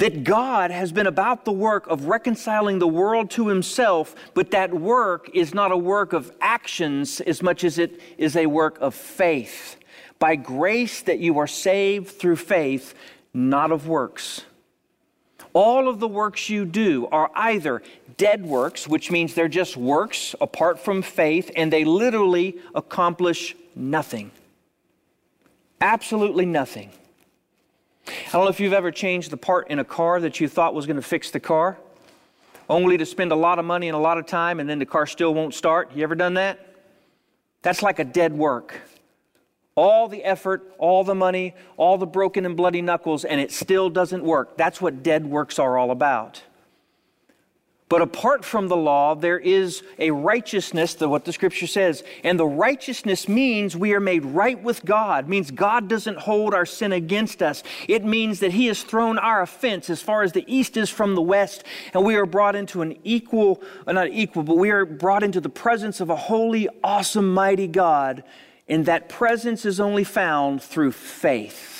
that 0.00 0.24
God 0.24 0.70
has 0.70 0.92
been 0.92 1.06
about 1.06 1.44
the 1.44 1.52
work 1.52 1.86
of 1.86 2.06
reconciling 2.06 2.78
the 2.78 2.88
world 2.88 3.30
to 3.32 3.48
himself, 3.48 4.14
but 4.32 4.50
that 4.52 4.72
work 4.72 5.28
is 5.34 5.52
not 5.52 5.72
a 5.72 5.76
work 5.76 6.14
of 6.14 6.32
actions 6.40 7.20
as 7.20 7.42
much 7.42 7.64
as 7.64 7.78
it 7.78 8.00
is 8.16 8.34
a 8.34 8.46
work 8.46 8.78
of 8.80 8.94
faith. 8.94 9.76
By 10.18 10.36
grace 10.36 11.02
that 11.02 11.18
you 11.18 11.38
are 11.38 11.46
saved 11.46 12.08
through 12.08 12.36
faith, 12.36 12.94
not 13.34 13.72
of 13.72 13.88
works. 13.88 14.40
All 15.52 15.86
of 15.86 16.00
the 16.00 16.08
works 16.08 16.48
you 16.48 16.64
do 16.64 17.06
are 17.12 17.30
either 17.34 17.82
dead 18.16 18.46
works, 18.46 18.88
which 18.88 19.10
means 19.10 19.34
they're 19.34 19.48
just 19.48 19.76
works 19.76 20.34
apart 20.40 20.80
from 20.80 21.02
faith, 21.02 21.50
and 21.54 21.70
they 21.70 21.84
literally 21.84 22.56
accomplish 22.74 23.54
nothing. 23.76 24.30
Absolutely 25.78 26.46
nothing. 26.46 26.90
I 28.28 28.32
don't 28.32 28.44
know 28.44 28.50
if 28.50 28.60
you've 28.60 28.72
ever 28.72 28.90
changed 28.90 29.30
the 29.30 29.36
part 29.36 29.68
in 29.68 29.78
a 29.78 29.84
car 29.84 30.20
that 30.20 30.40
you 30.40 30.48
thought 30.48 30.74
was 30.74 30.86
going 30.86 30.96
to 30.96 31.02
fix 31.02 31.30
the 31.30 31.40
car, 31.40 31.78
only 32.68 32.96
to 32.98 33.06
spend 33.06 33.32
a 33.32 33.36
lot 33.36 33.58
of 33.58 33.64
money 33.64 33.88
and 33.88 33.96
a 33.96 34.00
lot 34.00 34.18
of 34.18 34.26
time, 34.26 34.60
and 34.60 34.68
then 34.68 34.78
the 34.78 34.86
car 34.86 35.06
still 35.06 35.34
won't 35.34 35.54
start. 35.54 35.94
You 35.94 36.02
ever 36.02 36.14
done 36.14 36.34
that? 36.34 36.58
That's 37.62 37.82
like 37.82 37.98
a 37.98 38.04
dead 38.04 38.32
work. 38.32 38.80
All 39.74 40.08
the 40.08 40.24
effort, 40.24 40.74
all 40.78 41.04
the 41.04 41.14
money, 41.14 41.54
all 41.76 41.98
the 41.98 42.06
broken 42.06 42.44
and 42.44 42.56
bloody 42.56 42.82
knuckles, 42.82 43.24
and 43.24 43.40
it 43.40 43.52
still 43.52 43.88
doesn't 43.88 44.24
work. 44.24 44.56
That's 44.56 44.80
what 44.80 45.02
dead 45.02 45.26
works 45.26 45.58
are 45.58 45.78
all 45.78 45.90
about. 45.90 46.42
But 47.90 48.02
apart 48.02 48.44
from 48.44 48.68
the 48.68 48.76
law, 48.76 49.16
there 49.16 49.40
is 49.40 49.82
a 49.98 50.12
righteousness, 50.12 50.94
the, 50.94 51.08
what 51.08 51.24
the 51.24 51.32
scripture 51.32 51.66
says. 51.66 52.04
And 52.22 52.38
the 52.38 52.46
righteousness 52.46 53.28
means 53.28 53.76
we 53.76 53.94
are 53.94 54.00
made 54.00 54.24
right 54.24 54.62
with 54.62 54.84
God, 54.84 55.28
means 55.28 55.50
God 55.50 55.88
doesn't 55.88 56.18
hold 56.18 56.54
our 56.54 56.64
sin 56.64 56.92
against 56.92 57.42
us. 57.42 57.64
It 57.88 58.04
means 58.04 58.38
that 58.40 58.52
He 58.52 58.68
has 58.68 58.84
thrown 58.84 59.18
our 59.18 59.42
offense 59.42 59.90
as 59.90 60.00
far 60.00 60.22
as 60.22 60.30
the 60.30 60.44
east 60.46 60.76
is 60.76 60.88
from 60.88 61.16
the 61.16 61.20
west, 61.20 61.64
and 61.92 62.04
we 62.04 62.14
are 62.14 62.26
brought 62.26 62.54
into 62.54 62.80
an 62.80 62.96
equal, 63.02 63.60
uh, 63.88 63.92
not 63.92 64.10
equal, 64.10 64.44
but 64.44 64.56
we 64.56 64.70
are 64.70 64.84
brought 64.84 65.24
into 65.24 65.40
the 65.40 65.48
presence 65.48 66.00
of 66.00 66.10
a 66.10 66.16
holy, 66.16 66.68
awesome, 66.84 67.34
mighty 67.34 67.66
God. 67.66 68.22
And 68.68 68.86
that 68.86 69.08
presence 69.08 69.64
is 69.64 69.80
only 69.80 70.04
found 70.04 70.62
through 70.62 70.92
faith 70.92 71.79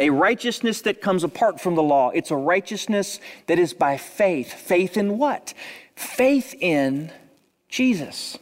a 0.00 0.10
righteousness 0.10 0.80
that 0.82 1.00
comes 1.00 1.22
apart 1.22 1.60
from 1.60 1.76
the 1.76 1.82
law. 1.82 2.10
It's 2.10 2.30
a 2.30 2.36
righteousness 2.36 3.20
that 3.46 3.58
is 3.58 3.74
by 3.74 3.98
faith. 3.98 4.52
Faith 4.52 4.96
in 4.96 5.18
what? 5.18 5.54
Faith 5.94 6.54
in 6.58 7.12
Jesus. 7.68 8.38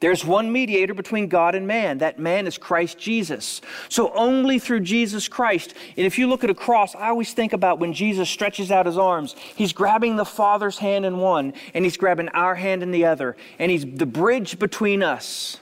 There's 0.00 0.24
one 0.24 0.50
mediator 0.52 0.94
between 0.94 1.28
God 1.28 1.54
and 1.54 1.66
man. 1.66 1.98
That 1.98 2.18
man 2.18 2.46
is 2.46 2.56
Christ 2.56 2.98
Jesus. 2.98 3.60
So 3.88 4.12
only 4.14 4.58
through 4.58 4.80
Jesus 4.80 5.28
Christ. 5.28 5.74
And 5.96 6.06
if 6.06 6.18
you 6.18 6.28
look 6.28 6.44
at 6.44 6.50
a 6.50 6.54
cross, 6.54 6.94
I 6.94 7.08
always 7.08 7.34
think 7.34 7.52
about 7.52 7.80
when 7.80 7.92
Jesus 7.92 8.30
stretches 8.30 8.70
out 8.70 8.86
his 8.86 8.96
arms. 8.96 9.34
He's 9.56 9.72
grabbing 9.72 10.16
the 10.16 10.24
Father's 10.24 10.78
hand 10.78 11.04
in 11.04 11.18
one, 11.18 11.52
and 11.74 11.84
he's 11.84 11.96
grabbing 11.96 12.28
our 12.28 12.54
hand 12.54 12.82
in 12.82 12.92
the 12.92 13.04
other. 13.04 13.36
And 13.58 13.70
he's 13.70 13.84
the 13.84 14.06
bridge 14.06 14.58
between 14.58 15.02
us. 15.02 15.58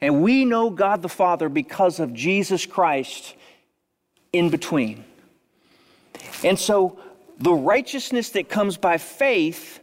And 0.00 0.22
we 0.22 0.44
know 0.44 0.70
God 0.70 1.02
the 1.02 1.08
Father 1.08 1.48
because 1.48 2.00
of 2.00 2.14
Jesus 2.14 2.64
Christ 2.64 3.34
in 4.32 4.50
between. 4.50 5.04
And 6.44 6.58
so 6.58 6.98
the 7.38 7.52
righteousness 7.52 8.30
that 8.30 8.48
comes 8.48 8.76
by 8.76 8.98
faith 8.98 9.80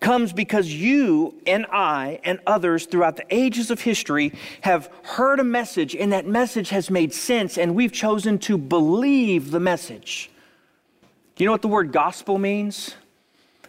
comes 0.00 0.32
because 0.32 0.72
you 0.72 1.34
and 1.46 1.66
I 1.72 2.20
and 2.24 2.38
others 2.46 2.86
throughout 2.86 3.16
the 3.16 3.24
ages 3.30 3.70
of 3.70 3.80
history 3.80 4.32
have 4.60 4.90
heard 5.02 5.40
a 5.40 5.44
message, 5.44 5.94
and 5.94 6.12
that 6.12 6.26
message 6.26 6.68
has 6.70 6.90
made 6.90 7.14
sense, 7.14 7.56
and 7.56 7.74
we've 7.74 7.92
chosen 7.92 8.38
to 8.40 8.58
believe 8.58 9.50
the 9.50 9.60
message. 9.60 10.30
Do 11.34 11.44
you 11.44 11.46
know 11.46 11.52
what 11.52 11.62
the 11.62 11.68
word 11.68 11.92
gospel 11.92 12.38
means? 12.38 12.94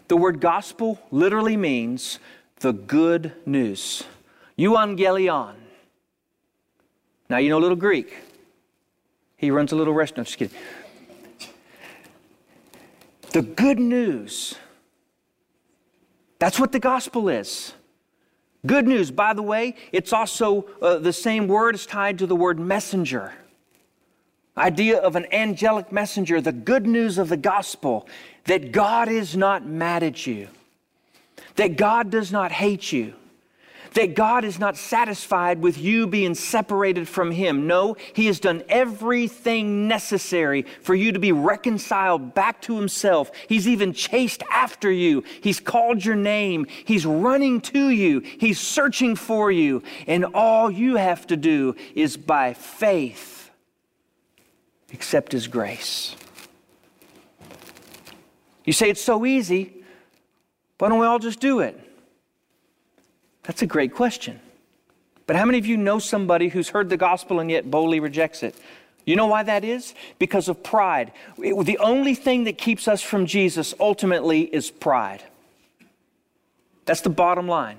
The 0.07 0.17
word 0.17 0.39
gospel 0.39 0.99
literally 1.11 1.57
means 1.57 2.19
the 2.59 2.73
good 2.73 3.33
news. 3.45 4.03
Euangelion. 4.57 5.55
Now, 7.29 7.37
you 7.37 7.49
know 7.49 7.57
a 7.57 7.59
little 7.59 7.75
Greek. 7.75 8.13
He 9.37 9.51
runs 9.51 9.71
a 9.71 9.75
little 9.75 9.93
restaurant. 9.93 10.17
No, 10.17 10.23
just 10.25 10.37
kidding. 10.39 10.57
The 13.31 13.41
good 13.43 13.79
news. 13.79 14.55
That's 16.39 16.59
what 16.59 16.71
the 16.71 16.79
gospel 16.79 17.29
is. 17.29 17.73
Good 18.65 18.87
news, 18.87 19.11
by 19.11 19.33
the 19.33 19.43
way, 19.43 19.75
it's 19.91 20.11
also 20.11 20.67
uh, 20.81 20.97
the 20.97 21.13
same 21.13 21.47
word 21.47 21.75
is 21.75 21.85
tied 21.85 22.19
to 22.19 22.25
the 22.25 22.35
word 22.35 22.59
messenger. 22.59 23.33
Idea 24.57 24.97
of 24.97 25.15
an 25.15 25.31
angelic 25.31 25.91
messenger, 25.91 26.41
the 26.41 26.51
good 26.51 26.87
news 26.87 27.19
of 27.19 27.29
the 27.29 27.37
gospel 27.37 28.07
that 28.45 28.71
God 28.71 29.07
is 29.07 29.37
not 29.37 29.65
mad 29.65 30.01
at 30.01 30.25
you, 30.25 30.47
that 31.55 31.77
God 31.77 32.09
does 32.09 32.31
not 32.31 32.51
hate 32.51 32.91
you, 32.91 33.13
that 33.97 34.13
God 34.13 34.45
is 34.45 34.59
not 34.59 34.77
satisfied 34.77 35.59
with 35.59 35.75
you 35.79 36.05
being 36.05 36.35
separated 36.35 37.07
from 37.07 37.31
Him. 37.31 37.65
No, 37.65 37.97
He 38.13 38.27
has 38.27 38.39
done 38.39 38.61
everything 38.69 39.87
necessary 39.87 40.67
for 40.83 40.93
you 40.93 41.11
to 41.13 41.17
be 41.17 41.31
reconciled 41.31 42.35
back 42.35 42.61
to 42.61 42.75
Himself. 42.75 43.31
He's 43.49 43.67
even 43.67 43.93
chased 43.93 44.43
after 44.51 44.91
you. 44.91 45.23
He's 45.41 45.59
called 45.59 46.05
your 46.05 46.15
name. 46.15 46.67
He's 46.85 47.07
running 47.07 47.59
to 47.61 47.89
you. 47.89 48.19
He's 48.19 48.59
searching 48.59 49.15
for 49.15 49.51
you. 49.51 49.81
And 50.05 50.25
all 50.25 50.69
you 50.69 50.97
have 50.97 51.25
to 51.27 51.35
do 51.35 51.75
is 51.95 52.17
by 52.17 52.53
faith 52.53 53.49
accept 54.93 55.31
His 55.31 55.47
grace. 55.47 56.15
You 58.63 58.73
say 58.73 58.91
it's 58.91 59.03
so 59.03 59.25
easy. 59.25 59.73
Why 60.77 60.89
don't 60.89 60.99
we 60.99 61.07
all 61.07 61.17
just 61.17 61.39
do 61.39 61.61
it? 61.61 61.86
That's 63.47 63.61
a 63.61 63.65
great 63.65 63.95
question. 63.95 64.41
But 65.25 65.37
how 65.37 65.45
many 65.45 65.57
of 65.57 65.65
you 65.65 65.77
know 65.77 65.99
somebody 65.99 66.49
who's 66.49 66.69
heard 66.69 66.89
the 66.89 66.97
gospel 66.97 67.39
and 67.39 67.49
yet 67.49 67.71
boldly 67.71 67.99
rejects 67.99 68.43
it? 68.43 68.55
You 69.05 69.15
know 69.15 69.27
why 69.27 69.43
that 69.43 69.63
is? 69.63 69.95
Because 70.19 70.49
of 70.49 70.61
pride. 70.63 71.13
It, 71.37 71.65
the 71.65 71.77
only 71.77 72.13
thing 72.13 72.43
that 72.43 72.57
keeps 72.57 72.89
us 72.89 73.01
from 73.01 73.25
Jesus 73.25 73.73
ultimately 73.79 74.41
is 74.41 74.69
pride. 74.69 75.23
That's 76.85 77.01
the 77.01 77.09
bottom 77.09 77.47
line. 77.47 77.77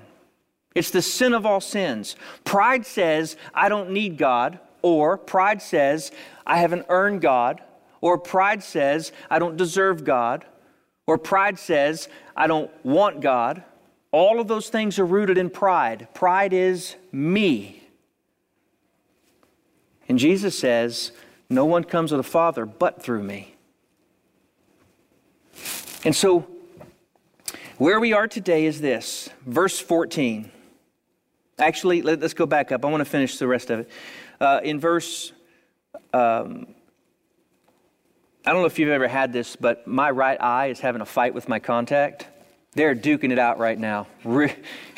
It's 0.73 0.89
the 0.89 1.03
sin 1.03 1.33
of 1.33 1.45
all 1.45 1.61
sins. 1.61 2.15
Pride 2.45 2.85
says, 2.85 3.37
I 3.53 3.69
don't 3.69 3.91
need 3.91 4.17
God, 4.17 4.59
or 4.81 5.17
pride 5.17 5.61
says, 5.61 6.11
I 6.47 6.57
haven't 6.57 6.87
earned 6.89 7.21
God, 7.21 7.61
or 8.01 8.17
pride 8.17 8.63
says, 8.63 9.11
I 9.29 9.37
don't 9.37 9.57
deserve 9.57 10.03
God, 10.03 10.45
or 11.05 11.19
pride 11.19 11.59
says, 11.59 12.07
I 12.35 12.47
don't 12.47 12.71
want 12.83 13.21
God, 13.21 13.63
all 14.11 14.39
of 14.39 14.47
those 14.47 14.69
things 14.69 14.97
are 14.97 15.05
rooted 15.05 15.37
in 15.37 15.49
pride. 15.49 16.07
Pride 16.13 16.53
is 16.53 16.95
me. 17.11 17.83
And 20.07 20.17
Jesus 20.17 20.57
says, 20.57 21.11
No 21.49 21.65
one 21.65 21.83
comes 21.83 22.09
to 22.09 22.17
the 22.17 22.23
Father 22.23 22.65
but 22.65 23.01
through 23.01 23.23
me. 23.23 23.55
And 26.03 26.15
so, 26.15 26.47
where 27.77 27.99
we 27.99 28.13
are 28.13 28.27
today 28.27 28.65
is 28.65 28.81
this 28.81 29.29
verse 29.45 29.79
14. 29.79 30.51
Actually, 31.59 32.01
let, 32.01 32.23
us 32.23 32.33
go 32.33 32.45
back 32.45 32.71
up. 32.71 32.85
I 32.85 32.89
want 32.89 33.01
to 33.01 33.05
finish 33.05 33.37
the 33.37 33.47
rest 33.47 33.69
of 33.69 33.81
it. 33.81 33.89
Uh, 34.39 34.61
in 34.63 34.79
verse, 34.79 35.33
um, 36.13 36.67
I 38.45 38.53
don't 38.53 38.61
know 38.61 38.65
if 38.65 38.79
you've 38.79 38.89
ever 38.89 39.07
had 39.07 39.33
this, 39.33 39.55
but 39.57 39.85
my 39.85 40.09
right 40.09 40.41
eye 40.41 40.67
is 40.67 40.79
having 40.79 41.01
a 41.01 41.05
fight 41.05 41.33
with 41.33 41.49
my 41.49 41.59
contact. 41.59 42.27
They're 42.73 42.95
duking 42.95 43.31
it 43.31 43.39
out 43.39 43.57
right 43.57 43.79
now. 43.79 44.07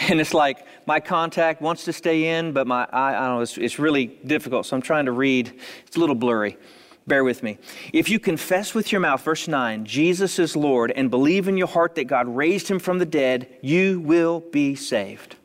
And 0.09 0.19
it's 0.19 0.33
like 0.33 0.65
my 0.87 0.99
contact 0.99 1.61
wants 1.61 1.85
to 1.85 1.93
stay 1.93 2.37
in, 2.37 2.53
but 2.53 2.65
my 2.65 2.87
eye, 2.91 3.15
I 3.15 3.27
don't 3.27 3.35
know, 3.35 3.41
it's, 3.41 3.57
it's 3.57 3.77
really 3.77 4.07
difficult. 4.07 4.65
So 4.65 4.75
I'm 4.75 4.81
trying 4.81 5.05
to 5.05 5.11
read. 5.11 5.53
It's 5.85 5.95
a 5.95 5.99
little 5.99 6.15
blurry. 6.15 6.57
Bear 7.05 7.23
with 7.23 7.43
me. 7.43 7.59
If 7.93 8.09
you 8.09 8.19
confess 8.19 8.73
with 8.73 8.91
your 8.91 8.99
mouth, 8.99 9.23
verse 9.23 9.47
9, 9.47 9.85
Jesus 9.85 10.39
is 10.39 10.55
Lord, 10.55 10.91
and 10.91 11.11
believe 11.11 11.47
in 11.47 11.55
your 11.55 11.67
heart 11.67 11.95
that 11.95 12.05
God 12.05 12.27
raised 12.27 12.67
him 12.67 12.79
from 12.79 12.97
the 12.97 13.05
dead, 13.05 13.47
you 13.61 13.99
will 13.99 14.39
be 14.39 14.75
saved. 14.75 15.35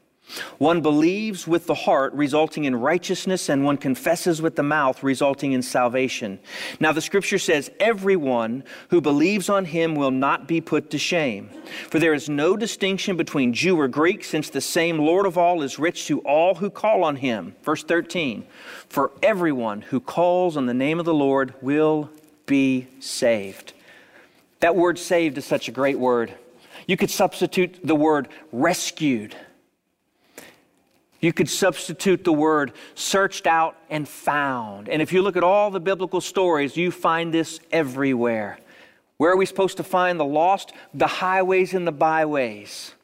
One 0.58 0.80
believes 0.80 1.46
with 1.46 1.66
the 1.66 1.74
heart, 1.74 2.12
resulting 2.12 2.64
in 2.64 2.74
righteousness, 2.74 3.48
and 3.48 3.64
one 3.64 3.76
confesses 3.76 4.42
with 4.42 4.56
the 4.56 4.62
mouth, 4.62 5.02
resulting 5.02 5.52
in 5.52 5.62
salvation. 5.62 6.40
Now, 6.80 6.92
the 6.92 7.00
scripture 7.00 7.38
says, 7.38 7.70
Everyone 7.78 8.64
who 8.90 9.00
believes 9.00 9.48
on 9.48 9.66
him 9.66 9.94
will 9.94 10.10
not 10.10 10.48
be 10.48 10.60
put 10.60 10.90
to 10.90 10.98
shame. 10.98 11.50
For 11.90 12.00
there 12.00 12.14
is 12.14 12.28
no 12.28 12.56
distinction 12.56 13.16
between 13.16 13.52
Jew 13.52 13.78
or 13.78 13.86
Greek, 13.86 14.24
since 14.24 14.50
the 14.50 14.60
same 14.60 14.98
Lord 14.98 15.26
of 15.26 15.38
all 15.38 15.62
is 15.62 15.78
rich 15.78 16.06
to 16.06 16.18
all 16.20 16.56
who 16.56 16.70
call 16.70 17.04
on 17.04 17.16
him. 17.16 17.54
Verse 17.62 17.84
13 17.84 18.44
For 18.88 19.12
everyone 19.22 19.82
who 19.82 20.00
calls 20.00 20.56
on 20.56 20.66
the 20.66 20.74
name 20.74 20.98
of 20.98 21.06
the 21.06 21.14
Lord 21.14 21.54
will 21.62 22.10
be 22.46 22.88
saved. 22.98 23.74
That 24.58 24.74
word 24.74 24.98
saved 24.98 25.38
is 25.38 25.44
such 25.44 25.68
a 25.68 25.72
great 25.72 25.98
word. 25.98 26.34
You 26.88 26.96
could 26.96 27.10
substitute 27.10 27.78
the 27.84 27.96
word 27.96 28.28
rescued 28.52 29.36
you 31.20 31.32
could 31.32 31.48
substitute 31.48 32.24
the 32.24 32.32
word 32.32 32.72
searched 32.94 33.46
out 33.46 33.76
and 33.88 34.08
found. 34.08 34.88
And 34.88 35.00
if 35.00 35.12
you 35.12 35.22
look 35.22 35.36
at 35.36 35.44
all 35.44 35.70
the 35.70 35.80
biblical 35.80 36.20
stories, 36.20 36.76
you 36.76 36.90
find 36.90 37.32
this 37.32 37.60
everywhere. 37.70 38.58
Where 39.16 39.30
are 39.30 39.36
we 39.36 39.46
supposed 39.46 39.78
to 39.78 39.84
find 39.84 40.20
the 40.20 40.24
lost? 40.24 40.72
The 40.92 41.06
highways 41.06 41.72
and 41.72 41.86
the 41.86 41.92
byways. 41.92 42.94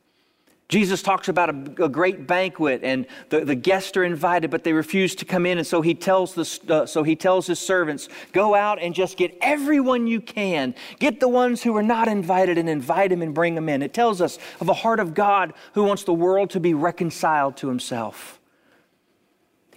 Jesus 0.72 1.02
talks 1.02 1.28
about 1.28 1.50
a, 1.50 1.84
a 1.84 1.88
great 1.90 2.26
banquet, 2.26 2.80
and 2.82 3.06
the, 3.28 3.44
the, 3.44 3.54
guests 3.54 3.94
are 3.94 4.04
invited, 4.04 4.50
but 4.50 4.64
they 4.64 4.72
refuse 4.72 5.14
to 5.16 5.26
come 5.26 5.44
in. 5.44 5.58
And 5.58 5.66
so 5.66 5.82
he 5.82 5.94
tells 5.94 6.32
the, 6.32 6.74
uh, 6.74 6.86
so 6.86 7.02
he 7.02 7.14
tells 7.14 7.46
his 7.46 7.58
servants, 7.58 8.08
"Go 8.32 8.54
out 8.54 8.80
and 8.80 8.94
just 8.94 9.18
get 9.18 9.36
everyone 9.42 10.06
you 10.06 10.18
can. 10.18 10.74
Get 10.98 11.20
the 11.20 11.28
ones 11.28 11.62
who 11.62 11.76
are 11.76 11.82
not 11.82 12.08
invited, 12.08 12.56
and 12.56 12.70
invite 12.70 13.10
them 13.10 13.20
and 13.20 13.34
bring 13.34 13.54
them 13.54 13.68
in." 13.68 13.82
It 13.82 13.92
tells 13.92 14.22
us 14.22 14.38
of 14.62 14.70
a 14.70 14.72
heart 14.72 14.98
of 14.98 15.12
God 15.12 15.52
who 15.74 15.84
wants 15.84 16.04
the 16.04 16.14
world 16.14 16.48
to 16.50 16.60
be 16.60 16.72
reconciled 16.72 17.58
to 17.58 17.68
Himself. 17.68 18.40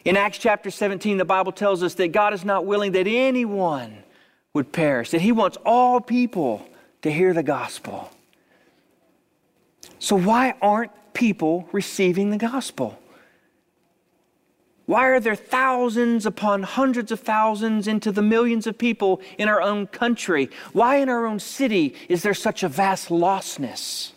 In 0.06 0.16
Acts 0.16 0.38
chapter 0.38 0.72
17, 0.72 1.18
the 1.18 1.26
Bible 1.26 1.52
tells 1.52 1.84
us 1.84 1.96
that 1.96 2.14
God 2.14 2.34
is 2.34 2.46
not 2.46 2.66
willing 2.66 2.94
that 2.94 3.06
anyone 3.06 3.98
would 4.54 4.72
perish; 4.72 5.10
that 5.10 5.20
He 5.20 5.34
wants 5.34 5.58
all 5.66 6.00
people 6.00 6.66
to 7.02 7.12
hear 7.12 7.34
the 7.34 7.44
gospel. 7.44 8.12
So, 10.00 10.16
why 10.16 10.56
aren't 10.62 10.92
people 11.14 11.68
receiving 11.72 12.30
the 12.30 12.38
gospel? 12.38 13.00
Why 14.86 15.08
are 15.08 15.20
there 15.20 15.36
thousands 15.36 16.28
upon 16.28 16.62
hundreds 16.62 17.12
of 17.12 17.20
thousands 17.20 17.88
into 17.88 18.12
the 18.12 18.22
millions 18.22 18.68
of 18.68 18.78
people 18.78 19.20
in 19.40 19.50
our 19.50 19.62
own 19.62 19.88
country? 19.88 20.50
Why 20.74 20.98
in 20.98 21.10
our 21.10 21.26
own 21.26 21.40
city 21.40 21.96
is 22.08 22.22
there 22.22 22.36
such 22.36 22.62
a 22.62 22.70
vast 22.70 23.10
lostness? 23.10 24.12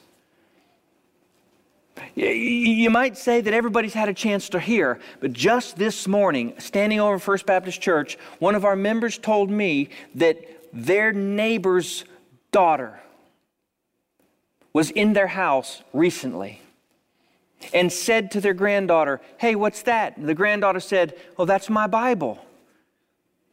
You 2.15 2.91
might 2.91 3.17
say 3.17 3.41
that 3.41 3.55
everybody's 3.55 3.95
had 3.95 4.09
a 4.09 4.15
chance 4.15 4.49
to 4.51 4.61
hear, 4.61 5.01
but 5.21 5.33
just 5.33 5.77
this 5.77 6.07
morning, 6.07 6.53
standing 6.59 7.01
over 7.01 7.19
First 7.19 7.47
Baptist 7.47 7.81
Church, 7.81 8.19
one 8.39 8.55
of 8.55 8.65
our 8.65 8.77
members 8.77 9.19
told 9.19 9.51
me 9.51 9.89
that 10.15 10.39
their 10.73 11.13
neighbor's 11.13 12.05
daughter 12.53 13.01
was 14.73 14.91
in 14.91 15.13
their 15.13 15.29
house 15.29 15.83
recently 15.93 16.61
and 17.73 17.93
said 17.93 18.31
to 18.33 18.41
their 18.41 18.55
granddaughter, 18.55 19.21
Hey, 19.39 19.55
what's 19.55 19.83
that? 19.83 20.17
And 20.17 20.29
the 20.29 20.35
granddaughter 20.35 20.81
said, 20.81 21.17
Oh, 21.37 21.45
that's 21.45 21.69
my 21.69 21.87
Bible. 21.87 22.45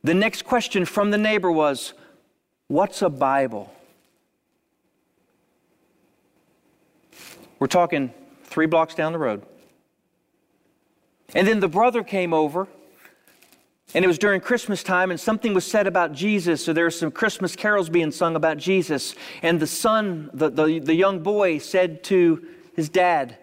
The 0.03 0.13
next 0.13 0.45
question 0.45 0.85
from 0.85 1.11
the 1.11 1.17
neighbor 1.17 1.51
was, 1.51 1.93
What's 2.67 3.01
a 3.01 3.09
Bible? 3.09 3.73
We're 7.59 7.67
talking 7.67 8.13
three 8.43 8.65
blocks 8.65 8.95
down 8.95 9.11
the 9.11 9.19
road. 9.19 9.43
And 11.33 11.47
then 11.47 11.59
the 11.59 11.67
brother 11.67 12.03
came 12.03 12.33
over 12.33 12.67
and 13.95 14.03
it 14.03 14.09
was 14.09 14.17
during 14.17 14.41
Christmas 14.41 14.83
time, 14.83 15.09
and 15.09 15.17
something 15.17 15.53
was 15.53 15.65
said 15.65 15.87
about 15.87 16.11
Jesus. 16.11 16.65
So 16.65 16.73
there 16.73 16.83
were 16.83 16.91
some 16.91 17.11
Christmas 17.11 17.55
carols 17.55 17.87
being 17.87 18.11
sung 18.11 18.35
about 18.35 18.57
Jesus. 18.57 19.15
And 19.41 19.57
the 19.57 19.67
son, 19.67 20.29
the, 20.33 20.49
the, 20.49 20.79
the 20.79 20.93
young 20.93 21.21
boy, 21.21 21.59
said 21.59 22.03
to 22.03 22.45
his 22.75 22.89
dad, 22.89 23.37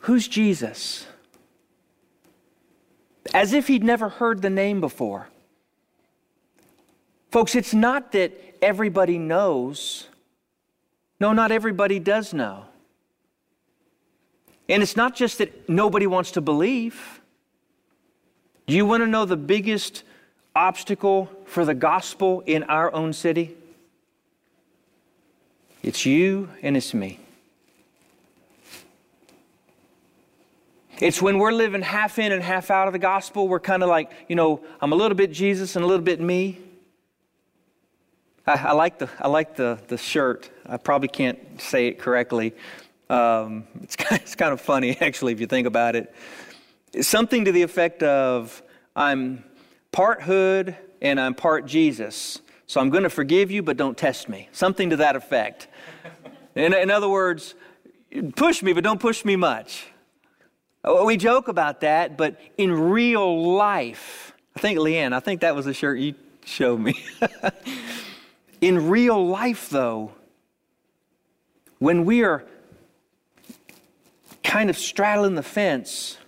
Who's 0.00 0.28
Jesus? 0.28 1.06
As 3.32 3.54
if 3.54 3.68
he'd 3.68 3.82
never 3.82 4.10
heard 4.10 4.42
the 4.42 4.50
name 4.50 4.82
before. 4.82 5.30
Folks, 7.30 7.54
it's 7.54 7.72
not 7.72 8.12
that 8.12 8.38
everybody 8.60 9.16
knows. 9.16 10.08
No, 11.18 11.32
not 11.32 11.50
everybody 11.50 11.98
does 11.98 12.34
know. 12.34 12.66
And 14.68 14.82
it's 14.82 14.96
not 14.96 15.16
just 15.16 15.38
that 15.38 15.70
nobody 15.70 16.06
wants 16.06 16.32
to 16.32 16.42
believe. 16.42 17.21
Do 18.66 18.74
you 18.74 18.86
want 18.86 19.02
to 19.02 19.06
know 19.06 19.24
the 19.24 19.36
biggest 19.36 20.04
obstacle 20.54 21.30
for 21.46 21.64
the 21.64 21.74
gospel 21.74 22.42
in 22.46 22.62
our 22.64 22.92
own 22.94 23.12
city? 23.12 23.56
It's 25.82 26.06
you 26.06 26.48
and 26.62 26.76
it's 26.76 26.94
me. 26.94 27.18
It's 31.00 31.20
when 31.20 31.38
we're 31.38 31.52
living 31.52 31.82
half 31.82 32.20
in 32.20 32.30
and 32.30 32.40
half 32.40 32.70
out 32.70 32.86
of 32.86 32.92
the 32.92 32.98
gospel, 33.00 33.48
we're 33.48 33.58
kind 33.58 33.82
of 33.82 33.88
like, 33.88 34.12
you 34.28 34.36
know, 34.36 34.62
I'm 34.80 34.92
a 34.92 34.94
little 34.94 35.16
bit 35.16 35.32
Jesus 35.32 35.74
and 35.74 35.84
a 35.84 35.88
little 35.88 36.04
bit 36.04 36.20
me. 36.20 36.58
I, 38.46 38.52
I 38.52 38.72
like, 38.72 39.00
the, 39.00 39.10
I 39.18 39.26
like 39.26 39.56
the, 39.56 39.80
the 39.88 39.98
shirt. 39.98 40.48
I 40.64 40.76
probably 40.76 41.08
can't 41.08 41.60
say 41.60 41.88
it 41.88 41.98
correctly. 41.98 42.54
Um, 43.10 43.64
it's, 43.82 43.96
it's 44.12 44.36
kind 44.36 44.52
of 44.52 44.60
funny, 44.60 44.96
actually, 45.00 45.32
if 45.32 45.40
you 45.40 45.48
think 45.48 45.66
about 45.66 45.96
it 45.96 46.14
something 47.00 47.44
to 47.44 47.52
the 47.52 47.62
effect 47.62 48.02
of 48.02 48.62
I'm 48.94 49.44
part 49.90 50.22
hood 50.22 50.76
and 51.00 51.20
I'm 51.20 51.34
part 51.34 51.66
Jesus. 51.66 52.40
So 52.66 52.80
I'm 52.80 52.90
going 52.90 53.02
to 53.02 53.10
forgive 53.10 53.50
you, 53.50 53.62
but 53.62 53.76
don't 53.76 53.96
test 53.96 54.28
me. 54.28 54.48
Something 54.52 54.90
to 54.90 54.96
that 54.96 55.16
effect. 55.16 55.68
In, 56.54 56.74
in 56.74 56.90
other 56.90 57.08
words, 57.08 57.54
push 58.36 58.62
me, 58.62 58.72
but 58.72 58.84
don't 58.84 59.00
push 59.00 59.24
me 59.24 59.36
much. 59.36 59.86
We 61.04 61.16
joke 61.16 61.48
about 61.48 61.80
that, 61.82 62.16
but 62.16 62.40
in 62.58 62.72
real 62.72 63.54
life, 63.54 64.32
I 64.56 64.60
think, 64.60 64.78
Leanne, 64.78 65.12
I 65.12 65.20
think 65.20 65.42
that 65.42 65.54
was 65.54 65.64
the 65.64 65.74
shirt 65.74 65.98
you 65.98 66.14
showed 66.44 66.80
me. 66.80 67.02
in 68.60 68.88
real 68.88 69.26
life, 69.26 69.70
though, 69.70 70.12
when 71.78 72.04
we 72.04 72.22
are 72.22 72.44
kind 74.42 74.70
of 74.70 74.76
straddling 74.76 75.34
the 75.34 75.42
fence, 75.42 76.18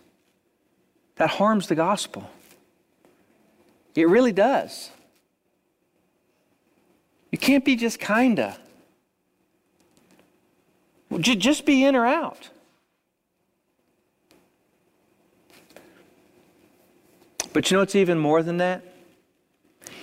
that 1.17 1.31
harms 1.31 1.69
the 1.69 1.75
gospel. 1.75 2.31
It 3.95 4.09
really 4.09 4.33
does. 4.33 4.91
You 7.31 7.39
can't 7.39 7.65
be 7.65 7.77
just 7.77 8.01
kinda. 8.01 8.57
Just 11.21 11.65
be 11.65 11.85
in 11.85 11.95
or 11.95 12.07
out. 12.07 12.51
But 17.53 17.71
you 17.71 17.77
know 17.77 17.83
what's 17.83 17.95
even 17.95 18.19
more 18.19 18.43
than 18.43 18.57
that? 18.57 18.83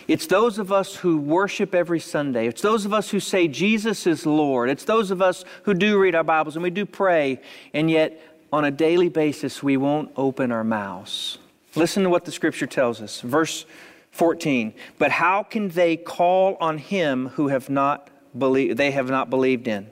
It's 0.08 0.26
those 0.26 0.58
of 0.58 0.72
us 0.72 0.96
who 0.96 1.18
worship 1.18 1.76
every 1.76 2.00
Sunday. 2.00 2.48
It's 2.48 2.62
those 2.62 2.86
of 2.86 2.94
us 2.94 3.10
who 3.10 3.20
say 3.20 3.48
Jesus 3.48 4.08
is 4.08 4.26
Lord. 4.26 4.70
It's 4.70 4.86
those 4.86 5.12
of 5.12 5.22
us 5.22 5.44
who 5.64 5.74
do 5.74 6.00
read 6.00 6.16
our 6.16 6.24
Bibles 6.24 6.56
and 6.56 6.64
we 6.64 6.70
do 6.70 6.86
pray, 6.86 7.42
and 7.74 7.92
yet 7.92 8.22
on 8.52 8.66
a 8.66 8.72
daily 8.72 9.10
basis, 9.10 9.64
we 9.64 9.78
won't 9.78 10.12
open 10.16 10.52
our 10.52 10.64
mouths. 10.64 11.38
Listen 11.76 12.04
to 12.04 12.10
what 12.10 12.26
the 12.26 12.32
scripture 12.32 12.68
tells 12.68 13.02
us. 13.02 13.22
Verse 13.22 13.66
14. 14.12 14.74
But 15.00 15.12
how 15.12 15.44
can 15.44 15.70
they 15.70 15.96
call 15.96 16.58
on 16.60 16.78
him 16.78 17.30
who 17.30 17.48
have 17.48 17.70
not 17.70 18.10
believed, 18.38 18.78
they 18.78 18.92
have 18.92 19.10
not 19.10 19.30
believed 19.30 19.68
in? 19.68 19.90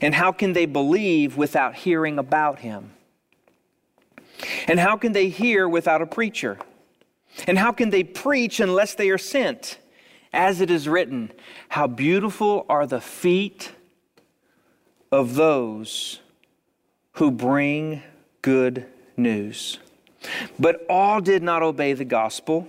And 0.00 0.14
how 0.14 0.32
can 0.32 0.52
they 0.52 0.66
believe 0.66 1.36
without 1.36 1.74
hearing 1.74 2.18
about 2.18 2.58
him? 2.58 2.92
And 4.66 4.78
how 4.78 4.96
can 4.96 5.12
they 5.12 5.28
hear 5.28 5.68
without 5.68 6.02
a 6.02 6.06
preacher? 6.06 6.58
And 7.46 7.58
how 7.58 7.72
can 7.72 7.90
they 7.90 8.04
preach 8.04 8.60
unless 8.60 8.94
they 8.94 9.10
are 9.10 9.18
sent? 9.18 9.78
As 10.32 10.60
it 10.60 10.70
is 10.70 10.88
written, 10.88 11.30
how 11.68 11.86
beautiful 11.86 12.66
are 12.68 12.86
the 12.86 13.00
feet 13.00 13.70
of 15.12 15.36
those 15.36 16.18
who 17.14 17.30
bring 17.30 18.02
good 18.42 18.86
news. 19.16 19.78
But 20.58 20.84
all 20.88 21.20
did 21.20 21.42
not 21.42 21.62
obey 21.62 21.92
the 21.92 22.04
gospel. 22.04 22.68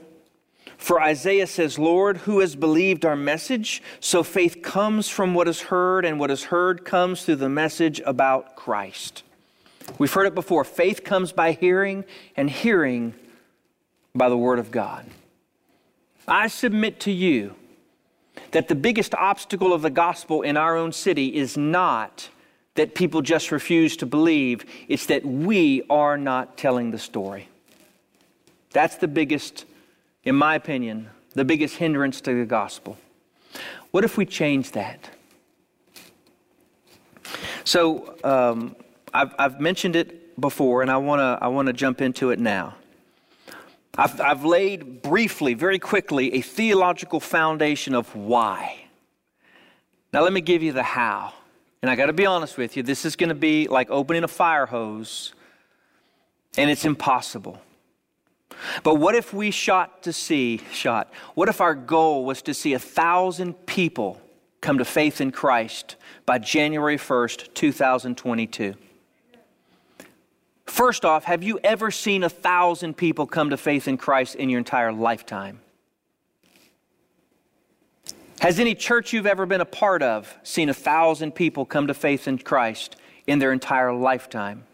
For 0.77 1.01
Isaiah 1.01 1.47
says, 1.47 1.79
Lord, 1.79 2.17
who 2.17 2.39
has 2.39 2.55
believed 2.55 3.05
our 3.05 3.15
message? 3.15 3.81
So 3.99 4.23
faith 4.23 4.61
comes 4.61 5.09
from 5.09 5.33
what 5.33 5.47
is 5.47 5.61
heard, 5.61 6.05
and 6.05 6.19
what 6.19 6.31
is 6.31 6.45
heard 6.45 6.83
comes 6.85 7.23
through 7.23 7.37
the 7.37 7.49
message 7.49 8.01
about 8.05 8.55
Christ. 8.55 9.23
We've 9.97 10.13
heard 10.13 10.27
it 10.27 10.35
before 10.35 10.63
faith 10.63 11.03
comes 11.03 11.31
by 11.31 11.53
hearing, 11.53 12.03
and 12.35 12.49
hearing 12.49 13.13
by 14.13 14.29
the 14.29 14.37
Word 14.37 14.59
of 14.59 14.69
God. 14.69 15.05
I 16.27 16.47
submit 16.47 16.99
to 17.01 17.11
you 17.11 17.55
that 18.51 18.67
the 18.67 18.75
biggest 18.75 19.15
obstacle 19.15 19.73
of 19.73 19.81
the 19.81 19.89
gospel 19.89 20.41
in 20.41 20.57
our 20.57 20.75
own 20.75 20.91
city 20.91 21.35
is 21.35 21.55
not 21.55 22.29
that 22.75 22.93
people 22.93 23.21
just 23.21 23.51
refuse 23.51 23.97
to 23.97 24.05
believe, 24.05 24.65
it's 24.87 25.07
that 25.07 25.25
we 25.25 25.81
are 25.89 26.17
not 26.17 26.57
telling 26.57 26.91
the 26.91 26.99
story. 26.99 27.47
That's 28.71 28.97
the 28.97 29.07
biggest, 29.07 29.65
in 30.23 30.35
my 30.35 30.55
opinion, 30.55 31.09
the 31.33 31.45
biggest 31.45 31.77
hindrance 31.77 32.21
to 32.21 32.37
the 32.37 32.45
gospel. 32.45 32.97
What 33.91 34.03
if 34.03 34.17
we 34.17 34.25
change 34.25 34.71
that? 34.71 35.09
So, 37.63 38.17
um, 38.23 38.75
I've, 39.13 39.33
I've 39.39 39.59
mentioned 39.61 39.95
it 39.95 40.39
before, 40.39 40.81
and 40.81 40.91
I 40.91 40.97
want 40.97 41.19
to 41.19 41.39
I 41.41 41.47
wanna 41.47 41.71
jump 41.71 42.01
into 42.01 42.31
it 42.31 42.39
now. 42.39 42.75
I've, 43.97 44.19
I've 44.19 44.43
laid 44.43 45.01
briefly, 45.01 45.53
very 45.53 45.79
quickly, 45.79 46.33
a 46.33 46.41
theological 46.41 47.21
foundation 47.21 47.95
of 47.95 48.13
why. 48.13 48.87
Now, 50.11 50.21
let 50.23 50.33
me 50.33 50.41
give 50.41 50.61
you 50.61 50.73
the 50.73 50.83
how. 50.83 51.33
And 51.85 51.91
I 51.91 51.95
got 51.95 52.07
to 52.07 52.13
be 52.13 52.25
honest 52.25 52.57
with 52.57 52.75
you, 52.75 52.81
this 52.81 53.05
is 53.05 53.15
going 53.15 53.29
to 53.29 53.35
be 53.35 53.67
like 53.67 53.91
opening 53.91 54.23
a 54.23 54.27
fire 54.27 54.65
hose, 54.65 55.35
and 56.57 56.71
it's 56.71 56.83
impossible. 56.83 57.61
But 58.81 58.95
what 58.95 59.13
if 59.13 59.35
we 59.35 59.51
shot 59.51 60.01
to 60.01 60.11
see, 60.11 60.61
shot, 60.71 61.13
what 61.35 61.47
if 61.47 61.61
our 61.61 61.75
goal 61.75 62.25
was 62.25 62.41
to 62.41 62.55
see 62.55 62.73
a 62.73 62.79
thousand 62.79 63.67
people 63.67 64.19
come 64.61 64.79
to 64.79 64.83
faith 64.83 65.21
in 65.21 65.29
Christ 65.29 65.95
by 66.25 66.39
January 66.39 66.97
1st, 66.97 67.53
2022. 67.53 68.73
First 70.65 71.05
off, 71.05 71.25
have 71.25 71.43
you 71.43 71.59
ever 71.63 71.91
seen 71.91 72.23
a 72.23 72.29
thousand 72.29 72.97
people 72.97 73.27
come 73.27 73.51
to 73.51 73.57
faith 73.57 73.87
in 73.87 73.97
Christ 73.97 74.33
in 74.33 74.49
your 74.49 74.57
entire 74.57 74.91
lifetime? 74.91 75.59
Has 78.45 78.59
any 78.59 78.75
church 78.75 79.11
you've 79.11 79.25
ever 79.25 79.47
been 79.47 79.59
a 79.59 79.65
part 79.65 80.03
of 80.03 80.37
seen 80.43 80.69
a 80.69 80.73
thousand 80.75 81.33
people 81.33 81.65
come 81.65 81.87
to 81.87 81.95
faith 81.95 82.27
in 82.27 82.37
Christ 82.37 82.95
in 83.25 83.39
their 83.39 83.51
entire 83.51 83.91
lifetime? 83.91 84.65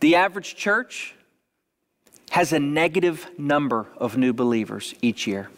The 0.00 0.16
average 0.16 0.54
church 0.54 1.14
has 2.32 2.52
a 2.52 2.58
negative 2.58 3.26
number 3.38 3.86
of 3.96 4.18
new 4.18 4.34
believers 4.34 4.94
each 5.00 5.26
year. 5.26 5.48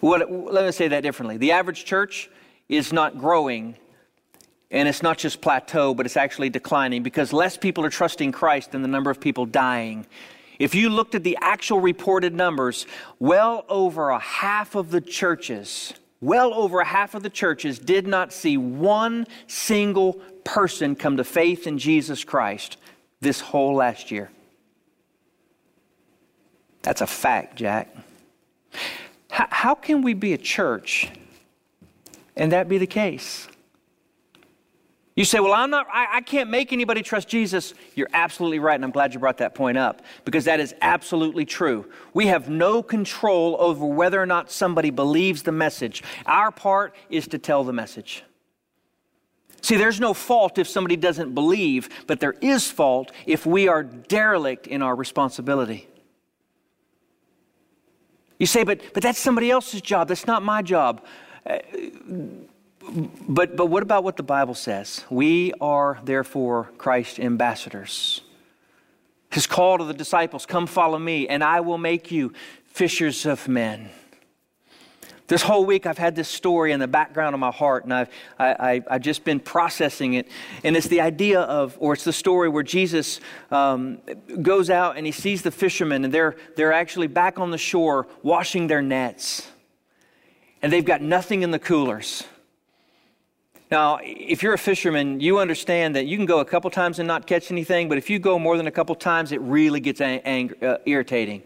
What, 0.00 0.30
let 0.30 0.66
me 0.66 0.72
say 0.72 0.88
that 0.88 1.00
differently. 1.00 1.38
The 1.38 1.52
average 1.52 1.86
church 1.86 2.28
is 2.68 2.92
not 2.92 3.16
growing, 3.16 3.74
and 4.70 4.86
it's 4.86 5.02
not 5.02 5.16
just 5.16 5.40
plateau, 5.40 5.94
but 5.94 6.04
it's 6.04 6.18
actually 6.18 6.50
declining 6.50 7.02
because 7.02 7.32
less 7.32 7.56
people 7.56 7.86
are 7.86 7.90
trusting 7.90 8.32
Christ 8.32 8.72
than 8.72 8.82
the 8.82 8.88
number 8.88 9.10
of 9.10 9.18
people 9.18 9.46
dying. 9.46 10.04
If 10.58 10.74
you 10.74 10.88
looked 10.88 11.14
at 11.14 11.24
the 11.24 11.36
actual 11.40 11.80
reported 11.80 12.34
numbers, 12.34 12.86
well 13.18 13.64
over 13.68 14.10
a 14.10 14.18
half 14.18 14.74
of 14.74 14.90
the 14.90 15.00
churches, 15.00 15.94
well 16.20 16.54
over 16.54 16.80
a 16.80 16.84
half 16.84 17.14
of 17.14 17.22
the 17.22 17.30
churches 17.30 17.78
did 17.78 18.06
not 18.06 18.32
see 18.32 18.56
one 18.56 19.26
single 19.46 20.14
person 20.44 20.94
come 20.94 21.16
to 21.16 21.24
faith 21.24 21.66
in 21.66 21.78
Jesus 21.78 22.24
Christ 22.24 22.76
this 23.20 23.40
whole 23.40 23.74
last 23.74 24.10
year. 24.10 24.30
That's 26.82 27.00
a 27.00 27.06
fact, 27.06 27.56
Jack. 27.56 27.94
How, 29.30 29.74
can 29.74 30.02
we 30.02 30.14
be 30.14 30.32
a 30.32 30.38
church 30.38 31.10
and 32.36 32.52
that 32.52 32.68
be 32.68 32.78
the 32.78 32.86
case? 32.86 33.48
You 35.16 35.24
say, 35.24 35.38
Well, 35.38 35.52
I'm 35.52 35.70
not, 35.70 35.86
I, 35.92 36.06
I, 36.14 36.20
can't 36.22 36.50
make 36.50 36.72
anybody 36.72 37.02
trust 37.02 37.28
Jesus. 37.28 37.72
You're 37.94 38.08
absolutely 38.12 38.58
right, 38.58 38.74
and 38.74 38.84
I'm 38.84 38.90
glad 38.90 39.14
you 39.14 39.20
brought 39.20 39.38
that 39.38 39.54
point 39.54 39.78
up 39.78 40.02
because 40.24 40.44
that 40.46 40.58
is 40.58 40.74
absolutely 40.80 41.44
true. 41.44 41.86
We 42.14 42.26
have 42.26 42.48
no 42.48 42.82
control 42.82 43.56
over 43.60 43.86
whether 43.86 44.20
or 44.20 44.26
not 44.26 44.50
somebody 44.50 44.90
believes 44.90 45.44
the 45.44 45.52
message. 45.52 46.02
Our 46.26 46.50
part 46.50 46.96
is 47.10 47.28
to 47.28 47.38
tell 47.38 47.62
the 47.62 47.72
message. 47.72 48.24
See, 49.60 49.76
there's 49.76 50.00
no 50.00 50.12
fault 50.14 50.58
if 50.58 50.68
somebody 50.68 50.96
doesn't 50.96 51.32
believe, 51.32 51.88
but 52.06 52.20
there 52.20 52.34
is 52.40 52.70
fault 52.70 53.12
if 53.24 53.46
we 53.46 53.68
are 53.68 53.82
derelict 53.82 54.66
in 54.66 54.82
our 54.82 54.94
responsibility. 54.94 55.88
You 58.38 58.46
say, 58.46 58.64
but, 58.64 58.80
but 58.92 59.02
that's 59.02 59.18
somebody 59.18 59.50
else's 59.50 59.80
job. 59.80 60.08
That's 60.08 60.26
not 60.26 60.42
my 60.42 60.60
job. 60.60 61.02
Uh, 61.46 61.58
but, 63.28 63.56
but 63.56 63.66
what 63.66 63.82
about 63.82 64.04
what 64.04 64.16
the 64.16 64.22
Bible 64.22 64.54
says? 64.54 65.04
We 65.10 65.52
are 65.60 65.98
therefore 66.04 66.70
Christ's 66.78 67.18
ambassadors. 67.18 68.20
His 69.30 69.46
call 69.46 69.78
to 69.78 69.84
the 69.84 69.94
disciples 69.94 70.46
come 70.46 70.66
follow 70.66 70.98
me, 70.98 71.26
and 71.26 71.42
I 71.42 71.60
will 71.60 71.78
make 71.78 72.10
you 72.10 72.32
fishers 72.66 73.26
of 73.26 73.48
men. 73.48 73.90
This 75.26 75.40
whole 75.40 75.64
week, 75.64 75.86
I've 75.86 75.96
had 75.96 76.14
this 76.14 76.28
story 76.28 76.72
in 76.72 76.80
the 76.80 76.86
background 76.86 77.32
of 77.32 77.40
my 77.40 77.50
heart, 77.50 77.84
and 77.84 77.94
I've, 77.94 78.10
I, 78.38 78.82
have 78.90 79.00
just 79.00 79.24
been 79.24 79.40
processing 79.40 80.14
it. 80.14 80.28
And 80.62 80.76
it's 80.76 80.86
the 80.88 81.00
idea 81.00 81.40
of, 81.40 81.76
or 81.80 81.94
it's 81.94 82.04
the 82.04 82.12
story 82.12 82.50
where 82.50 82.62
Jesus 82.62 83.20
um, 83.50 84.02
goes 84.42 84.68
out 84.68 84.98
and 84.98 85.06
he 85.06 85.12
sees 85.12 85.40
the 85.40 85.50
fishermen, 85.50 86.04
and 86.04 86.12
they're, 86.12 86.36
they're 86.56 86.74
actually 86.74 87.06
back 87.06 87.38
on 87.38 87.50
the 87.50 87.58
shore 87.58 88.06
washing 88.22 88.66
their 88.66 88.82
nets. 88.82 89.48
And 90.60 90.70
they've 90.70 90.84
got 90.84 91.00
nothing 91.00 91.42
in 91.42 91.50
the 91.50 91.58
coolers. 91.58 92.24
Now, 93.70 93.98
if 94.02 94.42
you're 94.42 94.54
a 94.54 94.58
fisherman, 94.58 95.20
you 95.20 95.38
understand 95.38 95.96
that 95.96 96.06
you 96.06 96.16
can 96.16 96.26
go 96.26 96.40
a 96.40 96.44
couple 96.44 96.70
times 96.70 96.98
and 96.98 97.08
not 97.08 97.26
catch 97.26 97.50
anything, 97.50 97.88
but 97.88 97.98
if 97.98 98.10
you 98.10 98.18
go 98.18 98.38
more 98.38 98.56
than 98.56 98.66
a 98.66 98.70
couple 98.70 98.94
times, 98.94 99.32
it 99.32 99.40
really 99.40 99.80
gets 99.80 100.00
ang- 100.00 100.52
uh, 100.62 100.78
irritating. 100.86 101.42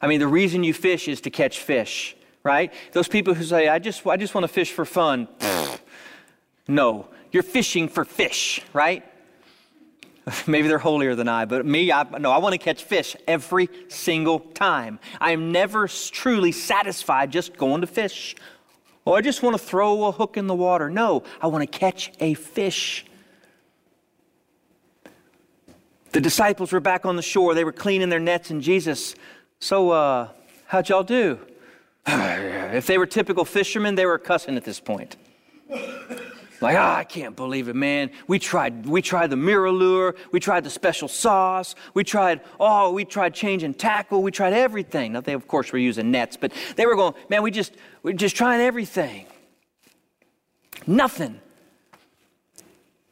I 0.00 0.08
mean, 0.08 0.20
the 0.20 0.26
reason 0.26 0.64
you 0.64 0.74
fish 0.74 1.08
is 1.08 1.20
to 1.22 1.30
catch 1.30 1.60
fish 1.60 2.16
right? 2.42 2.72
Those 2.92 3.08
people 3.08 3.34
who 3.34 3.44
say, 3.44 3.68
I 3.68 3.78
just, 3.78 4.06
I 4.06 4.16
just 4.16 4.34
want 4.34 4.44
to 4.44 4.48
fish 4.48 4.72
for 4.72 4.84
fun. 4.84 5.28
no, 6.68 7.08
you're 7.30 7.42
fishing 7.42 7.88
for 7.88 8.04
fish, 8.04 8.60
right? 8.72 9.04
Maybe 10.46 10.68
they're 10.68 10.78
holier 10.78 11.14
than 11.14 11.28
I, 11.28 11.44
but 11.44 11.64
me, 11.66 11.92
I, 11.92 12.04
no, 12.18 12.30
I 12.30 12.38
want 12.38 12.52
to 12.52 12.58
catch 12.58 12.84
fish 12.84 13.16
every 13.26 13.68
single 13.88 14.40
time. 14.40 14.98
I 15.20 15.32
am 15.32 15.52
never 15.52 15.88
truly 15.88 16.52
satisfied 16.52 17.30
just 17.30 17.56
going 17.56 17.80
to 17.80 17.86
fish. 17.86 18.36
Oh, 19.06 19.14
I 19.14 19.20
just 19.20 19.42
want 19.42 19.54
to 19.54 19.62
throw 19.62 20.04
a 20.04 20.12
hook 20.12 20.36
in 20.36 20.46
the 20.46 20.54
water. 20.54 20.88
No, 20.88 21.24
I 21.40 21.48
want 21.48 21.70
to 21.70 21.78
catch 21.78 22.12
a 22.20 22.34
fish. 22.34 23.04
The 26.12 26.20
disciples 26.20 26.72
were 26.72 26.80
back 26.80 27.04
on 27.04 27.16
the 27.16 27.22
shore. 27.22 27.54
They 27.54 27.64
were 27.64 27.72
cleaning 27.72 28.10
their 28.10 28.20
nets, 28.20 28.50
and 28.50 28.62
Jesus, 28.62 29.14
so 29.60 29.90
uh, 29.90 30.28
how'd 30.66 30.88
y'all 30.88 31.02
do? 31.02 31.38
if 32.06 32.86
they 32.86 32.98
were 32.98 33.06
typical 33.06 33.44
fishermen, 33.44 33.94
they 33.94 34.06
were 34.06 34.18
cussing 34.18 34.56
at 34.56 34.64
this 34.64 34.78
point. 34.78 35.16
Like, 36.62 36.76
oh, 36.76 36.80
I 36.80 37.02
can't 37.02 37.34
believe 37.34 37.68
it, 37.68 37.74
man. 37.74 38.12
We 38.28 38.38
tried, 38.38 38.86
we 38.86 39.02
tried 39.02 39.30
the 39.30 39.36
MirrOlure, 39.36 40.16
we 40.30 40.38
tried 40.38 40.62
the 40.62 40.70
special 40.70 41.08
sauce, 41.08 41.74
we 41.92 42.04
tried, 42.04 42.40
oh, 42.60 42.92
we 42.92 43.04
tried 43.04 43.34
changing 43.34 43.74
tackle, 43.74 44.22
we 44.22 44.30
tried 44.30 44.52
everything. 44.52 45.14
Now 45.14 45.22
they, 45.22 45.32
of 45.32 45.48
course, 45.48 45.72
were 45.72 45.80
using 45.80 46.12
nets, 46.12 46.36
but 46.36 46.52
they 46.76 46.86
were 46.86 46.94
going, 46.94 47.14
man, 47.28 47.42
we 47.42 47.50
just, 47.50 47.74
we're 48.04 48.12
just 48.12 48.36
trying 48.36 48.60
everything. 48.60 49.26
Nothing. 50.86 51.40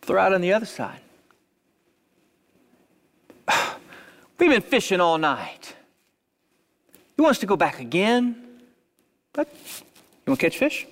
Throw 0.03 0.23
out 0.23 0.33
on 0.33 0.43
the 0.43 0.53
other 0.53 0.67
side. 0.67 1.01
We've 4.39 4.51
been 4.51 4.63
fishing 4.63 5.01
all 5.01 5.19
night. 5.19 5.75
He 7.17 7.23
wants 7.23 7.41
to 7.41 7.47
go 7.47 7.57
back 7.57 7.81
again. 7.81 8.61
But 9.33 9.49
you 10.25 10.31
want 10.31 10.39
to 10.39 10.47
catch 10.47 10.57
fish? 10.57 10.87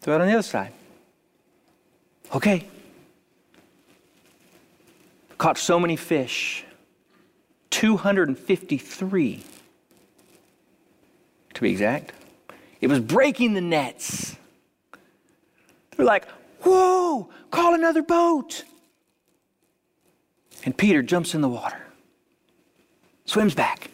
Throw 0.00 0.14
it 0.14 0.20
on 0.22 0.26
the 0.26 0.32
other 0.32 0.42
side. 0.42 0.72
Okay. 2.34 2.66
Caught 5.38 5.58
so 5.58 5.78
many 5.78 5.96
fish 5.96 6.64
253 7.70 9.44
to 11.54 11.60
be 11.60 11.70
exact. 11.70 12.12
It 12.80 12.88
was 12.88 13.00
breaking 13.00 13.54
the 13.54 13.60
nets. 13.60 14.36
They're 15.96 16.06
like, 16.06 16.28
whoa, 16.60 17.28
call 17.50 17.74
another 17.74 18.02
boat. 18.02 18.64
And 20.64 20.76
Peter 20.76 21.02
jumps 21.02 21.34
in 21.34 21.40
the 21.40 21.48
water, 21.48 21.84
swims 23.24 23.54
back. 23.54 23.90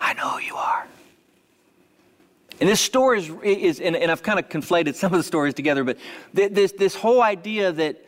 I 0.00 0.12
know 0.14 0.28
who 0.30 0.40
you 0.40 0.54
are. 0.54 0.86
And 2.60 2.68
this 2.68 2.80
story 2.80 3.18
is, 3.18 3.30
is 3.42 3.80
and, 3.80 3.94
and, 3.94 4.10
I've 4.10 4.22
kind 4.22 4.38
of 4.38 4.48
conflated 4.48 4.94
some 4.94 5.12
of 5.12 5.18
the 5.18 5.22
stories 5.22 5.54
together, 5.54 5.84
but 5.84 5.96
th- 6.34 6.52
this, 6.52 6.72
this 6.72 6.94
whole 6.94 7.22
idea 7.22 7.70
that 7.72 8.04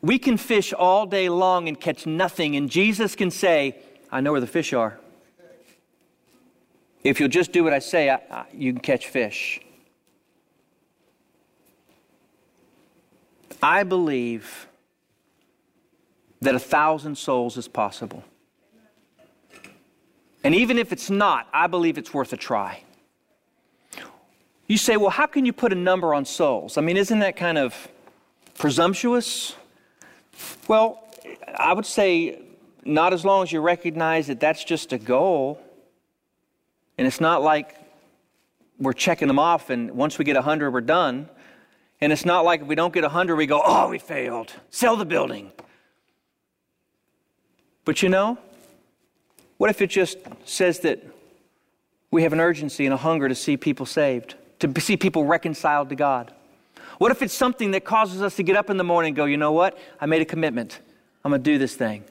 we 0.00 0.18
can 0.18 0.36
fish 0.36 0.72
all 0.72 1.06
day 1.06 1.28
long 1.28 1.68
and 1.68 1.78
catch 1.78 2.06
nothing, 2.06 2.56
and 2.56 2.70
Jesus 2.70 3.14
can 3.14 3.30
say, 3.30 3.76
I 4.10 4.20
know 4.20 4.32
where 4.32 4.40
the 4.40 4.46
fish 4.46 4.72
are. 4.72 4.98
If 7.02 7.20
you'll 7.20 7.28
just 7.28 7.52
do 7.52 7.62
what 7.62 7.74
I 7.74 7.78
say, 7.78 8.08
I, 8.08 8.14
I, 8.30 8.44
you 8.52 8.72
can 8.72 8.80
catch 8.80 9.08
fish. 9.08 9.60
I 13.62 13.82
believe 13.82 14.66
that 16.40 16.54
a 16.54 16.58
thousand 16.58 17.16
souls 17.16 17.56
is 17.56 17.68
possible. 17.68 18.24
And 20.42 20.54
even 20.54 20.78
if 20.78 20.92
it's 20.92 21.08
not, 21.08 21.48
I 21.52 21.66
believe 21.66 21.96
it's 21.96 22.12
worth 22.12 22.32
a 22.32 22.36
try. 22.36 22.82
You 24.66 24.78
say, 24.78 24.96
well, 24.96 25.10
how 25.10 25.26
can 25.26 25.44
you 25.44 25.52
put 25.52 25.72
a 25.72 25.76
number 25.76 26.14
on 26.14 26.24
souls? 26.24 26.78
I 26.78 26.80
mean, 26.80 26.96
isn't 26.96 27.18
that 27.18 27.36
kind 27.36 27.58
of 27.58 27.88
presumptuous? 28.56 29.54
Well, 30.68 31.06
I 31.58 31.72
would 31.72 31.86
say 31.86 32.40
not 32.84 33.12
as 33.12 33.24
long 33.24 33.42
as 33.42 33.52
you 33.52 33.60
recognize 33.60 34.26
that 34.28 34.40
that's 34.40 34.64
just 34.64 34.92
a 34.92 34.98
goal. 34.98 35.60
And 36.96 37.06
it's 37.06 37.20
not 37.20 37.42
like 37.42 37.76
we're 38.78 38.92
checking 38.92 39.28
them 39.28 39.38
off 39.38 39.70
and 39.70 39.92
once 39.92 40.18
we 40.18 40.24
get 40.24 40.34
100, 40.36 40.70
we're 40.70 40.80
done. 40.80 41.28
And 42.00 42.12
it's 42.12 42.24
not 42.24 42.44
like 42.44 42.62
if 42.62 42.66
we 42.66 42.74
don't 42.74 42.92
get 42.92 43.02
100, 43.02 43.36
we 43.36 43.46
go, 43.46 43.62
oh, 43.64 43.88
we 43.88 43.98
failed. 43.98 44.52
Sell 44.70 44.96
the 44.96 45.04
building. 45.04 45.52
But 47.84 48.02
you 48.02 48.08
know, 48.08 48.38
what 49.58 49.70
if 49.70 49.82
it 49.82 49.88
just 49.88 50.18
says 50.44 50.80
that 50.80 51.02
we 52.10 52.22
have 52.22 52.32
an 52.32 52.40
urgency 52.40 52.84
and 52.84 52.94
a 52.94 52.98
hunger 52.98 53.28
to 53.28 53.34
see 53.34 53.56
people 53.56 53.86
saved? 53.86 54.34
To 54.60 54.80
see 54.80 54.96
people 54.96 55.24
reconciled 55.24 55.88
to 55.90 55.96
God? 55.96 56.32
What 56.98 57.10
if 57.10 57.22
it's 57.22 57.34
something 57.34 57.72
that 57.72 57.84
causes 57.84 58.22
us 58.22 58.36
to 58.36 58.42
get 58.42 58.56
up 58.56 58.70
in 58.70 58.76
the 58.76 58.84
morning 58.84 59.10
and 59.10 59.16
go, 59.16 59.24
you 59.24 59.36
know 59.36 59.52
what? 59.52 59.78
I 60.00 60.06
made 60.06 60.22
a 60.22 60.24
commitment. 60.24 60.80
I'm 61.24 61.30
going 61.30 61.42
to 61.42 61.50
do 61.50 61.58
this 61.58 61.74
thing. 61.74 62.04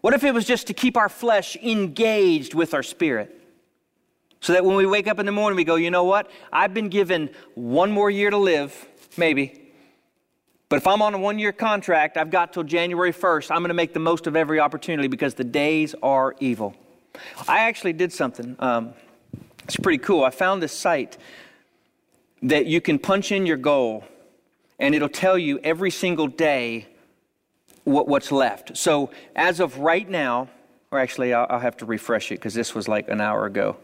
What 0.00 0.14
if 0.14 0.24
it 0.24 0.32
was 0.32 0.46
just 0.46 0.66
to 0.68 0.74
keep 0.74 0.96
our 0.96 1.08
flesh 1.08 1.56
engaged 1.56 2.54
with 2.54 2.74
our 2.74 2.82
spirit? 2.82 3.36
So 4.40 4.54
that 4.54 4.64
when 4.64 4.76
we 4.76 4.86
wake 4.86 5.06
up 5.06 5.18
in 5.18 5.26
the 5.26 5.32
morning, 5.32 5.56
we 5.56 5.64
go, 5.64 5.74
you 5.76 5.90
know 5.90 6.04
what? 6.04 6.30
I've 6.50 6.72
been 6.72 6.88
given 6.88 7.30
one 7.54 7.92
more 7.92 8.10
year 8.10 8.30
to 8.30 8.38
live, 8.38 8.88
maybe. 9.18 9.70
But 10.70 10.76
if 10.76 10.86
I'm 10.86 11.02
on 11.02 11.12
a 11.12 11.18
one 11.18 11.38
year 11.38 11.52
contract, 11.52 12.16
I've 12.16 12.30
got 12.30 12.54
till 12.54 12.62
January 12.62 13.12
1st. 13.12 13.50
I'm 13.50 13.58
going 13.58 13.68
to 13.68 13.74
make 13.74 13.92
the 13.92 14.00
most 14.00 14.26
of 14.26 14.36
every 14.36 14.58
opportunity 14.58 15.08
because 15.08 15.34
the 15.34 15.44
days 15.44 15.94
are 16.02 16.34
evil. 16.40 16.74
I 17.46 17.60
actually 17.60 17.92
did 17.92 18.12
something. 18.12 18.56
Um, 18.58 18.94
it's 19.64 19.76
pretty 19.76 19.98
cool. 19.98 20.24
I 20.24 20.30
found 20.30 20.62
this 20.62 20.72
site 20.72 21.18
that 22.42 22.66
you 22.66 22.80
can 22.80 22.98
punch 22.98 23.32
in 23.32 23.46
your 23.46 23.56
goal, 23.56 24.04
and 24.78 24.94
it'll 24.94 25.08
tell 25.08 25.38
you 25.38 25.58
every 25.62 25.90
single 25.90 26.26
day 26.26 26.86
what, 27.84 28.08
what's 28.08 28.32
left. 28.32 28.76
So 28.76 29.10
as 29.36 29.60
of 29.60 29.78
right 29.78 30.08
now, 30.08 30.48
or 30.90 30.98
actually, 30.98 31.32
I'll, 31.32 31.46
I'll 31.48 31.60
have 31.60 31.76
to 31.78 31.86
refresh 31.86 32.32
it 32.32 32.36
because 32.36 32.54
this 32.54 32.74
was 32.74 32.88
like 32.88 33.08
an 33.08 33.20
hour 33.20 33.46
ago. 33.46 33.76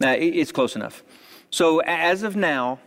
Now, 0.00 0.12
it's 0.12 0.52
close 0.52 0.76
enough. 0.76 1.02
So 1.50 1.80
as 1.80 2.22
of 2.22 2.36
now, 2.36 2.80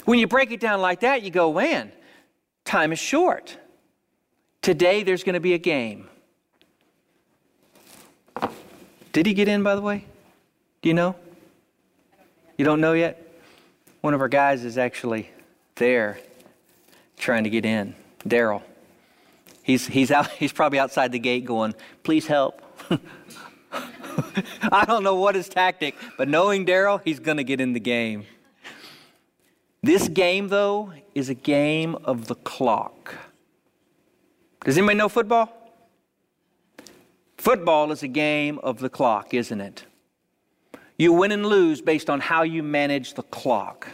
When 0.04 0.18
you 0.18 0.26
break 0.26 0.50
it 0.50 0.60
down 0.60 0.82
like 0.82 1.00
that, 1.00 1.22
you 1.22 1.30
go, 1.30 1.54
man, 1.54 1.92
time 2.66 2.92
is 2.92 2.98
short. 2.98 3.56
Today 4.62 5.02
there's 5.02 5.24
going 5.24 5.34
to 5.34 5.40
be 5.40 5.54
a 5.54 5.58
game. 5.58 6.08
Did 9.12 9.26
he 9.26 9.34
get 9.34 9.48
in, 9.48 9.62
by 9.62 9.74
the 9.74 9.80
way? 9.80 10.04
Do 10.82 10.88
you 10.88 10.94
know? 10.94 11.16
You 12.56 12.64
don't 12.64 12.80
know 12.80 12.92
yet? 12.92 13.26
One 14.02 14.14
of 14.14 14.20
our 14.20 14.28
guys 14.28 14.64
is 14.64 14.78
actually 14.78 15.30
there 15.76 16.18
trying 17.16 17.44
to 17.44 17.50
get 17.50 17.64
in. 17.64 17.94
Daryl. 18.26 18.62
He's, 19.62 19.86
he's, 19.86 20.10
out, 20.10 20.30
he's 20.32 20.52
probably 20.52 20.78
outside 20.78 21.12
the 21.12 21.18
gate 21.18 21.44
going, 21.44 21.74
please 22.02 22.26
help. 22.26 22.62
I 24.72 24.84
don't 24.84 25.02
know 25.02 25.14
what 25.14 25.34
his 25.34 25.48
tactic, 25.48 25.94
but 26.18 26.28
knowing 26.28 26.66
Daryl, 26.66 27.00
he's 27.04 27.18
going 27.18 27.36
to 27.38 27.44
get 27.44 27.60
in 27.60 27.72
the 27.72 27.80
game. 27.80 28.26
This 29.82 30.08
game, 30.08 30.48
though, 30.48 30.92
is 31.14 31.30
a 31.30 31.34
game 31.34 31.94
of 32.04 32.26
the 32.26 32.34
clock. 32.34 33.14
Does 34.64 34.76
anybody 34.76 34.98
know 34.98 35.08
football? 35.08 35.56
Football 37.38 37.92
is 37.92 38.02
a 38.02 38.08
game 38.08 38.58
of 38.58 38.78
the 38.78 38.90
clock, 38.90 39.32
isn't 39.32 39.60
it? 39.60 39.84
You 40.98 41.14
win 41.14 41.32
and 41.32 41.46
lose 41.46 41.80
based 41.80 42.10
on 42.10 42.20
how 42.20 42.42
you 42.42 42.62
manage 42.62 43.14
the 43.14 43.22
clock. 43.22 43.88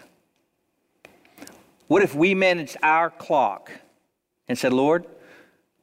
What 1.87 2.03
if 2.03 2.17
we 2.17 2.35
managed 2.35 2.77
our 2.83 3.11
clock 3.11 3.71
and 4.49 4.59
said, 4.59 4.73
Lord, 4.73 5.07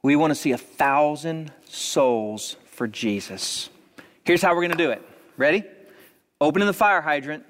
we 0.02 0.16
want 0.16 0.32
to 0.32 0.34
see 0.34 0.52
a 0.52 0.58
thousand 0.58 1.50
souls 1.66 2.56
for 2.66 2.86
Jesus? 2.86 3.70
Here's 4.24 4.42
how 4.42 4.54
we're 4.54 4.60
going 4.60 4.72
to 4.72 4.76
do 4.76 4.90
it. 4.90 5.00
Ready? 5.38 5.64
Opening 6.42 6.66
the 6.66 6.74
fire 6.74 7.00
hydrant. 7.00 7.44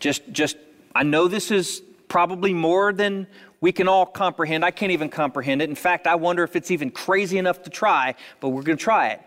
Just, 0.00 0.28
just, 0.32 0.56
I 0.96 1.04
know 1.04 1.28
this 1.28 1.52
is 1.52 1.80
probably 2.08 2.52
more 2.52 2.92
than 2.92 3.28
we 3.60 3.72
can 3.72 3.88
all 3.88 4.06
comprehend. 4.06 4.64
I 4.64 4.70
can't 4.70 4.92
even 4.92 5.08
comprehend 5.08 5.62
it. 5.62 5.68
In 5.68 5.74
fact, 5.74 6.06
I 6.06 6.14
wonder 6.14 6.44
if 6.44 6.54
it's 6.54 6.70
even 6.70 6.90
crazy 6.90 7.38
enough 7.38 7.62
to 7.64 7.70
try, 7.70 8.14
but 8.40 8.50
we're 8.50 8.62
going 8.62 8.78
to 8.78 8.82
try 8.84 9.08
it. 9.08 9.20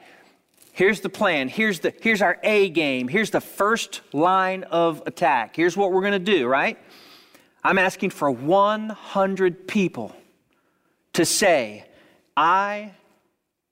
Here's 0.73 1.01
the 1.01 1.09
plan. 1.09 1.49
Here's, 1.49 1.81
the, 1.81 1.93
here's 2.01 2.21
our 2.21 2.39
A 2.43 2.69
game. 2.69 3.07
Here's 3.07 3.29
the 3.29 3.41
first 3.41 4.01
line 4.13 4.63
of 4.63 5.03
attack. 5.05 5.55
Here's 5.55 5.75
what 5.75 5.91
we're 5.91 6.01
going 6.01 6.13
to 6.13 6.19
do, 6.19 6.47
right? 6.47 6.77
I'm 7.63 7.77
asking 7.77 8.11
for 8.11 8.31
100 8.31 9.67
people 9.67 10.15
to 11.13 11.25
say, 11.25 11.85
I 12.37 12.93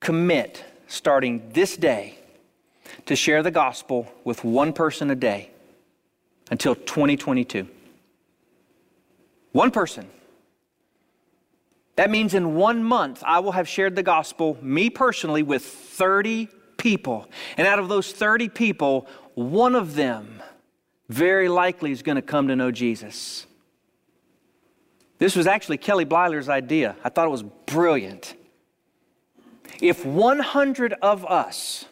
commit 0.00 0.62
starting 0.86 1.50
this 1.52 1.76
day 1.76 2.18
to 3.06 3.16
share 3.16 3.42
the 3.42 3.50
gospel 3.50 4.12
with 4.24 4.44
one 4.44 4.72
person 4.72 5.10
a 5.10 5.14
day 5.14 5.50
until 6.50 6.74
2022. 6.74 7.66
One 9.52 9.70
person. 9.70 10.06
That 12.00 12.08
means 12.08 12.32
in 12.32 12.54
one 12.54 12.82
month, 12.82 13.22
I 13.26 13.40
will 13.40 13.52
have 13.52 13.68
shared 13.68 13.94
the 13.94 14.02
gospel, 14.02 14.56
me 14.62 14.88
personally, 14.88 15.42
with 15.42 15.62
30 15.62 16.48
people. 16.78 17.28
And 17.58 17.68
out 17.68 17.78
of 17.78 17.90
those 17.90 18.10
30 18.10 18.48
people, 18.48 19.06
one 19.34 19.74
of 19.74 19.96
them 19.96 20.42
very 21.10 21.50
likely 21.50 21.92
is 21.92 22.00
going 22.00 22.16
to 22.16 22.22
come 22.22 22.48
to 22.48 22.56
know 22.56 22.70
Jesus. 22.70 23.44
This 25.18 25.36
was 25.36 25.46
actually 25.46 25.76
Kelly 25.76 26.06
Blyler's 26.06 26.48
idea. 26.48 26.96
I 27.04 27.10
thought 27.10 27.26
it 27.26 27.32
was 27.32 27.42
brilliant. 27.42 28.34
If 29.82 30.06
100 30.06 30.94
of 31.02 31.26
us 31.26 31.84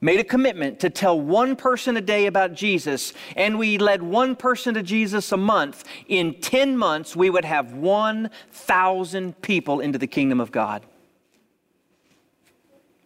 made 0.00 0.20
a 0.20 0.24
commitment 0.24 0.80
to 0.80 0.90
tell 0.90 1.20
one 1.20 1.56
person 1.56 1.96
a 1.96 2.00
day 2.00 2.26
about 2.26 2.54
Jesus, 2.54 3.12
and 3.36 3.58
we 3.58 3.78
led 3.78 4.02
one 4.02 4.36
person 4.36 4.74
to 4.74 4.82
Jesus 4.82 5.32
a 5.32 5.36
month, 5.36 5.84
in 6.06 6.34
10 6.40 6.76
months 6.76 7.16
we 7.16 7.30
would 7.30 7.44
have 7.44 7.72
1,000 7.72 9.42
people 9.42 9.80
into 9.80 9.98
the 9.98 10.06
kingdom 10.06 10.40
of 10.40 10.52
God. 10.52 10.84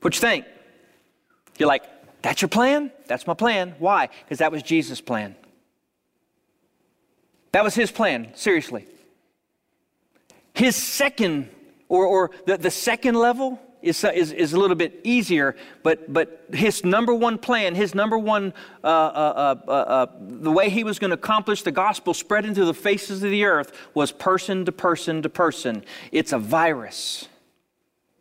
What 0.01 0.15
you 0.15 0.21
think? 0.21 0.47
You're 1.59 1.69
like, 1.69 1.85
that's 2.23 2.43
your 2.43 2.49
plan? 2.49 2.91
That's 3.07 3.27
my 3.27 3.35
plan. 3.35 3.75
Why? 3.79 4.09
Because 4.25 4.39
that 4.39 4.53
was 4.53 4.63
Jesus' 4.63 5.01
plan. 5.01 5.37
That 7.53 7.65
was 7.65 7.75
his 7.75 7.91
plan, 7.91 8.33
seriously. 8.35 8.87
His 10.55 10.77
second, 10.77 11.49
or, 11.89 12.07
or 12.07 12.31
the, 12.47 12.57
the 12.57 12.71
second 12.71 13.15
level, 13.15 13.61
is, 13.83 14.05
is, 14.05 14.33
is 14.33 14.53
a 14.53 14.59
little 14.59 14.77
bit 14.77 15.01
easier, 15.03 15.57
but, 15.83 16.13
but 16.13 16.47
his 16.53 16.85
number 16.85 17.13
one 17.13 17.37
plan, 17.37 17.75
his 17.75 17.95
number 17.95 18.17
one, 18.17 18.55
uh, 18.85 18.87
uh, 18.87 19.57
uh, 19.67 19.71
uh, 19.71 19.73
uh 19.73 20.07
the 20.21 20.51
way 20.51 20.71
he 20.71 20.85
was 20.85 20.99
going 20.99 21.11
to 21.11 21.15
accomplish 21.15 21.63
the 21.63 21.73
gospel 21.73 22.15
spread 22.15 22.45
into 22.45 22.65
the 22.65 22.75
faces 22.75 23.23
of 23.23 23.31
the 23.31 23.45
earth 23.45 23.73
was 23.95 24.13
person 24.13 24.65
to 24.65 24.73
person 24.73 25.23
to 25.23 25.29
person. 25.29 25.85
It's 26.13 26.33
a 26.33 26.39
virus 26.39 27.29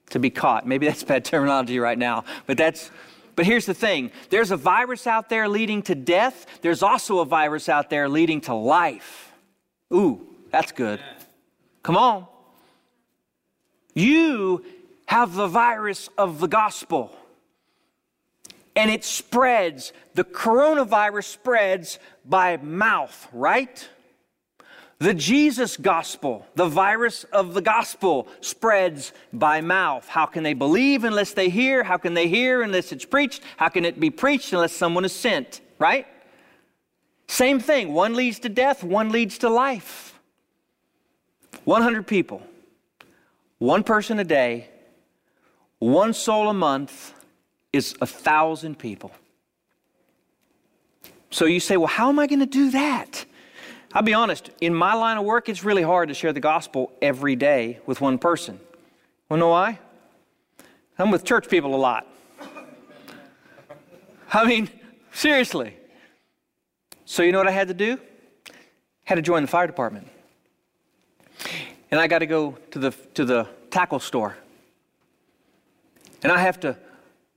to 0.10 0.20
be 0.20 0.30
caught. 0.30 0.68
Maybe 0.68 0.88
that's 0.88 1.04
bad 1.04 1.24
terminology 1.24 1.80
right 1.80 1.98
now, 1.98 2.26
but 2.48 2.58
that's. 2.58 2.92
But 3.34 3.46
here's 3.46 3.66
the 3.66 3.74
thing 3.74 4.12
there's 4.30 4.52
a 4.52 4.58
virus 4.58 5.08
out 5.08 5.30
there 5.30 5.48
leading 5.48 5.82
to 5.84 5.96
death, 5.96 6.46
there's 6.62 6.84
also 6.84 7.20
a 7.20 7.26
virus 7.26 7.70
out 7.70 7.90
there 7.90 8.10
leading 8.10 8.42
to 8.42 8.54
life. 8.54 9.32
Ooh, 9.94 10.28
that's 10.52 10.74
good. 10.74 11.00
Come 11.82 11.96
on. 11.96 12.28
You 13.94 14.64
have 15.12 15.36
the 15.36 15.48
virus 15.48 16.08
of 16.18 16.40
the 16.40 16.48
gospel. 16.48 17.14
And 18.78 18.90
it 18.90 19.04
spreads. 19.04 19.92
The 20.14 20.24
coronavirus 20.24 21.26
spreads 21.26 22.00
by 22.24 22.56
mouth, 22.56 23.28
right? 23.34 23.90
The 25.00 25.14
Jesus 25.14 25.76
gospel, 25.76 26.46
the 26.56 26.66
virus 26.66 27.26
of 27.26 27.54
the 27.54 27.62
gospel, 27.62 28.30
spreads 28.40 29.12
by 29.34 29.60
mouth. 29.60 30.08
How 30.08 30.26
can 30.26 30.44
they 30.44 30.54
believe 30.54 31.04
unless 31.04 31.34
they 31.34 31.50
hear? 31.50 31.84
How 31.84 31.98
can 31.98 32.14
they 32.14 32.30
hear 32.30 32.62
unless 32.62 32.94
it's 32.94 33.04
preached? 33.04 33.42
How 33.58 33.68
can 33.68 33.84
it 33.84 34.00
be 34.00 34.12
preached 34.12 34.54
unless 34.54 34.72
someone 34.72 35.04
is 35.04 35.12
sent, 35.12 35.60
right? 35.78 36.08
Same 37.28 37.60
thing. 37.60 37.92
One 37.92 38.16
leads 38.16 38.40
to 38.40 38.50
death, 38.50 38.82
one 38.82 39.10
leads 39.10 39.40
to 39.40 39.50
life. 39.50 40.18
100 41.66 42.08
people, 42.08 42.42
one 43.58 43.84
person 43.84 44.18
a 44.18 44.24
day, 44.24 44.70
one 45.82 46.14
soul 46.14 46.48
a 46.48 46.54
month 46.54 47.12
is 47.74 47.96
a 48.02 48.06
thousand 48.06 48.78
people. 48.78 49.12
So 51.32 51.46
you 51.46 51.60
say, 51.60 51.76
well, 51.76 51.88
how 51.88 52.10
am 52.10 52.20
I 52.20 52.28
going 52.28 52.40
to 52.40 52.46
do 52.46 52.70
that? 52.70 53.26
I'll 53.92 54.04
be 54.04 54.14
honest, 54.14 54.52
in 54.62 54.76
my 54.76 54.94
line 54.94 55.18
of 55.18 55.26
work, 55.26 55.50
it's 55.50 55.64
really 55.64 55.82
hard 55.82 56.10
to 56.10 56.14
share 56.14 56.34
the 56.34 56.40
gospel 56.40 56.92
every 57.02 57.36
day 57.36 57.80
with 57.88 58.00
one 58.00 58.20
person. 58.20 58.60
Well, 59.28 59.40
know 59.40 59.48
why? 59.48 59.80
I'm 61.00 61.10
with 61.10 61.26
church 61.26 61.50
people 61.50 61.74
a 61.74 61.78
lot. 61.78 62.06
I 64.32 64.46
mean, 64.46 64.70
seriously. 65.14 65.76
So 67.06 67.24
you 67.24 67.32
know 67.32 67.40
what 67.40 67.48
I 67.48 67.52
had 67.52 67.70
to 67.70 67.74
do? 67.74 67.98
I 68.48 68.54
had 69.06 69.16
to 69.16 69.24
join 69.24 69.42
the 69.42 69.48
fire 69.48 69.66
department. 69.66 70.08
And 71.90 72.00
I 72.00 72.06
got 72.06 72.20
to 72.20 72.28
go 72.28 72.56
to 72.70 72.78
the, 72.78 72.92
to 73.16 73.26
the 73.26 73.48
tackle 73.72 74.00
store 74.00 74.38
And 76.24 76.32
I 76.32 76.40
have 76.40 76.60
to 76.62 76.78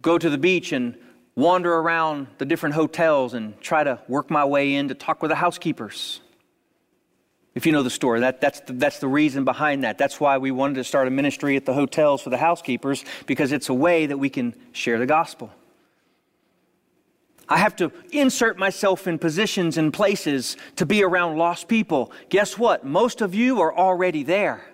go 0.03 0.19
to 0.19 0.29
the 0.29 0.39
beach 0.39 0.73
and 0.73 0.97
wander 1.37 1.75
around 1.75 2.29
the 2.39 2.45
different 2.45 2.75
hotels 2.75 3.35
and 3.35 3.61
try 3.61 3.83
to 3.83 4.01
work 4.09 4.31
my 4.31 4.45
way 4.45 4.75
in 4.75 4.89
to 4.89 4.95
talk 4.95 5.23
with 5.23 5.31
the 5.31 5.37
housekeepers. 5.37 6.21
If 7.55 7.67
you 7.67 7.73
know 7.73 7.83
the 7.83 7.91
story, 7.91 8.21
that, 8.21 8.41
that's, 8.41 8.61
the, 8.61 8.73
that's 8.73 8.99
the 8.99 9.09
reason 9.09 9.45
behind 9.45 9.85
that. 9.85 9.97
That's 9.97 10.19
why 10.19 10.39
we 10.39 10.51
wanted 10.51 10.75
to 10.75 10.85
start 10.85 11.07
a 11.07 11.11
ministry 11.11 11.57
at 11.57 11.65
the 11.65 11.73
hotels 11.73 12.21
for 12.21 12.31
the 12.31 12.37
housekeepers, 12.37 13.05
because 13.27 13.53
it's 13.53 13.69
a 13.69 13.75
way 13.75 14.07
that 14.07 14.19
we 14.19 14.29
can 14.29 14.55
share 14.73 14.99
the 14.99 15.07
gospel. 15.07 15.51
I 17.49 17.59
have 17.59 17.77
to 17.77 17.93
insert 18.11 18.59
myself 18.59 19.07
in 19.07 19.19
positions 19.19 19.77
and 19.77 19.93
places 19.93 20.57
to 20.77 20.87
be 20.87 21.05
around 21.05 21.37
lost 21.37 21.69
people. 21.69 22.11
Guess 22.29 22.59
what? 22.59 22.85
Most 22.85 23.21
of 23.21 23.35
you 23.35 23.61
are 23.61 23.77
already 23.77 24.23
there. 24.23 24.65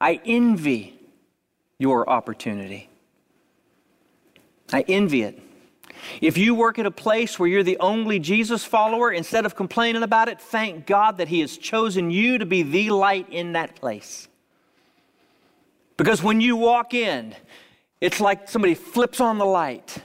I 0.00 0.20
envy 0.24 0.98
your 1.78 2.08
opportunity. 2.10 2.90
I 4.72 4.84
envy 4.88 5.22
it. 5.22 5.42
If 6.20 6.36
you 6.38 6.54
work 6.54 6.78
at 6.78 6.86
a 6.86 6.90
place 6.90 7.38
where 7.38 7.48
you're 7.48 7.62
the 7.62 7.78
only 7.78 8.18
Jesus 8.18 8.64
follower, 8.64 9.10
instead 9.10 9.46
of 9.46 9.56
complaining 9.56 10.02
about 10.02 10.28
it, 10.28 10.40
thank 10.40 10.86
God 10.86 11.18
that 11.18 11.28
He 11.28 11.40
has 11.40 11.56
chosen 11.56 12.10
you 12.10 12.38
to 12.38 12.46
be 12.46 12.62
the 12.62 12.90
light 12.90 13.28
in 13.30 13.52
that 13.52 13.76
place. 13.76 14.28
Because 15.96 16.22
when 16.22 16.40
you 16.40 16.56
walk 16.56 16.94
in, 16.94 17.34
it's 18.00 18.20
like 18.20 18.48
somebody 18.48 18.74
flips 18.74 19.20
on 19.20 19.38
the 19.38 19.46
light. 19.46 19.98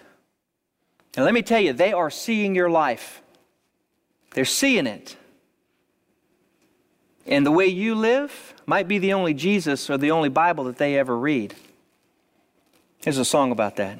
And 1.15 1.25
let 1.25 1.33
me 1.33 1.41
tell 1.41 1.59
you, 1.59 1.73
they 1.73 1.91
are 1.91 2.09
seeing 2.09 2.55
your 2.55 2.69
life. 2.69 3.21
They're 4.33 4.45
seeing 4.45 4.87
it. 4.87 5.17
And 7.25 7.45
the 7.45 7.51
way 7.51 7.67
you 7.67 7.95
live 7.95 8.53
might 8.65 8.87
be 8.87 8.97
the 8.97 9.13
only 9.13 9.33
Jesus 9.33 9.89
or 9.89 9.97
the 9.97 10.11
only 10.11 10.29
Bible 10.29 10.63
that 10.65 10.77
they 10.77 10.97
ever 10.97 11.17
read. 11.17 11.53
There's 13.01 13.17
a 13.17 13.25
song 13.25 13.51
about 13.51 13.75
that. 13.75 13.99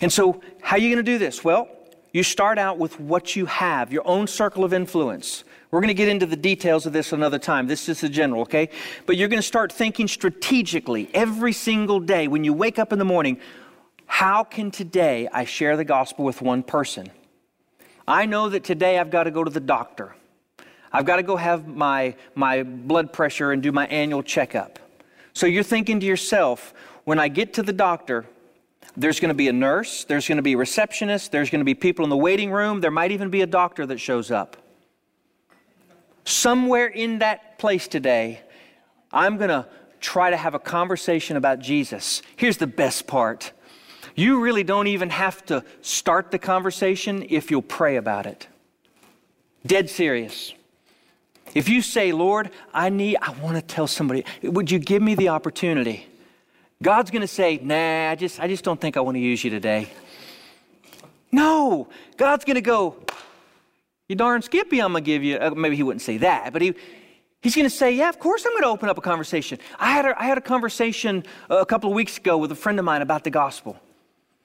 And 0.00 0.12
so, 0.12 0.40
how 0.62 0.76
are 0.76 0.78
you 0.78 0.94
going 0.94 1.04
to 1.04 1.10
do 1.10 1.18
this? 1.18 1.44
Well, 1.44 1.68
you 2.12 2.22
start 2.22 2.58
out 2.58 2.78
with 2.78 2.98
what 2.98 3.36
you 3.36 3.46
have, 3.46 3.92
your 3.92 4.06
own 4.06 4.26
circle 4.26 4.64
of 4.64 4.72
influence. 4.72 5.44
We're 5.70 5.80
going 5.80 5.88
to 5.88 5.94
get 5.94 6.08
into 6.08 6.26
the 6.26 6.36
details 6.36 6.86
of 6.86 6.92
this 6.92 7.12
another 7.12 7.38
time. 7.38 7.66
This 7.66 7.88
is 7.88 8.00
the 8.00 8.08
general, 8.08 8.42
okay? 8.42 8.70
But 9.04 9.16
you're 9.16 9.28
going 9.28 9.42
to 9.42 9.46
start 9.46 9.72
thinking 9.72 10.08
strategically 10.08 11.10
every 11.12 11.52
single 11.52 12.00
day 12.00 12.28
when 12.28 12.44
you 12.44 12.52
wake 12.52 12.78
up 12.78 12.92
in 12.92 12.98
the 12.98 13.04
morning 13.04 13.38
how 14.06 14.44
can 14.44 14.70
today 14.70 15.28
I 15.32 15.44
share 15.44 15.76
the 15.76 15.84
gospel 15.84 16.24
with 16.24 16.40
one 16.40 16.62
person? 16.62 17.10
I 18.08 18.24
know 18.24 18.48
that 18.48 18.64
today 18.64 18.98
I've 18.98 19.10
got 19.10 19.24
to 19.24 19.30
go 19.30 19.42
to 19.42 19.50
the 19.50 19.60
doctor. 19.60 20.14
I've 20.92 21.04
got 21.04 21.16
to 21.16 21.22
go 21.22 21.36
have 21.36 21.66
my, 21.66 22.14
my 22.34 22.62
blood 22.62 23.12
pressure 23.12 23.52
and 23.52 23.62
do 23.62 23.72
my 23.72 23.86
annual 23.88 24.22
checkup. 24.22 24.78
So 25.32 25.46
you're 25.46 25.64
thinking 25.64 26.00
to 26.00 26.06
yourself, 26.06 26.72
when 27.04 27.18
I 27.18 27.28
get 27.28 27.52
to 27.54 27.62
the 27.62 27.72
doctor, 27.72 28.24
there's 28.96 29.20
going 29.20 29.28
to 29.28 29.34
be 29.34 29.48
a 29.48 29.52
nurse, 29.52 30.04
there's 30.04 30.26
going 30.26 30.36
to 30.36 30.42
be 30.42 30.54
a 30.54 30.56
receptionist, 30.56 31.32
there's 31.32 31.50
going 31.50 31.60
to 31.60 31.64
be 31.64 31.74
people 31.74 32.04
in 32.04 32.10
the 32.10 32.16
waiting 32.16 32.50
room, 32.50 32.80
there 32.80 32.90
might 32.90 33.12
even 33.12 33.30
be 33.30 33.42
a 33.42 33.46
doctor 33.46 33.86
that 33.86 33.98
shows 33.98 34.30
up. 34.30 34.56
Somewhere 36.24 36.86
in 36.86 37.18
that 37.20 37.58
place 37.58 37.86
today, 37.86 38.40
I'm 39.12 39.36
going 39.36 39.50
to 39.50 39.66
try 40.00 40.30
to 40.30 40.36
have 40.36 40.54
a 40.54 40.58
conversation 40.58 41.36
about 41.36 41.58
Jesus. 41.58 42.22
Here's 42.36 42.56
the 42.56 42.66
best 42.66 43.06
part 43.06 43.52
you 44.18 44.40
really 44.40 44.64
don't 44.64 44.86
even 44.86 45.10
have 45.10 45.44
to 45.46 45.62
start 45.82 46.30
the 46.30 46.38
conversation 46.38 47.26
if 47.28 47.50
you'll 47.50 47.60
pray 47.60 47.96
about 47.96 48.24
it. 48.24 48.48
Dead 49.66 49.90
serious. 49.90 50.54
If 51.54 51.68
you 51.68 51.82
say, 51.82 52.12
Lord, 52.12 52.50
I 52.72 52.88
need, 52.88 53.18
I 53.20 53.32
want 53.42 53.56
to 53.56 53.62
tell 53.62 53.86
somebody, 53.86 54.24
would 54.42 54.70
you 54.70 54.78
give 54.78 55.02
me 55.02 55.14
the 55.14 55.28
opportunity? 55.28 56.06
God's 56.82 57.10
going 57.10 57.22
to 57.22 57.28
say, 57.28 57.58
nah, 57.62 58.10
I 58.10 58.14
just, 58.14 58.40
I 58.40 58.48
just 58.48 58.64
don't 58.64 58.80
think 58.80 58.96
I 58.96 59.00
want 59.00 59.16
to 59.16 59.20
use 59.20 59.42
you 59.42 59.50
today. 59.50 59.88
No, 61.32 61.88
God's 62.16 62.44
going 62.44 62.56
to 62.56 62.60
go, 62.60 62.96
you 64.08 64.16
darn 64.16 64.42
skippy, 64.42 64.80
I'm 64.80 64.92
going 64.92 65.02
to 65.02 65.06
give 65.06 65.24
you, 65.24 65.36
uh, 65.36 65.50
maybe 65.50 65.76
he 65.76 65.82
wouldn't 65.82 66.02
say 66.02 66.18
that, 66.18 66.52
but 66.52 66.62
he, 66.62 66.74
He's 67.42 67.54
going 67.54 67.68
to 67.68 67.70
say, 67.70 67.92
Yeah, 67.92 68.08
of 68.08 68.18
course 68.18 68.44
I'm 68.44 68.50
going 68.54 68.64
to 68.64 68.68
open 68.68 68.88
up 68.88 68.98
a 68.98 69.00
conversation. 69.00 69.60
I 69.78 69.92
had 69.92 70.04
a, 70.04 70.20
I 70.20 70.24
had 70.24 70.36
a 70.36 70.40
conversation 70.40 71.22
a 71.48 71.64
couple 71.64 71.88
of 71.90 71.94
weeks 71.94 72.18
ago 72.18 72.36
with 72.38 72.50
a 72.50 72.56
friend 72.56 72.76
of 72.76 72.84
mine 72.84 73.02
about 73.02 73.22
the 73.22 73.30
gospel. 73.30 73.78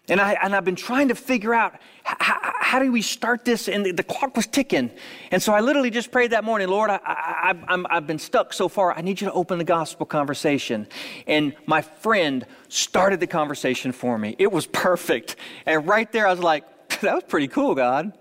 And, 0.07 0.19
I, 0.19 0.33
and 0.41 0.55
I've 0.55 0.65
been 0.65 0.75
trying 0.75 1.09
to 1.09 1.15
figure 1.15 1.53
out 1.53 1.75
how, 2.03 2.53
how 2.59 2.79
do 2.79 2.91
we 2.91 3.01
start 3.01 3.45
this? 3.45 3.69
And 3.69 3.85
the, 3.85 3.91
the, 3.91 4.03
clock 4.03 4.35
was 4.35 4.47
ticking. 4.47 4.91
And 5.29 5.41
so 5.41 5.53
I 5.53 5.61
literally 5.61 5.91
just 5.91 6.11
prayed 6.11 6.31
that 6.31 6.43
morning, 6.43 6.67
Lord, 6.67 6.89
I, 6.89 6.99
I, 7.05 7.55
I'm, 7.67 7.85
I've 7.89 8.07
been 8.07 8.19
stuck 8.19 8.51
so 8.51 8.67
far. 8.67 8.93
I 8.97 9.01
need 9.01 9.21
you 9.21 9.27
to 9.27 9.33
open 9.33 9.59
the 9.59 9.63
gospel 9.63 10.05
conversation. 10.05 10.87
And 11.27 11.55
my 11.67 11.81
friend 11.81 12.45
started 12.67 13.19
the 13.19 13.27
conversation 13.27 13.91
for 13.91 14.17
me. 14.17 14.35
It 14.39 14.51
was 14.51 14.65
perfect. 14.65 15.35
And 15.65 15.87
right 15.87 16.11
there, 16.11 16.27
I 16.27 16.31
was 16.31 16.41
like, 16.41 16.65
that 17.01 17.13
was 17.13 17.23
pretty 17.27 17.47
cool, 17.47 17.75
God. 17.75 18.11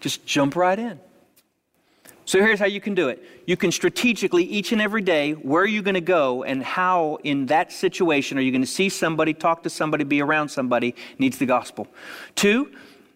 Just 0.00 0.26
jump 0.26 0.56
right 0.56 0.78
in. 0.78 1.00
So 2.28 2.40
here's 2.40 2.58
how 2.58 2.66
you 2.66 2.82
can 2.82 2.94
do 2.94 3.08
it. 3.08 3.24
You 3.46 3.56
can 3.56 3.72
strategically, 3.72 4.44
each 4.44 4.72
and 4.72 4.82
every 4.82 5.00
day, 5.00 5.32
where 5.32 5.62
are 5.62 5.66
you 5.66 5.80
going 5.80 5.94
to 5.94 6.02
go 6.02 6.44
and 6.44 6.62
how 6.62 7.16
in 7.24 7.46
that 7.46 7.72
situation 7.72 8.36
are 8.36 8.42
you 8.42 8.52
going 8.52 8.60
to 8.60 8.66
see 8.66 8.90
somebody, 8.90 9.32
talk 9.32 9.62
to 9.62 9.70
somebody, 9.70 10.04
be 10.04 10.20
around 10.20 10.50
somebody 10.50 10.94
needs 11.18 11.38
the 11.38 11.46
gospel. 11.46 11.88
Two, 12.34 12.70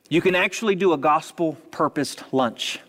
you 0.09 0.23
can 0.23 0.35
actually 0.35 0.77
do 0.77 0.95
a 0.95 0.97
gospel 0.97 1.59
purposed 1.71 2.25
lunch. 2.33 2.81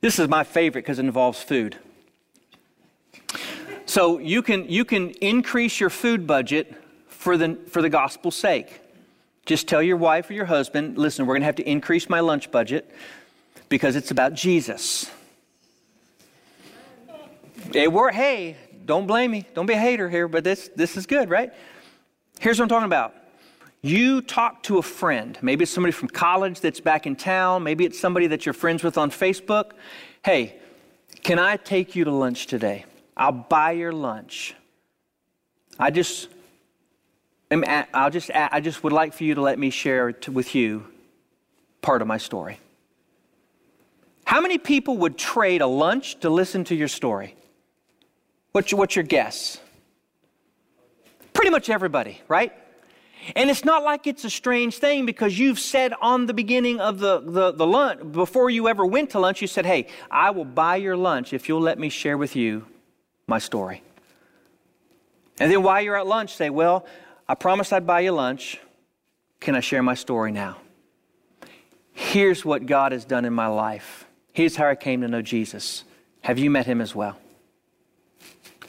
This 0.00 0.18
is 0.18 0.30
my 0.30 0.44
favorite 0.44 0.80
because 0.80 0.98
it 0.98 1.04
involves 1.04 1.42
food. 1.42 1.76
So 3.84 4.16
you 4.16 4.40
can, 4.40 4.66
you 4.66 4.86
can 4.86 5.10
increase 5.10 5.78
your 5.78 5.90
food 5.90 6.26
budget 6.26 6.74
for 7.08 7.36
the, 7.36 7.58
for 7.68 7.82
the 7.82 7.90
gospel's 7.90 8.34
sake. 8.34 8.80
Just 9.44 9.68
tell 9.68 9.82
your 9.82 9.98
wife 9.98 10.30
or 10.30 10.32
your 10.32 10.46
husband, 10.46 10.96
listen, 10.96 11.26
we're 11.26 11.34
going 11.34 11.42
to 11.42 11.46
have 11.46 11.56
to 11.56 11.68
increase 11.68 12.08
my 12.08 12.20
lunch 12.20 12.50
budget 12.50 12.90
because 13.68 13.94
it's 13.94 14.10
about 14.10 14.32
Jesus. 14.32 15.10
Hey, 17.72 18.56
don't 18.84 19.06
blame 19.06 19.30
me. 19.30 19.46
Don't 19.54 19.66
be 19.66 19.74
a 19.74 19.78
hater 19.78 20.08
here, 20.08 20.28
but 20.28 20.44
this, 20.44 20.70
this 20.74 20.96
is 20.96 21.06
good, 21.06 21.30
right? 21.30 21.52
Here's 22.40 22.58
what 22.58 22.64
I'm 22.64 22.68
talking 22.68 22.86
about. 22.86 23.14
You 23.82 24.20
talk 24.20 24.62
to 24.64 24.78
a 24.78 24.82
friend. 24.82 25.38
Maybe 25.40 25.62
it's 25.62 25.72
somebody 25.72 25.92
from 25.92 26.08
college 26.08 26.60
that's 26.60 26.80
back 26.80 27.06
in 27.06 27.16
town. 27.16 27.62
Maybe 27.62 27.84
it's 27.84 27.98
somebody 27.98 28.26
that 28.26 28.44
you're 28.44 28.52
friends 28.52 28.82
with 28.82 28.98
on 28.98 29.10
Facebook. 29.10 29.72
Hey, 30.24 30.56
can 31.22 31.38
I 31.38 31.56
take 31.56 31.96
you 31.96 32.04
to 32.04 32.10
lunch 32.10 32.46
today? 32.46 32.84
I'll 33.16 33.32
buy 33.32 33.72
your 33.72 33.92
lunch. 33.92 34.54
I 35.78 35.90
just, 35.90 36.28
I'll 37.50 38.10
just, 38.10 38.30
I 38.34 38.60
just 38.60 38.84
would 38.84 38.92
like 38.92 39.14
for 39.14 39.24
you 39.24 39.34
to 39.34 39.40
let 39.40 39.58
me 39.58 39.70
share 39.70 40.14
with 40.28 40.54
you 40.54 40.86
part 41.80 42.02
of 42.02 42.08
my 42.08 42.18
story. 42.18 42.60
How 44.24 44.40
many 44.40 44.58
people 44.58 44.98
would 44.98 45.16
trade 45.16 45.60
a 45.60 45.66
lunch 45.66 46.20
to 46.20 46.30
listen 46.30 46.64
to 46.64 46.74
your 46.74 46.88
story? 46.88 47.34
What's 48.52 48.72
your, 48.72 48.78
what's 48.78 48.96
your 48.96 49.04
guess? 49.04 49.60
Pretty 51.32 51.50
much 51.50 51.70
everybody, 51.70 52.20
right? 52.28 52.52
And 53.36 53.50
it's 53.50 53.64
not 53.64 53.82
like 53.82 54.06
it's 54.06 54.24
a 54.24 54.30
strange 54.30 54.78
thing 54.78 55.06
because 55.06 55.38
you've 55.38 55.58
said 55.58 55.92
on 56.00 56.26
the 56.26 56.34
beginning 56.34 56.80
of 56.80 56.98
the, 56.98 57.20
the, 57.20 57.52
the, 57.52 57.66
lunch, 57.66 58.12
before 58.12 58.50
you 58.50 58.66
ever 58.68 58.84
went 58.84 59.10
to 59.10 59.20
lunch, 59.20 59.42
you 59.42 59.46
said, 59.46 59.66
Hey, 59.66 59.86
I 60.10 60.30
will 60.30 60.44
buy 60.44 60.76
your 60.76 60.96
lunch 60.96 61.32
if 61.32 61.48
you'll 61.48 61.60
let 61.60 61.78
me 61.78 61.90
share 61.90 62.16
with 62.16 62.34
you 62.34 62.66
my 63.26 63.38
story. 63.38 63.82
And 65.38 65.50
then 65.50 65.62
while 65.62 65.80
you're 65.80 65.98
at 65.98 66.06
lunch, 66.06 66.34
say, 66.34 66.50
Well, 66.50 66.86
I 67.28 67.34
promised 67.34 67.72
I'd 67.72 67.86
buy 67.86 68.00
you 68.00 68.12
lunch. 68.12 68.58
Can 69.38 69.54
I 69.54 69.60
share 69.60 69.82
my 69.82 69.94
story 69.94 70.32
now? 70.32 70.56
Here's 71.92 72.44
what 72.44 72.66
God 72.66 72.92
has 72.92 73.04
done 73.04 73.24
in 73.24 73.32
my 73.32 73.46
life. 73.46 74.06
Here's 74.32 74.56
how 74.56 74.68
I 74.68 74.74
came 74.74 75.02
to 75.02 75.08
know 75.08 75.22
Jesus. 75.22 75.84
Have 76.22 76.38
you 76.38 76.50
met 76.50 76.66
him 76.66 76.80
as 76.80 76.94
well? 76.94 77.18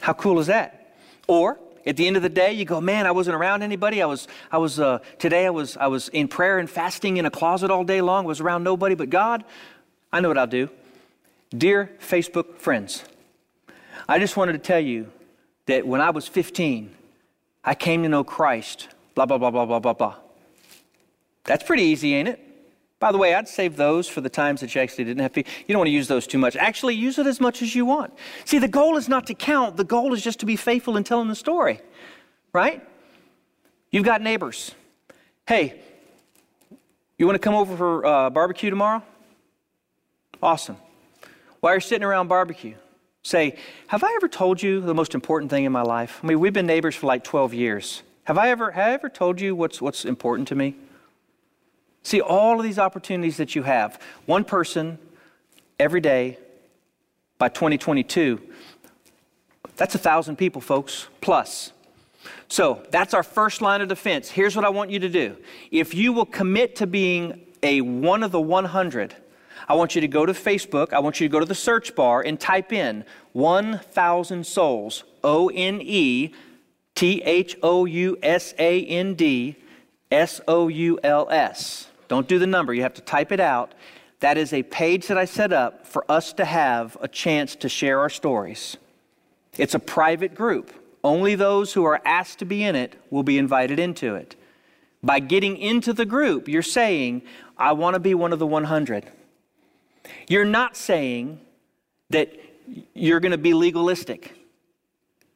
How 0.02 0.12
cool 0.12 0.40
is 0.40 0.48
that? 0.48 0.96
Or 1.28 1.60
at 1.86 1.96
the 1.96 2.08
end 2.08 2.16
of 2.16 2.22
the 2.22 2.28
day, 2.28 2.52
you 2.52 2.64
go, 2.64 2.80
man, 2.80 3.06
I 3.06 3.12
wasn't 3.12 3.36
around 3.36 3.62
anybody. 3.62 4.02
I 4.02 4.06
was, 4.06 4.26
I 4.50 4.58
was 4.58 4.80
uh, 4.80 4.98
today 5.20 5.46
I 5.46 5.50
was, 5.50 5.76
I 5.76 5.86
was 5.86 6.08
in 6.08 6.26
prayer 6.26 6.58
and 6.58 6.68
fasting 6.68 7.18
in 7.18 7.24
a 7.24 7.30
closet 7.30 7.70
all 7.70 7.84
day 7.84 8.00
long. 8.00 8.24
was 8.24 8.40
around 8.40 8.64
nobody 8.64 8.96
but 8.96 9.10
God. 9.10 9.44
I 10.12 10.18
know 10.18 10.26
what 10.26 10.38
I'll 10.38 10.46
do. 10.48 10.68
Dear 11.56 11.88
Facebook 12.00 12.56
friends, 12.56 13.04
I 14.08 14.18
just 14.18 14.36
wanted 14.36 14.54
to 14.54 14.58
tell 14.58 14.80
you 14.80 15.08
that 15.66 15.86
when 15.86 16.00
I 16.00 16.10
was 16.10 16.26
15, 16.26 16.92
I 17.62 17.76
came 17.76 18.02
to 18.02 18.08
know 18.08 18.24
Christ. 18.24 18.88
Blah 19.14 19.26
blah 19.26 19.38
blah 19.38 19.52
blah 19.52 19.66
blah 19.66 19.78
blah 19.78 19.92
blah. 19.92 20.16
That's 21.44 21.62
pretty 21.62 21.84
easy, 21.84 22.14
ain't 22.14 22.28
it? 22.28 22.40
By 23.02 23.10
the 23.10 23.18
way, 23.18 23.34
I'd 23.34 23.48
save 23.48 23.74
those 23.74 24.06
for 24.08 24.20
the 24.20 24.28
times 24.28 24.60
that 24.60 24.76
you 24.76 24.80
actually 24.80 25.02
didn't 25.02 25.22
have 25.22 25.32
to. 25.32 25.40
You 25.40 25.66
don't 25.70 25.78
want 25.78 25.88
to 25.88 25.92
use 25.92 26.06
those 26.06 26.24
too 26.24 26.38
much. 26.38 26.54
Actually, 26.54 26.94
use 26.94 27.18
it 27.18 27.26
as 27.26 27.40
much 27.40 27.60
as 27.60 27.74
you 27.74 27.84
want. 27.84 28.14
See, 28.44 28.58
the 28.60 28.68
goal 28.68 28.96
is 28.96 29.08
not 29.08 29.26
to 29.26 29.34
count, 29.34 29.76
the 29.76 29.82
goal 29.82 30.14
is 30.14 30.22
just 30.22 30.38
to 30.38 30.46
be 30.46 30.54
faithful 30.54 30.96
in 30.96 31.02
telling 31.02 31.26
the 31.26 31.34
story, 31.34 31.80
right? 32.52 32.80
You've 33.90 34.04
got 34.04 34.22
neighbors. 34.22 34.76
Hey, 35.48 35.80
you 37.18 37.26
want 37.26 37.34
to 37.34 37.40
come 37.40 37.56
over 37.56 37.76
for 37.76 38.06
uh, 38.06 38.30
barbecue 38.30 38.70
tomorrow? 38.70 39.02
Awesome. 40.40 40.76
While 41.58 41.72
you're 41.72 41.80
sitting 41.80 42.04
around 42.04 42.28
barbecue, 42.28 42.76
say, 43.24 43.56
Have 43.88 44.04
I 44.04 44.12
ever 44.14 44.28
told 44.28 44.62
you 44.62 44.80
the 44.80 44.94
most 44.94 45.16
important 45.16 45.50
thing 45.50 45.64
in 45.64 45.72
my 45.72 45.82
life? 45.82 46.20
I 46.22 46.28
mean, 46.28 46.38
we've 46.38 46.52
been 46.52 46.66
neighbors 46.66 46.94
for 46.94 47.08
like 47.08 47.24
12 47.24 47.52
years. 47.52 48.04
Have 48.26 48.38
I 48.38 48.50
ever, 48.50 48.70
have 48.70 48.86
I 48.86 48.92
ever 48.92 49.08
told 49.08 49.40
you 49.40 49.56
what's, 49.56 49.82
what's 49.82 50.04
important 50.04 50.46
to 50.48 50.54
me? 50.54 50.76
See, 52.02 52.20
all 52.20 52.58
of 52.58 52.64
these 52.64 52.78
opportunities 52.78 53.36
that 53.36 53.54
you 53.54 53.62
have, 53.62 54.00
one 54.26 54.44
person 54.44 54.98
every 55.78 56.00
day 56.00 56.38
by 57.38 57.48
2022, 57.48 58.40
that's 59.76 59.94
a 59.94 59.98
thousand 59.98 60.36
people, 60.36 60.60
folks, 60.60 61.08
plus. 61.20 61.72
So 62.48 62.84
that's 62.90 63.14
our 63.14 63.22
first 63.22 63.62
line 63.62 63.80
of 63.80 63.88
defense. 63.88 64.30
Here's 64.30 64.54
what 64.54 64.64
I 64.64 64.68
want 64.68 64.90
you 64.90 64.98
to 65.00 65.08
do. 65.08 65.36
If 65.70 65.94
you 65.94 66.12
will 66.12 66.26
commit 66.26 66.76
to 66.76 66.86
being 66.86 67.46
a 67.62 67.80
one 67.80 68.22
of 68.22 68.32
the 68.32 68.40
100, 68.40 69.16
I 69.68 69.74
want 69.74 69.94
you 69.94 70.00
to 70.00 70.08
go 70.08 70.26
to 70.26 70.32
Facebook. 70.32 70.92
I 70.92 70.98
want 70.98 71.20
you 71.20 71.28
to 71.28 71.32
go 71.32 71.40
to 71.40 71.46
the 71.46 71.54
search 71.54 71.94
bar 71.94 72.20
and 72.20 72.38
type 72.38 72.72
in 72.72 73.04
1,000 73.32 74.46
souls, 74.46 75.04
O 75.22 75.48
N 75.48 75.80
E 75.82 76.34
T 76.94 77.22
H 77.22 77.56
O 77.62 77.84
U 77.86 78.18
S 78.22 78.54
A 78.58 78.84
N 78.84 79.14
D 79.14 79.56
S 80.10 80.40
O 80.46 80.68
U 80.68 80.98
L 81.02 81.28
S. 81.30 81.88
Don't 82.12 82.28
do 82.28 82.38
the 82.38 82.46
number, 82.46 82.74
you 82.74 82.82
have 82.82 82.92
to 82.92 83.00
type 83.00 83.32
it 83.32 83.40
out. 83.40 83.72
That 84.20 84.36
is 84.36 84.52
a 84.52 84.62
page 84.64 85.06
that 85.06 85.16
I 85.16 85.24
set 85.24 85.50
up 85.50 85.86
for 85.86 86.04
us 86.10 86.34
to 86.34 86.44
have 86.44 86.94
a 87.00 87.08
chance 87.08 87.56
to 87.56 87.70
share 87.70 88.00
our 88.00 88.10
stories. 88.10 88.76
It's 89.56 89.74
a 89.74 89.78
private 89.78 90.34
group. 90.34 90.74
Only 91.02 91.36
those 91.36 91.72
who 91.72 91.84
are 91.84 92.02
asked 92.04 92.40
to 92.40 92.44
be 92.44 92.64
in 92.64 92.76
it 92.76 93.02
will 93.08 93.22
be 93.22 93.38
invited 93.38 93.78
into 93.78 94.14
it. 94.14 94.36
By 95.02 95.20
getting 95.20 95.56
into 95.56 95.94
the 95.94 96.04
group, 96.04 96.48
you're 96.48 96.60
saying, 96.60 97.22
I 97.56 97.72
want 97.72 97.94
to 97.94 97.98
be 97.98 98.12
one 98.12 98.34
of 98.34 98.38
the 98.38 98.46
100. 98.46 99.10
You're 100.28 100.44
not 100.44 100.76
saying 100.76 101.40
that 102.10 102.38
you're 102.92 103.20
going 103.20 103.32
to 103.32 103.38
be 103.38 103.54
legalistic. 103.54 104.34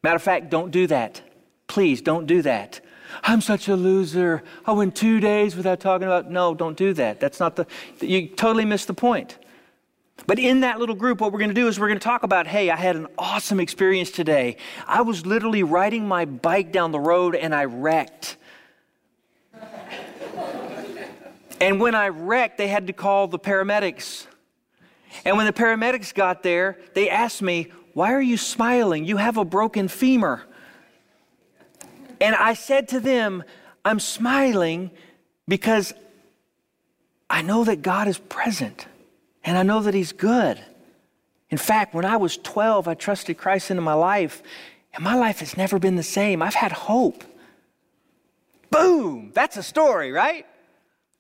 Matter 0.03 0.17
of 0.17 0.23
fact, 0.23 0.51
don't 0.51 0.73
do 0.73 0.87
that. 0.89 1.23
Please 1.69 2.03
don't 2.03 2.27
do 2.27 2.43
that. 2.43 2.83
I'm 3.23 3.41
such 3.41 3.69
a 3.69 3.77
loser. 3.77 4.43
I 4.65 4.73
went 4.73 4.95
two 4.95 5.21
days 5.21 5.57
without 5.57 5.81
talking 5.81 6.07
about. 6.07 6.31
No, 6.31 6.55
don't 6.55 6.77
do 6.77 6.93
that. 6.95 7.21
That's 7.21 7.41
not 7.41 7.57
the. 7.57 7.67
You 8.01 8.29
totally 8.29 8.65
missed 8.65 8.87
the 8.87 8.95
point. 8.95 9.39
But 10.27 10.39
in 10.39 10.61
that 10.61 10.79
little 10.79 10.95
group, 10.95 11.21
what 11.21 11.33
we're 11.33 11.39
going 11.39 11.51
to 11.51 11.55
do 11.55 11.69
is 11.69 11.79
we're 11.79 11.89
going 11.89 11.99
to 11.99 12.05
talk 12.05 12.23
about 12.23 12.47
hey, 12.47 12.71
I 12.71 12.77
had 12.77 12.97
an 12.97 13.07
awesome 13.19 13.61
experience 13.61 14.11
today. 14.11 14.57
I 14.87 15.03
was 15.03 15.27
literally 15.27 15.63
riding 15.63 16.09
my 16.09 16.25
bike 16.25 16.73
down 16.73 16.93
the 16.93 17.01
road 17.01 17.35
and 17.35 17.55
I 17.55 17.67
wrecked. 17.67 18.37
and 21.61 21.81
when 21.81 21.95
I 21.95 22.09
wrecked, 22.09 22.59
they 22.59 22.69
had 22.69 22.87
to 22.87 22.93
call 22.93 23.29
the 23.29 23.39
paramedics. 23.39 24.27
And 25.25 25.37
when 25.37 25.47
the 25.47 25.53
paramedics 25.53 26.13
got 26.15 26.43
there, 26.43 26.79
they 26.95 27.09
asked 27.09 27.43
me, 27.43 27.73
Why 27.93 28.13
are 28.13 28.23
you 28.23 28.37
smiling? 28.37 29.05
You 29.05 29.19
have 29.19 29.37
a 29.37 29.45
broken 29.45 29.89
femur. 29.89 30.43
And 32.21 32.35
I 32.35 32.55
said 32.55 32.89
to 32.89 33.01
them, 33.01 33.45
I'm 33.85 34.01
smiling 34.01 34.91
because 35.47 35.93
I 37.29 37.43
know 37.43 37.65
that 37.65 37.83
God 37.83 38.09
is 38.09 38.19
present 38.19 38.87
and 39.45 39.57
I 39.57 39.63
know 39.63 39.81
that 39.83 39.95
He's 39.95 40.13
good. 40.13 40.61
In 41.51 41.59
fact, 41.59 41.95
when 41.95 42.05
I 42.05 42.17
was 42.17 42.37
12, 42.39 42.89
I 42.89 42.95
trusted 42.95 43.39
Christ 43.39 43.71
into 43.71 43.81
my 43.81 43.95
life, 43.95 44.43
and 44.93 45.05
my 45.05 45.15
life 45.15 45.39
has 45.39 45.57
never 45.57 45.79
been 45.79 45.95
the 45.95 46.03
same. 46.03 46.43
I've 46.43 46.55
had 46.55 46.73
hope. 46.73 47.23
Boom! 48.71 49.31
That's 49.33 49.57
a 49.57 49.63
story, 49.63 50.11
right? 50.11 50.45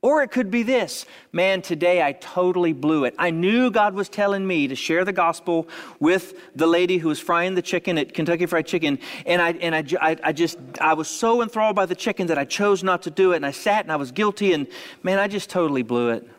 Or 0.06 0.22
it 0.22 0.30
could 0.30 0.52
be 0.52 0.62
this 0.62 1.04
man, 1.32 1.62
today 1.62 2.00
I 2.00 2.12
totally 2.12 2.72
blew 2.72 3.06
it. 3.06 3.16
I 3.18 3.30
knew 3.30 3.72
God 3.72 3.92
was 3.94 4.08
telling 4.08 4.46
me 4.46 4.68
to 4.68 4.76
share 4.76 5.04
the 5.04 5.12
gospel 5.12 5.68
with 5.98 6.54
the 6.54 6.68
lady 6.68 6.98
who 6.98 7.08
was 7.08 7.18
frying 7.18 7.56
the 7.56 7.60
chicken 7.60 7.98
at 7.98 8.14
Kentucky 8.14 8.46
Fried 8.46 8.66
Chicken. 8.68 9.00
And 9.26 9.42
I, 9.42 9.50
and 9.54 9.74
I, 9.74 9.82
I, 10.00 10.16
I 10.22 10.32
just, 10.32 10.58
I 10.80 10.94
was 10.94 11.08
so 11.08 11.42
enthralled 11.42 11.74
by 11.74 11.86
the 11.86 11.96
chicken 11.96 12.28
that 12.28 12.38
I 12.38 12.44
chose 12.44 12.84
not 12.84 13.02
to 13.02 13.10
do 13.10 13.32
it. 13.32 13.36
And 13.36 13.44
I 13.44 13.50
sat 13.50 13.84
and 13.84 13.90
I 13.90 13.96
was 13.96 14.12
guilty. 14.12 14.52
And 14.52 14.68
man, 15.02 15.18
I 15.18 15.26
just 15.26 15.50
totally 15.50 15.82
blew 15.82 16.10
it. 16.10 16.30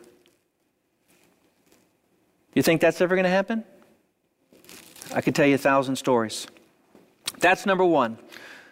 You 2.54 2.62
think 2.62 2.80
that's 2.80 3.02
ever 3.02 3.16
going 3.16 3.24
to 3.24 3.28
happen? 3.28 3.64
I 5.14 5.20
could 5.20 5.34
tell 5.34 5.46
you 5.46 5.56
a 5.56 5.58
thousand 5.58 5.96
stories. 5.96 6.46
That's 7.40 7.66
number 7.66 7.84
one. 7.84 8.16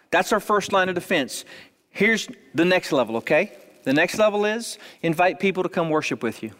That's 0.09 0.33
our 0.33 0.39
first 0.39 0.73
line 0.73 0.89
of 0.89 0.95
defense. 0.95 1.45
Here's 1.91 2.27
the 2.55 2.65
next 2.65 2.91
level, 2.91 3.17
okay? 3.17 3.51
The 3.83 3.93
next 3.93 4.17
level 4.17 4.45
is 4.45 4.77
invite 5.01 5.39
people 5.39 5.63
to 5.63 5.69
come 5.69 5.89
worship 5.89 6.23
with 6.23 6.43
you. 6.43 6.51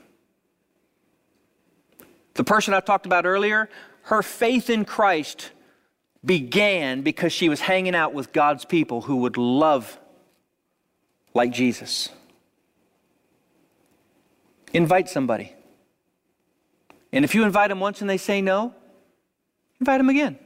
The 2.35 2.43
person 2.43 2.73
I 2.73 2.79
talked 2.79 3.05
about 3.05 3.25
earlier, 3.25 3.69
her 4.03 4.21
faith 4.21 4.69
in 4.69 4.85
Christ 4.85 5.51
began 6.23 7.01
because 7.01 7.33
she 7.33 7.49
was 7.49 7.59
hanging 7.59 7.95
out 7.95 8.13
with 8.13 8.31
God's 8.31 8.65
people 8.65 9.01
who 9.01 9.17
would 9.17 9.37
love 9.37 9.99
like 11.33 11.51
Jesus. 11.51 12.09
Invite 14.73 15.09
somebody. 15.09 15.53
And 17.11 17.23
if 17.25 17.33
you 17.33 17.43
invite 17.43 17.69
them 17.69 17.79
once 17.79 18.01
and 18.01 18.09
they 18.09 18.17
say 18.17 18.41
no, 18.41 18.73
invite 19.79 19.99
them 19.99 20.09
again. 20.09 20.37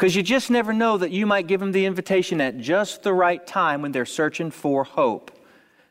Because 0.00 0.16
you 0.16 0.22
just 0.22 0.50
never 0.50 0.72
know 0.72 0.96
that 0.96 1.10
you 1.10 1.26
might 1.26 1.46
give 1.46 1.60
them 1.60 1.72
the 1.72 1.84
invitation 1.84 2.40
at 2.40 2.56
just 2.56 3.02
the 3.02 3.12
right 3.12 3.46
time 3.46 3.82
when 3.82 3.92
they're 3.92 4.06
searching 4.06 4.50
for 4.50 4.82
hope. 4.82 5.30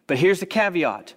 But 0.08 0.18
here's 0.18 0.40
the 0.40 0.48
caveat 0.48 1.14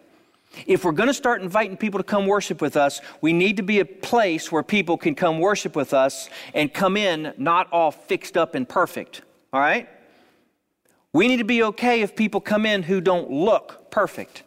if 0.67 0.85
we're 0.85 0.93
going 0.93 1.07
to 1.07 1.15
start 1.15 1.41
inviting 1.41 1.79
people 1.79 1.99
to 1.99 2.05
come 2.05 2.27
worship 2.27 2.61
with 2.61 2.77
us, 2.77 3.01
we 3.23 3.33
need 3.33 3.57
to 3.57 3.63
be 3.63 3.81
a 3.81 3.87
place 3.87 4.53
where 4.53 4.63
people 4.63 4.99
can 4.99 5.15
come 5.15 5.39
worship 5.39 5.75
with 5.75 5.95
us 5.95 6.29
and 6.53 6.75
come 6.75 6.99
in 6.99 7.33
not 7.39 7.73
all 7.73 7.93
fixed 7.93 8.37
up 8.37 8.55
and 8.55 8.69
perfect. 8.69 9.23
All 9.55 9.61
right? 9.61 9.89
We 11.15 11.29
need 11.29 11.39
to 11.39 11.45
be 11.45 11.63
okay 11.63 12.03
if 12.03 12.15
people 12.15 12.43
come 12.43 12.67
in 12.67 12.83
who 12.83 13.01
don't 13.01 13.31
look 13.31 13.91
perfect. 13.91 14.43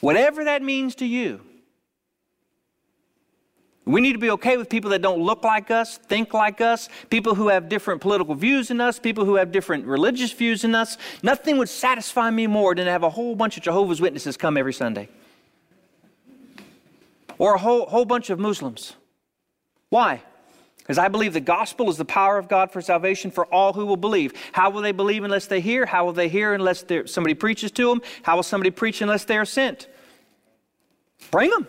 Whatever 0.00 0.44
that 0.44 0.60
means 0.60 0.96
to 0.96 1.06
you. 1.06 1.40
We 3.88 4.02
need 4.02 4.12
to 4.12 4.18
be 4.18 4.30
okay 4.32 4.58
with 4.58 4.68
people 4.68 4.90
that 4.90 5.00
don't 5.00 5.20
look 5.20 5.42
like 5.42 5.70
us, 5.70 5.96
think 5.96 6.34
like 6.34 6.60
us, 6.60 6.90
people 7.08 7.34
who 7.34 7.48
have 7.48 7.70
different 7.70 8.02
political 8.02 8.34
views 8.34 8.68
than 8.68 8.82
us, 8.82 8.98
people 8.98 9.24
who 9.24 9.36
have 9.36 9.50
different 9.50 9.86
religious 9.86 10.30
views 10.30 10.60
than 10.60 10.74
us. 10.74 10.98
Nothing 11.22 11.56
would 11.56 11.70
satisfy 11.70 12.30
me 12.30 12.46
more 12.46 12.74
than 12.74 12.84
to 12.84 12.90
have 12.90 13.02
a 13.02 13.08
whole 13.08 13.34
bunch 13.34 13.56
of 13.56 13.62
Jehovah's 13.62 13.98
Witnesses 13.98 14.36
come 14.36 14.58
every 14.58 14.74
Sunday. 14.74 15.08
Or 17.38 17.54
a 17.54 17.58
whole, 17.58 17.86
whole 17.86 18.04
bunch 18.04 18.28
of 18.28 18.38
Muslims. 18.38 18.92
Why? 19.88 20.22
Because 20.76 20.98
I 20.98 21.08
believe 21.08 21.32
the 21.32 21.40
gospel 21.40 21.88
is 21.88 21.96
the 21.96 22.04
power 22.04 22.36
of 22.36 22.46
God 22.46 22.70
for 22.70 22.82
salvation 22.82 23.30
for 23.30 23.46
all 23.46 23.72
who 23.72 23.86
will 23.86 23.96
believe. 23.96 24.34
How 24.52 24.68
will 24.68 24.82
they 24.82 24.92
believe 24.92 25.24
unless 25.24 25.46
they 25.46 25.62
hear? 25.62 25.86
How 25.86 26.04
will 26.04 26.12
they 26.12 26.28
hear 26.28 26.52
unless 26.52 26.84
somebody 27.06 27.32
preaches 27.32 27.70
to 27.70 27.88
them? 27.88 28.02
How 28.22 28.36
will 28.36 28.42
somebody 28.42 28.70
preach 28.70 29.00
unless 29.00 29.24
they 29.24 29.38
are 29.38 29.46
sent? 29.46 29.88
Bring 31.30 31.48
them. 31.48 31.66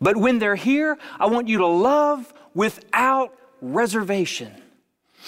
But 0.00 0.16
when 0.16 0.38
they're 0.38 0.56
here, 0.56 0.98
I 1.18 1.26
want 1.26 1.48
you 1.48 1.58
to 1.58 1.66
love 1.66 2.32
without 2.54 3.36
reservation. 3.60 4.52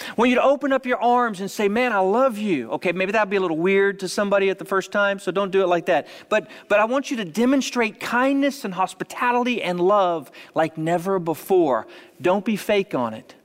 I 0.07 0.13
want 0.15 0.29
you 0.29 0.35
to 0.35 0.43
open 0.43 0.71
up 0.71 0.85
your 0.85 1.01
arms 1.01 1.41
and 1.41 1.49
say, 1.49 1.67
Man, 1.67 1.91
I 1.91 1.99
love 1.99 2.37
you. 2.37 2.71
Okay, 2.71 2.91
maybe 2.91 3.11
that'd 3.11 3.29
be 3.29 3.35
a 3.35 3.41
little 3.41 3.57
weird 3.57 3.99
to 3.99 4.07
somebody 4.07 4.49
at 4.49 4.59
the 4.59 4.65
first 4.65 4.91
time, 4.91 5.19
so 5.19 5.31
don't 5.31 5.51
do 5.51 5.61
it 5.61 5.67
like 5.67 5.87
that. 5.87 6.07
But, 6.29 6.47
but 6.67 6.79
I 6.79 6.85
want 6.85 7.11
you 7.11 7.17
to 7.17 7.25
demonstrate 7.25 7.99
kindness 7.99 8.63
and 8.63 8.73
hospitality 8.73 9.61
and 9.61 9.79
love 9.79 10.31
like 10.53 10.77
never 10.77 11.19
before. 11.19 11.87
Don't 12.21 12.45
be 12.45 12.55
fake 12.55 12.95
on 12.95 13.13
it, 13.13 13.35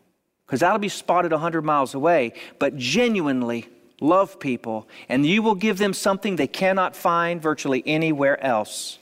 because 0.47 0.61
that'll 0.61 0.79
be 0.79 0.89
spotted 0.89 1.33
100 1.33 1.63
miles 1.63 1.95
away. 1.95 2.35
But 2.59 2.77
genuinely 2.77 3.69
love 4.01 4.39
people, 4.39 4.89
and 5.09 5.27
you 5.27 5.43
will 5.43 5.55
give 5.55 5.79
them 5.79 5.93
something 5.95 6.37
they 6.37 6.47
cannot 6.47 6.95
find 6.95 7.43
virtually 7.43 7.83
anywhere 7.87 8.41
else. 8.45 8.99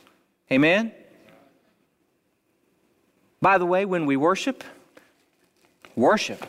Amen? 0.50 0.92
By 3.42 3.58
the 3.58 3.66
way, 3.66 3.84
when 3.84 4.06
we 4.06 4.16
worship, 4.16 4.62
worship. 5.96 6.46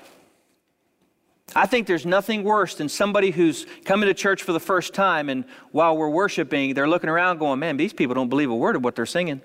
I 1.56 1.66
think 1.66 1.88
there's 1.88 2.06
nothing 2.06 2.44
worse 2.44 2.76
than 2.76 2.88
somebody 2.88 3.32
who's 3.32 3.66
coming 3.84 4.08
to 4.08 4.14
church 4.14 4.44
for 4.44 4.54
the 4.54 4.60
first 4.60 4.94
time 4.94 5.28
and 5.28 5.44
while 5.72 5.98
we're 5.98 6.10
worshiping, 6.10 6.74
they're 6.76 6.88
looking 6.88 7.10
around 7.10 7.40
going, 7.40 7.60
man, 7.60 7.78
these 7.78 7.94
people 7.94 8.14
don't 8.16 8.30
believe 8.30 8.50
a 8.50 8.56
word 8.56 8.76
of 8.76 8.84
what 8.84 8.96
they're 8.96 9.06
singing. 9.06 9.42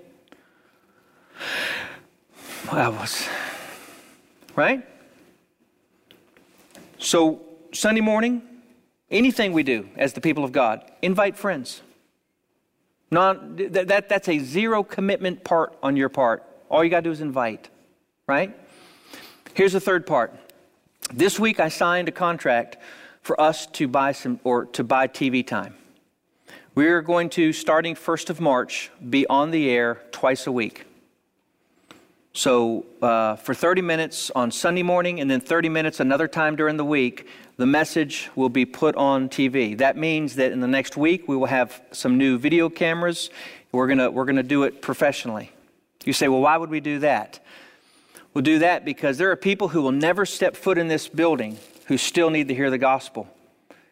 Was, 2.71 3.27
right? 4.55 4.87
So, 6.99 7.41
Sunday 7.73 8.03
morning, 8.03 8.43
anything 9.11 9.53
we 9.53 9.63
do 9.63 9.89
as 9.97 10.13
the 10.13 10.21
people 10.21 10.45
of 10.45 10.53
God, 10.53 10.91
invite 11.01 11.37
friends. 11.37 11.81
Non, 13.11 13.57
that, 13.57 13.89
that, 13.89 14.09
that's 14.11 14.29
a 14.29 14.39
zero 14.39 14.83
commitment 14.83 15.45
part 15.45 15.77
on 15.83 15.97
your 15.97 16.11
part. 16.11 16.48
All 16.71 16.85
you 16.85 16.91
got 16.91 16.99
to 16.99 17.05
do 17.05 17.11
is 17.11 17.21
invite, 17.21 17.71
right? 18.27 18.55
Here's 19.55 19.73
the 19.73 19.81
third 19.81 20.07
part. 20.07 20.35
This 21.13 21.39
week 21.39 21.61
I 21.61 21.69
signed 21.69 22.09
a 22.09 22.13
contract 22.13 22.77
for 23.23 23.41
us 23.41 23.67
to 23.67 23.89
buy 23.89 24.13
some 24.13 24.39
or 24.45 24.67
to 24.67 24.85
buy 24.85 25.09
TV 25.09 25.47
time. 25.47 25.75
We're 26.75 27.03
going 27.03 27.31
to 27.31 27.53
starting 27.53 27.95
1st 27.95 28.31
of 28.31 28.41
March 28.41 28.91
be 29.09 29.27
on 29.27 29.51
the 29.51 29.69
air 29.71 30.03
twice 30.13 30.47
a 30.47 30.53
week. 30.53 30.85
So, 32.35 32.87
uh, 33.03 33.35
for 33.37 33.53
30 33.53 33.83
minutes 33.83 34.31
on 34.37 34.53
Sunday 34.53 34.85
morning 34.85 35.21
and 35.21 35.29
then 35.29 35.41
30 35.41 35.71
minutes 35.71 35.99
another 35.99 36.29
time 36.29 36.55
during 36.55 36.77
the 36.77 36.85
week, 36.85 37.27
the 37.57 37.67
message 37.67 38.31
will 38.37 38.49
be 38.49 38.65
put 38.65 38.95
on 38.95 39.29
TV. 39.29 39.77
That 39.77 39.97
means 39.97 40.37
that 40.37 40.53
in 40.53 40.61
the 40.61 40.69
next 40.69 40.97
week 40.97 41.27
we 41.27 41.37
will 41.37 41.47
have 41.47 41.83
some 41.91 42.17
new 42.17 42.39
video 42.39 42.69
cameras. 42.69 43.31
We're 43.73 43.89
going 43.89 44.15
we're 44.15 44.27
to 44.27 44.43
do 44.43 44.63
it 44.63 44.83
professionally. 44.83 45.51
You 46.09 46.15
say, 46.15 46.27
well, 46.27 46.41
why 46.41 46.57
would 46.57 46.71
we 46.71 46.81
do 46.81 47.01
that? 47.01 47.39
We'll 48.33 48.41
do 48.41 48.61
that 48.61 48.83
because 48.83 49.19
there 49.19 49.31
are 49.31 49.37
people 49.37 49.69
who 49.69 49.83
will 49.83 49.93
never 49.93 50.25
step 50.25 50.57
foot 50.57 50.79
in 50.79 50.89
this 50.89 51.07
building 51.07 51.59
who 51.85 51.99
still 51.99 52.31
need 52.31 52.49
to 52.49 52.55
hear 52.55 52.71
the 52.71 52.79
gospel. 52.79 53.29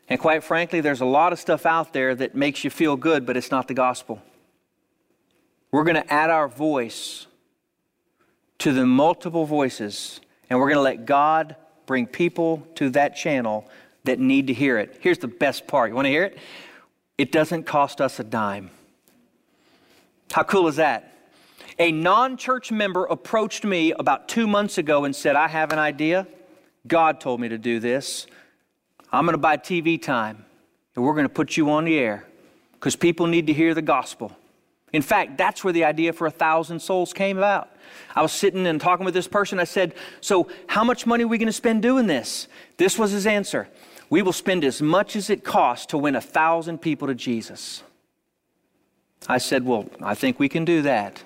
And 0.08 0.18
quite 0.18 0.42
frankly, 0.42 0.80
there's 0.80 1.02
a 1.02 1.04
lot 1.04 1.34
of 1.34 1.38
stuff 1.38 1.66
out 1.66 1.92
there 1.92 2.14
that 2.14 2.34
makes 2.34 2.64
you 2.64 2.70
feel 2.70 2.96
good, 2.96 3.26
but 3.26 3.36
it's 3.36 3.50
not 3.50 3.68
the 3.68 3.74
gospel. 3.74 4.22
We're 5.70 5.84
going 5.84 6.02
to 6.02 6.10
add 6.10 6.30
our 6.30 6.48
voice 6.48 7.26
to 8.60 8.72
the 8.72 8.86
multiple 8.86 9.44
voices, 9.44 10.18
and 10.48 10.58
we're 10.58 10.68
going 10.68 10.76
to 10.76 10.80
let 10.80 11.04
God 11.04 11.54
bring 11.84 12.06
people 12.06 12.66
to 12.76 12.88
that 12.92 13.14
channel 13.14 13.68
that 14.04 14.18
need 14.18 14.46
to 14.46 14.54
hear 14.54 14.78
it. 14.78 14.96
Here's 15.02 15.18
the 15.18 15.28
best 15.28 15.66
part. 15.66 15.90
You 15.90 15.94
want 15.94 16.06
to 16.06 16.12
hear 16.12 16.24
it? 16.24 16.38
It 17.18 17.30
doesn't 17.30 17.64
cost 17.64 18.00
us 18.00 18.18
a 18.18 18.24
dime. 18.24 18.70
How 20.32 20.44
cool 20.44 20.66
is 20.68 20.76
that? 20.76 21.12
A 21.78 21.92
non 21.92 22.36
church 22.36 22.72
member 22.72 23.04
approached 23.04 23.64
me 23.64 23.92
about 23.92 24.28
two 24.28 24.46
months 24.46 24.78
ago 24.78 25.04
and 25.04 25.14
said, 25.14 25.36
I 25.36 25.48
have 25.48 25.72
an 25.72 25.78
idea. 25.78 26.26
God 26.86 27.20
told 27.20 27.40
me 27.40 27.48
to 27.48 27.58
do 27.58 27.80
this. 27.80 28.26
I'm 29.12 29.24
going 29.24 29.34
to 29.34 29.38
buy 29.38 29.56
TV 29.56 30.00
time, 30.00 30.44
and 30.94 31.04
we're 31.04 31.12
going 31.12 31.26
to 31.26 31.32
put 31.32 31.56
you 31.56 31.70
on 31.70 31.84
the 31.84 31.98
air 31.98 32.26
because 32.72 32.96
people 32.96 33.26
need 33.26 33.46
to 33.48 33.52
hear 33.52 33.74
the 33.74 33.82
gospel. 33.82 34.34
In 34.92 35.02
fact, 35.02 35.36
that's 35.36 35.62
where 35.62 35.72
the 35.72 35.84
idea 35.84 36.12
for 36.12 36.26
a 36.26 36.30
thousand 36.30 36.80
souls 36.80 37.12
came 37.12 37.36
about. 37.36 37.70
I 38.14 38.22
was 38.22 38.32
sitting 38.32 38.66
and 38.66 38.80
talking 38.80 39.04
with 39.04 39.14
this 39.14 39.28
person. 39.28 39.60
I 39.60 39.64
said, 39.64 39.94
So, 40.20 40.48
how 40.68 40.84
much 40.84 41.06
money 41.06 41.24
are 41.24 41.28
we 41.28 41.38
going 41.38 41.46
to 41.46 41.52
spend 41.52 41.82
doing 41.82 42.06
this? 42.06 42.48
This 42.78 42.98
was 42.98 43.10
his 43.10 43.26
answer 43.26 43.68
We 44.08 44.22
will 44.22 44.32
spend 44.32 44.64
as 44.64 44.80
much 44.80 45.14
as 45.14 45.28
it 45.28 45.44
costs 45.44 45.86
to 45.86 45.98
win 45.98 46.16
a 46.16 46.20
thousand 46.20 46.78
people 46.78 47.08
to 47.08 47.14
Jesus. 47.14 47.82
I 49.28 49.38
said, 49.38 49.66
Well, 49.66 49.90
I 50.00 50.14
think 50.14 50.38
we 50.38 50.48
can 50.48 50.64
do 50.64 50.80
that. 50.82 51.22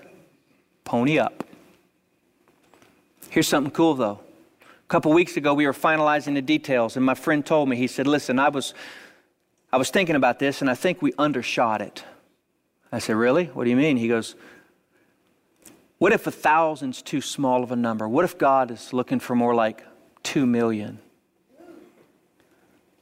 Pony 0.91 1.21
up. 1.21 1.45
Here's 3.29 3.47
something 3.47 3.71
cool, 3.71 3.95
though. 3.95 4.19
A 4.61 4.89
couple 4.89 5.13
weeks 5.13 5.37
ago, 5.37 5.55
we 5.55 5.65
were 5.65 5.73
finalizing 5.73 6.35
the 6.35 6.43
details, 6.43 6.97
and 6.97 7.07
my 7.07 7.15
friend 7.15 7.47
told 7.47 7.69
me, 7.69 7.77
he 7.77 7.87
said, 7.87 8.09
Listen, 8.09 8.41
I 8.41 8.49
was, 8.49 8.75
I 9.73 9.77
was 9.77 9.91
thinking 9.91 10.17
about 10.17 10.41
this, 10.41 10.61
and 10.61 10.69
I 10.69 10.75
think 10.75 11.01
we 11.01 11.13
undershot 11.17 11.81
it. 11.81 12.03
I 12.91 12.99
said, 12.99 13.15
Really? 13.15 13.45
What 13.45 13.63
do 13.63 13.71
you 13.71 13.77
mean? 13.77 13.99
He 13.99 14.09
goes, 14.09 14.35
What 15.99 16.11
if 16.11 16.27
a 16.27 16.33
thousand's 16.33 17.03
too 17.03 17.21
small 17.21 17.63
of 17.63 17.71
a 17.71 17.77
number? 17.77 18.09
What 18.09 18.25
if 18.25 18.37
God 18.37 18.73
is 18.73 18.93
looking 18.93 19.21
for 19.21 19.37
more 19.37 19.55
like 19.55 19.85
two 20.25 20.45
million? 20.45 20.99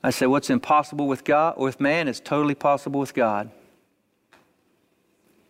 I 0.05 0.11
said, 0.11 0.27
What's 0.27 0.51
impossible 0.51 1.09
with 1.09 1.25
God 1.25 1.55
or 1.57 1.65
with 1.65 1.81
man 1.81 2.07
is 2.07 2.21
totally 2.21 2.55
possible 2.55 3.01
with 3.01 3.15
God. 3.15 3.51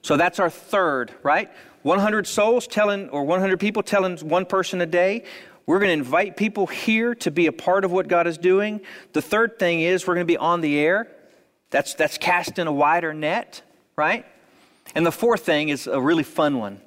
So 0.02 0.16
that's 0.16 0.38
our 0.38 0.50
third, 0.50 1.12
right? 1.22 1.50
100 1.82 2.26
souls 2.26 2.66
telling, 2.66 3.08
or 3.10 3.24
100 3.24 3.58
people 3.60 3.82
telling 3.82 4.16
one 4.18 4.46
person 4.46 4.80
a 4.80 4.86
day. 4.86 5.24
We're 5.66 5.78
going 5.78 5.88
to 5.88 6.04
invite 6.04 6.36
people 6.36 6.66
here 6.66 7.14
to 7.16 7.30
be 7.30 7.46
a 7.46 7.52
part 7.52 7.84
of 7.84 7.92
what 7.92 8.08
God 8.08 8.26
is 8.26 8.38
doing. 8.38 8.80
The 9.12 9.22
third 9.22 9.58
thing 9.58 9.80
is 9.80 10.06
we're 10.06 10.14
going 10.14 10.26
to 10.26 10.32
be 10.32 10.38
on 10.38 10.60
the 10.60 10.78
air. 10.78 11.08
That's, 11.70 11.94
that's 11.94 12.16
casting 12.16 12.66
a 12.66 12.72
wider 12.72 13.12
net 13.12 13.62
right? 13.98 14.24
And 14.94 15.04
the 15.04 15.12
fourth 15.12 15.44
thing 15.44 15.70
is 15.70 15.88
a 15.88 16.00
really 16.00 16.22
fun 16.22 16.56
one. 16.58 16.80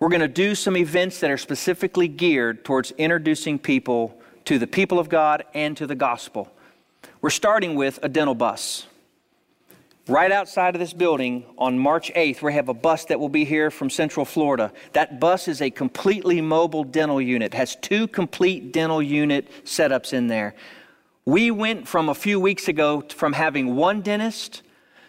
We're 0.00 0.08
going 0.08 0.20
to 0.20 0.28
do 0.28 0.56
some 0.56 0.76
events 0.76 1.20
that 1.20 1.30
are 1.30 1.38
specifically 1.38 2.08
geared 2.08 2.64
towards 2.64 2.90
introducing 2.92 3.60
people 3.60 4.20
to 4.46 4.58
the 4.58 4.66
people 4.66 4.98
of 4.98 5.08
God 5.08 5.44
and 5.54 5.76
to 5.76 5.86
the 5.86 5.94
gospel. 5.94 6.52
We're 7.20 7.30
starting 7.30 7.76
with 7.76 8.00
a 8.02 8.08
dental 8.08 8.34
bus. 8.34 8.88
Right 10.08 10.32
outside 10.32 10.74
of 10.74 10.80
this 10.80 10.92
building 10.92 11.44
on 11.56 11.78
March 11.78 12.12
8th, 12.14 12.42
we 12.42 12.52
have 12.54 12.68
a 12.68 12.74
bus 12.74 13.04
that 13.04 13.20
will 13.20 13.28
be 13.28 13.44
here 13.44 13.70
from 13.70 13.88
Central 13.88 14.26
Florida. 14.26 14.72
That 14.94 15.20
bus 15.20 15.46
is 15.46 15.62
a 15.62 15.70
completely 15.70 16.40
mobile 16.40 16.82
dental 16.82 17.20
unit, 17.20 17.54
has 17.54 17.76
two 17.76 18.08
complete 18.08 18.72
dental 18.72 19.00
unit 19.00 19.48
setups 19.64 20.12
in 20.12 20.26
there. 20.26 20.56
We 21.24 21.52
went 21.52 21.86
from 21.86 22.08
a 22.08 22.16
few 22.16 22.40
weeks 22.40 22.66
ago 22.66 23.04
from 23.10 23.32
having 23.32 23.76
one 23.76 24.00
dentist 24.00 24.62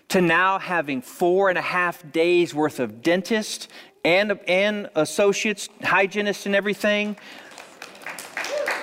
to 0.10 0.22
now 0.22 0.60
having 0.60 1.02
four 1.02 1.50
and 1.50 1.58
a 1.58 1.62
half 1.62 2.12
days 2.12 2.54
worth 2.54 2.80
of 2.80 3.02
dentists 3.02 3.68
and, 4.06 4.40
and 4.48 4.92
associates, 4.96 5.70
hygienists, 5.82 6.46
and 6.46 6.54
everything. 6.54 7.18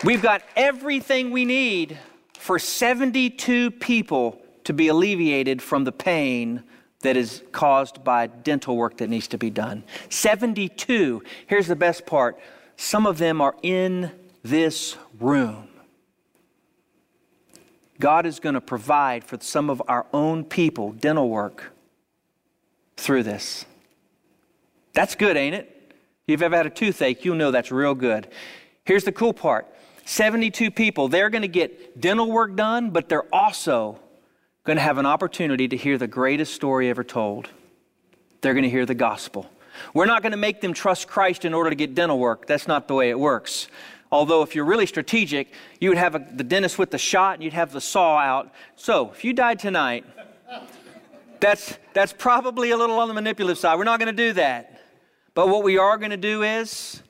We've 0.02 0.22
got 0.22 0.42
everything 0.56 1.30
we 1.30 1.44
need 1.44 1.96
for 2.32 2.58
72 2.58 3.70
people 3.70 4.39
to 4.70 4.74
be 4.74 4.86
alleviated 4.86 5.60
from 5.60 5.82
the 5.82 5.90
pain 5.90 6.62
that 7.00 7.16
is 7.16 7.42
caused 7.50 8.04
by 8.04 8.28
dental 8.28 8.76
work 8.76 8.98
that 8.98 9.10
needs 9.10 9.26
to 9.26 9.36
be 9.36 9.50
done. 9.50 9.82
72. 10.10 11.24
Here's 11.48 11.66
the 11.66 11.74
best 11.74 12.06
part 12.06 12.38
some 12.76 13.04
of 13.04 13.18
them 13.18 13.40
are 13.40 13.56
in 13.62 14.12
this 14.44 14.96
room. 15.18 15.66
God 17.98 18.26
is 18.26 18.38
going 18.38 18.54
to 18.54 18.60
provide 18.60 19.24
for 19.24 19.38
some 19.40 19.70
of 19.70 19.82
our 19.88 20.06
own 20.12 20.44
people 20.44 20.92
dental 20.92 21.28
work 21.28 21.72
through 22.96 23.24
this. 23.24 23.64
That's 24.92 25.16
good, 25.16 25.36
ain't 25.36 25.56
it? 25.56 25.94
If 26.28 26.28
you've 26.28 26.42
ever 26.42 26.56
had 26.56 26.66
a 26.66 26.70
toothache, 26.70 27.24
you'll 27.24 27.34
know 27.34 27.50
that's 27.50 27.72
real 27.72 27.96
good. 27.96 28.28
Here's 28.84 29.02
the 29.02 29.10
cool 29.10 29.32
part 29.32 29.66
72 30.04 30.70
people, 30.70 31.08
they're 31.08 31.28
going 31.28 31.42
to 31.42 31.48
get 31.48 32.00
dental 32.00 32.30
work 32.30 32.54
done, 32.54 32.90
but 32.90 33.08
they're 33.08 33.34
also 33.34 33.98
going 34.70 34.76
to 34.76 34.82
have 34.82 34.98
an 34.98 35.06
opportunity 35.06 35.66
to 35.66 35.76
hear 35.76 35.98
the 35.98 36.06
greatest 36.06 36.54
story 36.54 36.88
ever 36.90 37.02
told. 37.02 37.48
They're 38.40 38.54
going 38.54 38.62
to 38.62 38.70
hear 38.70 38.86
the 38.86 38.94
gospel. 38.94 39.50
We're 39.94 40.06
not 40.06 40.22
going 40.22 40.30
to 40.30 40.38
make 40.38 40.60
them 40.60 40.74
trust 40.74 41.08
Christ 41.08 41.44
in 41.44 41.52
order 41.54 41.70
to 41.70 41.74
get 41.74 41.96
dental 41.96 42.20
work. 42.20 42.46
That's 42.46 42.68
not 42.68 42.86
the 42.86 42.94
way 42.94 43.10
it 43.10 43.18
works. 43.18 43.66
Although, 44.12 44.42
if 44.42 44.54
you're 44.54 44.64
really 44.64 44.86
strategic, 44.86 45.52
you 45.80 45.88
would 45.88 45.98
have 45.98 46.14
a, 46.14 46.24
the 46.36 46.44
dentist 46.44 46.78
with 46.78 46.92
the 46.92 46.98
shot 46.98 47.34
and 47.34 47.42
you'd 47.42 47.52
have 47.52 47.72
the 47.72 47.80
saw 47.80 48.16
out. 48.18 48.52
So, 48.76 49.10
if 49.10 49.24
you 49.24 49.32
died 49.32 49.58
tonight, 49.58 50.04
that's, 51.40 51.76
that's 51.92 52.12
probably 52.12 52.70
a 52.70 52.76
little 52.76 53.00
on 53.00 53.08
the 53.08 53.14
manipulative 53.14 53.58
side. 53.58 53.76
We're 53.76 53.82
not 53.82 53.98
going 53.98 54.14
to 54.14 54.28
do 54.28 54.34
that. 54.34 54.80
But 55.34 55.48
what 55.48 55.64
we 55.64 55.78
are 55.78 55.98
going 55.98 56.12
to 56.12 56.16
do 56.16 56.44
is 56.44 57.02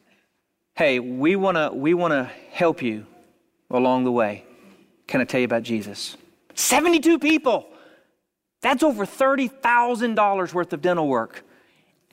hey, 0.77 0.99
we 0.99 1.37
want 1.37 1.59
to 1.59 1.71
we 1.75 1.93
wanna 1.93 2.31
help 2.53 2.81
you 2.81 3.05
along 3.71 4.05
the 4.05 4.13
way. 4.13 4.47
Can 5.07 5.21
I 5.21 5.25
tell 5.25 5.41
you 5.41 5.45
about 5.45 5.63
Jesus? 5.63 6.17
72 6.55 7.19
people. 7.19 7.67
That's 8.61 8.83
over 8.83 9.07
$30,000 9.07 10.55
worth 10.55 10.73
of 10.73 10.83
dental 10.83 11.09
work 11.09 11.45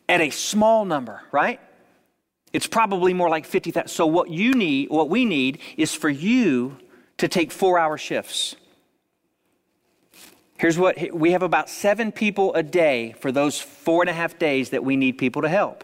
at 0.07 0.21
a 0.21 0.29
small 0.29 0.85
number, 0.85 1.21
right? 1.31 1.59
It's 2.53 2.67
probably 2.67 3.13
more 3.13 3.29
like 3.29 3.45
50,000. 3.45 3.89
So 3.89 4.05
what 4.05 4.29
you 4.29 4.53
need, 4.53 4.89
what 4.89 5.09
we 5.09 5.25
need 5.25 5.59
is 5.75 5.93
for 5.93 6.09
you 6.09 6.77
to 7.17 7.27
take 7.27 7.51
4-hour 7.51 7.97
shifts. 7.97 8.55
Here's 10.57 10.77
what 10.77 11.13
we 11.13 11.31
have 11.31 11.43
about 11.43 11.69
seven 11.69 12.11
people 12.11 12.53
a 12.55 12.63
day 12.63 13.13
for 13.19 13.31
those 13.31 13.59
four 13.59 14.01
and 14.01 14.09
a 14.09 14.13
half 14.13 14.39
days 14.39 14.71
that 14.71 14.83
we 14.83 14.95
need 14.95 15.17
people 15.17 15.43
to 15.43 15.49
help. 15.49 15.83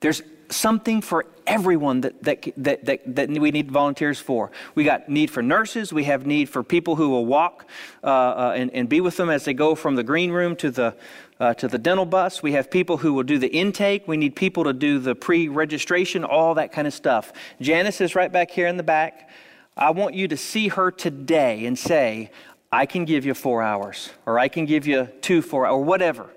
There's 0.00 0.22
something 0.48 1.00
for 1.00 1.26
everyone 1.50 2.00
that, 2.02 2.22
that, 2.22 2.46
that, 2.56 2.84
that, 2.84 3.16
that 3.16 3.28
we 3.28 3.50
need 3.50 3.70
volunteers 3.70 4.20
for. 4.20 4.52
We 4.76 4.84
got 4.84 5.08
need 5.08 5.30
for 5.30 5.42
nurses. 5.42 5.92
We 5.92 6.04
have 6.04 6.24
need 6.24 6.48
for 6.48 6.62
people 6.62 6.94
who 6.94 7.08
will 7.10 7.26
walk 7.26 7.66
uh, 8.04 8.06
uh, 8.06 8.54
and, 8.56 8.70
and 8.72 8.88
be 8.88 9.00
with 9.00 9.16
them 9.16 9.28
as 9.28 9.44
they 9.44 9.52
go 9.52 9.74
from 9.74 9.96
the 9.96 10.04
green 10.04 10.30
room 10.30 10.54
to 10.56 10.70
the, 10.70 10.94
uh, 11.40 11.54
to 11.54 11.66
the 11.66 11.76
dental 11.76 12.06
bus. 12.06 12.40
We 12.40 12.52
have 12.52 12.70
people 12.70 12.98
who 12.98 13.12
will 13.12 13.24
do 13.24 13.36
the 13.36 13.48
intake. 13.48 14.06
We 14.06 14.16
need 14.16 14.36
people 14.36 14.62
to 14.64 14.72
do 14.72 15.00
the 15.00 15.16
pre 15.16 15.48
registration, 15.48 16.22
all 16.22 16.54
that 16.54 16.70
kind 16.70 16.86
of 16.86 16.94
stuff. 16.94 17.32
Janice 17.60 18.00
is 18.00 18.14
right 18.14 18.30
back 18.30 18.52
here 18.52 18.68
in 18.68 18.76
the 18.76 18.84
back. 18.84 19.28
I 19.76 19.90
want 19.90 20.14
you 20.14 20.28
to 20.28 20.36
see 20.36 20.68
her 20.68 20.92
today 20.92 21.66
and 21.66 21.76
say, 21.76 22.30
I 22.70 22.86
can 22.86 23.04
give 23.04 23.24
you 23.26 23.34
four 23.34 23.62
hours, 23.62 24.10
or 24.24 24.38
I 24.38 24.46
can 24.46 24.66
give 24.66 24.86
you 24.86 25.08
two, 25.20 25.42
four, 25.42 25.66
or 25.66 25.82
whatever. 25.82 26.30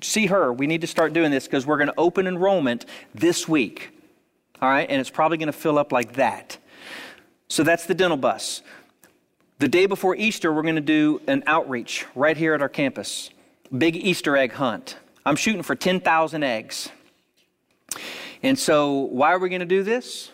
See 0.00 0.26
her. 0.26 0.50
We 0.52 0.66
need 0.66 0.80
to 0.80 0.86
start 0.86 1.12
doing 1.12 1.30
this 1.30 1.44
because 1.44 1.66
we're 1.66 1.76
going 1.76 1.88
to 1.88 1.98
open 1.98 2.26
enrollment 2.26 2.86
this 3.14 3.46
week. 3.46 3.97
All 4.60 4.68
right? 4.68 4.88
And 4.88 5.00
it's 5.00 5.10
probably 5.10 5.38
going 5.38 5.46
to 5.46 5.52
fill 5.52 5.78
up 5.78 5.92
like 5.92 6.14
that. 6.14 6.58
So 7.48 7.62
that's 7.62 7.86
the 7.86 7.94
dental 7.94 8.16
bus. 8.16 8.62
The 9.58 9.68
day 9.68 9.86
before 9.86 10.14
Easter, 10.14 10.52
we're 10.52 10.62
going 10.62 10.76
to 10.76 10.80
do 10.80 11.20
an 11.26 11.42
outreach 11.46 12.06
right 12.14 12.36
here 12.36 12.54
at 12.54 12.62
our 12.62 12.68
campus 12.68 13.30
big 13.76 13.96
Easter 13.96 14.36
egg 14.36 14.52
hunt. 14.52 14.96
I'm 15.26 15.36
shooting 15.36 15.62
for 15.62 15.74
10,000 15.74 16.42
eggs. 16.42 16.90
And 18.42 18.58
so, 18.58 18.92
why 18.92 19.32
are 19.32 19.38
we 19.38 19.48
going 19.48 19.60
to 19.60 19.66
do 19.66 19.82
this? 19.82 20.30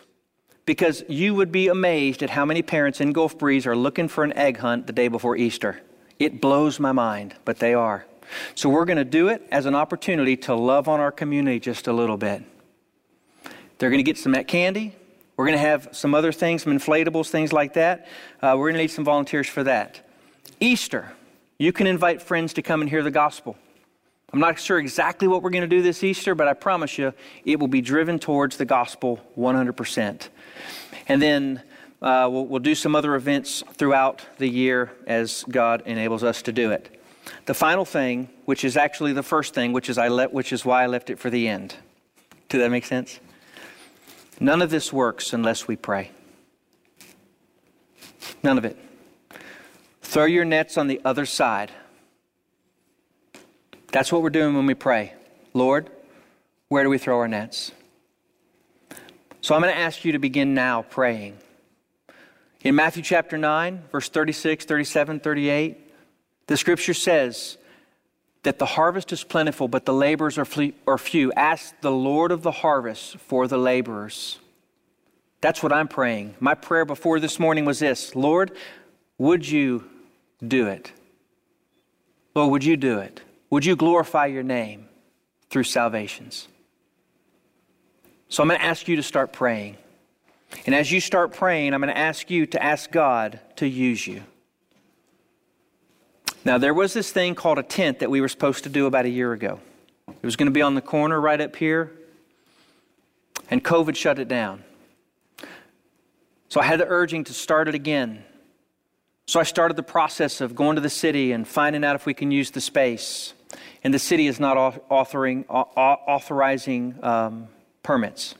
Because 0.65 1.03
you 1.09 1.35
would 1.35 1.51
be 1.51 1.67
amazed 1.67 2.23
at 2.23 2.29
how 2.29 2.45
many 2.45 2.61
parents 2.61 3.01
in 3.01 3.11
Gulf 3.11 3.37
Breeze 3.37 3.67
are 3.67 3.75
looking 3.75 4.07
for 4.07 4.23
an 4.23 4.33
egg 4.33 4.57
hunt 4.57 4.87
the 4.87 4.93
day 4.93 5.07
before 5.07 5.35
Easter. 5.35 5.81
It 6.17 6.39
blows 6.39 6.79
my 6.79 6.91
mind, 6.91 7.35
but 7.45 7.59
they 7.59 7.73
are. 7.73 8.05
So, 8.53 8.69
we're 8.69 8.85
going 8.85 8.97
to 8.97 9.05
do 9.05 9.27
it 9.29 9.45
as 9.51 9.65
an 9.65 9.75
opportunity 9.75 10.37
to 10.37 10.55
love 10.55 10.87
on 10.87 10.99
our 10.99 11.11
community 11.11 11.59
just 11.59 11.87
a 11.87 11.93
little 11.93 12.17
bit. 12.17 12.43
They're 13.77 13.89
going 13.89 13.99
to 13.99 14.03
get 14.03 14.17
some 14.17 14.33
candy. 14.45 14.95
We're 15.37 15.45
going 15.45 15.57
to 15.57 15.65
have 15.65 15.89
some 15.91 16.15
other 16.15 16.31
things, 16.31 16.63
some 16.63 16.77
inflatables, 16.77 17.29
things 17.29 17.51
like 17.51 17.73
that. 17.73 18.07
Uh, 18.41 18.55
we're 18.57 18.69
going 18.69 18.75
to 18.75 18.81
need 18.81 18.91
some 18.91 19.03
volunteers 19.03 19.47
for 19.47 19.63
that. 19.63 20.07
Easter, 20.59 21.11
you 21.57 21.73
can 21.73 21.87
invite 21.87 22.21
friends 22.21 22.53
to 22.53 22.61
come 22.61 22.81
and 22.81 22.89
hear 22.89 23.03
the 23.03 23.11
gospel. 23.11 23.57
I'm 24.31 24.39
not 24.39 24.59
sure 24.59 24.79
exactly 24.79 25.27
what 25.27 25.43
we're 25.43 25.49
going 25.49 25.61
to 25.61 25.67
do 25.67 25.81
this 25.81 26.03
Easter, 26.03 26.35
but 26.35 26.47
I 26.47 26.53
promise 26.53 26.97
you 26.97 27.13
it 27.43 27.59
will 27.59 27.67
be 27.67 27.81
driven 27.81 28.17
towards 28.19 28.57
the 28.57 28.65
gospel 28.65 29.21
100%. 29.37 30.29
And 31.07 31.21
then 31.21 31.61
uh, 32.01 32.27
we'll, 32.31 32.45
we'll 32.45 32.59
do 32.59 32.75
some 32.75 32.95
other 32.95 33.15
events 33.15 33.63
throughout 33.73 34.25
the 34.37 34.47
year 34.47 34.91
as 35.07 35.43
God 35.49 35.83
enables 35.85 36.23
us 36.23 36.41
to 36.43 36.51
do 36.51 36.71
it. 36.71 37.01
The 37.45 37.53
final 37.53 37.85
thing, 37.85 38.29
which 38.45 38.63
is 38.63 38.77
actually 38.77 39.13
the 39.13 39.23
first 39.23 39.53
thing, 39.53 39.73
which 39.73 39.89
is, 39.89 39.97
I 39.97 40.07
let, 40.07 40.33
which 40.33 40.53
is 40.53 40.65
why 40.65 40.83
I 40.83 40.87
left 40.87 41.09
it 41.09 41.19
for 41.19 41.29
the 41.29 41.47
end. 41.47 41.75
Does 42.49 42.61
that 42.61 42.69
make 42.69 42.85
sense? 42.85 43.19
None 44.39 44.61
of 44.61 44.69
this 44.69 44.91
works 44.91 45.33
unless 45.33 45.67
we 45.67 45.75
pray. 45.75 46.11
None 48.43 48.57
of 48.57 48.65
it. 48.65 48.77
Throw 50.01 50.25
your 50.25 50.45
nets 50.45 50.77
on 50.77 50.87
the 50.87 51.01
other 51.05 51.25
side. 51.25 51.71
That's 53.91 54.11
what 54.11 54.21
we're 54.21 54.29
doing 54.29 54.55
when 54.55 54.65
we 54.65 54.73
pray. 54.73 55.13
Lord, 55.53 55.89
where 56.67 56.83
do 56.83 56.89
we 56.89 56.97
throw 56.97 57.19
our 57.19 57.27
nets? 57.27 57.71
So 59.41 59.55
I'm 59.55 59.61
going 59.61 59.73
to 59.73 59.79
ask 59.79 60.03
you 60.03 60.11
to 60.13 60.19
begin 60.19 60.53
now 60.53 60.81
praying. 60.81 61.37
In 62.61 62.75
Matthew 62.75 63.03
chapter 63.03 63.37
9, 63.37 63.83
verse 63.91 64.09
36, 64.09 64.65
37, 64.65 65.19
38, 65.19 65.93
the 66.47 66.57
scripture 66.57 66.93
says 66.93 67.57
that 68.45 68.59
the 68.59 68.65
harvest 68.65 69.11
is 69.11 69.23
plentiful, 69.23 69.67
but 69.67 69.85
the 69.85 69.93
laborers 69.93 70.37
are, 70.37 70.45
few. 70.97 71.33
Ask 71.33 71.73
the 71.81 71.91
Lord 71.91 72.31
of 72.31 72.43
the 72.43 72.51
harvest 72.51 73.17
for 73.17 73.47
the 73.47 73.57
laborers. 73.57 74.37
That's 75.41 75.63
what 75.63 75.73
I'm 75.73 75.87
praying. 75.87 76.35
My 76.39 76.53
prayer 76.53 76.85
before 76.85 77.19
this 77.19 77.39
morning 77.39 77.65
was 77.65 77.79
this 77.79 78.15
Lord, 78.15 78.51
would 79.17 79.47
you 79.47 79.83
do 80.47 80.67
it? 80.67 80.91
Lord, 82.35 82.51
would 82.51 82.63
you 82.63 82.77
do 82.77 82.99
it? 82.99 83.21
Would 83.49 83.65
you 83.65 83.75
glorify 83.75 84.27
your 84.27 84.43
name 84.43 84.87
through 85.49 85.63
salvations? 85.63 86.47
So 88.29 88.43
I'm 88.43 88.49
going 88.49 88.59
to 88.59 88.65
ask 88.65 88.87
you 88.87 88.95
to 88.97 89.03
start 89.03 89.33
praying. 89.33 89.77
And 90.67 90.75
as 90.75 90.91
you 90.91 90.99
start 90.99 91.33
praying, 91.33 91.73
I'm 91.73 91.81
going 91.81 91.93
to 91.93 91.97
ask 91.97 92.29
you 92.29 92.45
to 92.47 92.61
ask 92.61 92.91
God 92.91 93.39
to 93.55 93.67
use 93.67 94.05
you. 94.05 94.23
Now, 96.45 96.59
there 96.59 96.75
was 96.75 96.93
this 96.93 97.11
thing 97.11 97.33
called 97.33 97.57
a 97.57 97.63
tent 97.63 97.99
that 97.99 98.11
we 98.11 98.21
were 98.21 98.29
supposed 98.29 98.63
to 98.65 98.69
do 98.69 98.85
about 98.85 99.05
a 99.05 99.09
year 99.09 99.33
ago. 99.33 99.59
It 100.07 100.23
was 100.23 100.35
going 100.35 100.45
to 100.45 100.51
be 100.51 100.61
on 100.61 100.75
the 100.75 100.81
corner 100.81 101.19
right 101.19 101.41
up 101.41 101.55
here, 101.55 101.91
and 103.49 103.63
COVID 103.63 103.95
shut 103.95 104.19
it 104.19 104.27
down. 104.27 104.63
So 106.49 106.61
I 106.61 106.65
had 106.65 106.79
the 106.79 106.85
urging 106.87 107.23
to 107.23 107.33
start 107.33 107.67
it 107.67 107.73
again. 107.73 108.23
So 109.25 109.39
I 109.39 109.43
started 109.43 109.75
the 109.75 109.83
process 109.83 110.39
of 110.39 110.55
going 110.55 110.75
to 110.75 110.81
the 110.81 110.89
city 110.89 111.31
and 111.31 111.47
finding 111.47 111.83
out 111.83 111.95
if 111.95 112.05
we 112.05 112.13
can 112.13 112.29
use 112.29 112.51
the 112.51 112.61
space. 112.61 113.33
And 113.83 113.91
the 113.91 113.99
city 113.99 114.27
is 114.27 114.39
not 114.39 114.55
authoring, 114.89 115.45
authorizing 115.49 116.99
um, 117.01 117.47
permits 117.81 118.35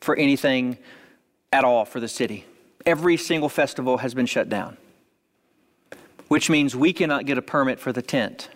for 0.00 0.14
anything 0.16 0.76
at 1.50 1.64
all 1.64 1.86
for 1.86 1.98
the 1.98 2.08
city. 2.08 2.44
Every 2.84 3.16
single 3.16 3.48
festival 3.48 3.98
has 3.98 4.12
been 4.12 4.26
shut 4.26 4.50
down 4.50 4.76
which 6.32 6.48
means 6.48 6.74
we 6.74 6.94
cannot 6.94 7.26
get 7.26 7.36
a 7.36 7.42
permit 7.42 7.78
for 7.78 7.92
the 7.92 8.00
tent. 8.00 8.48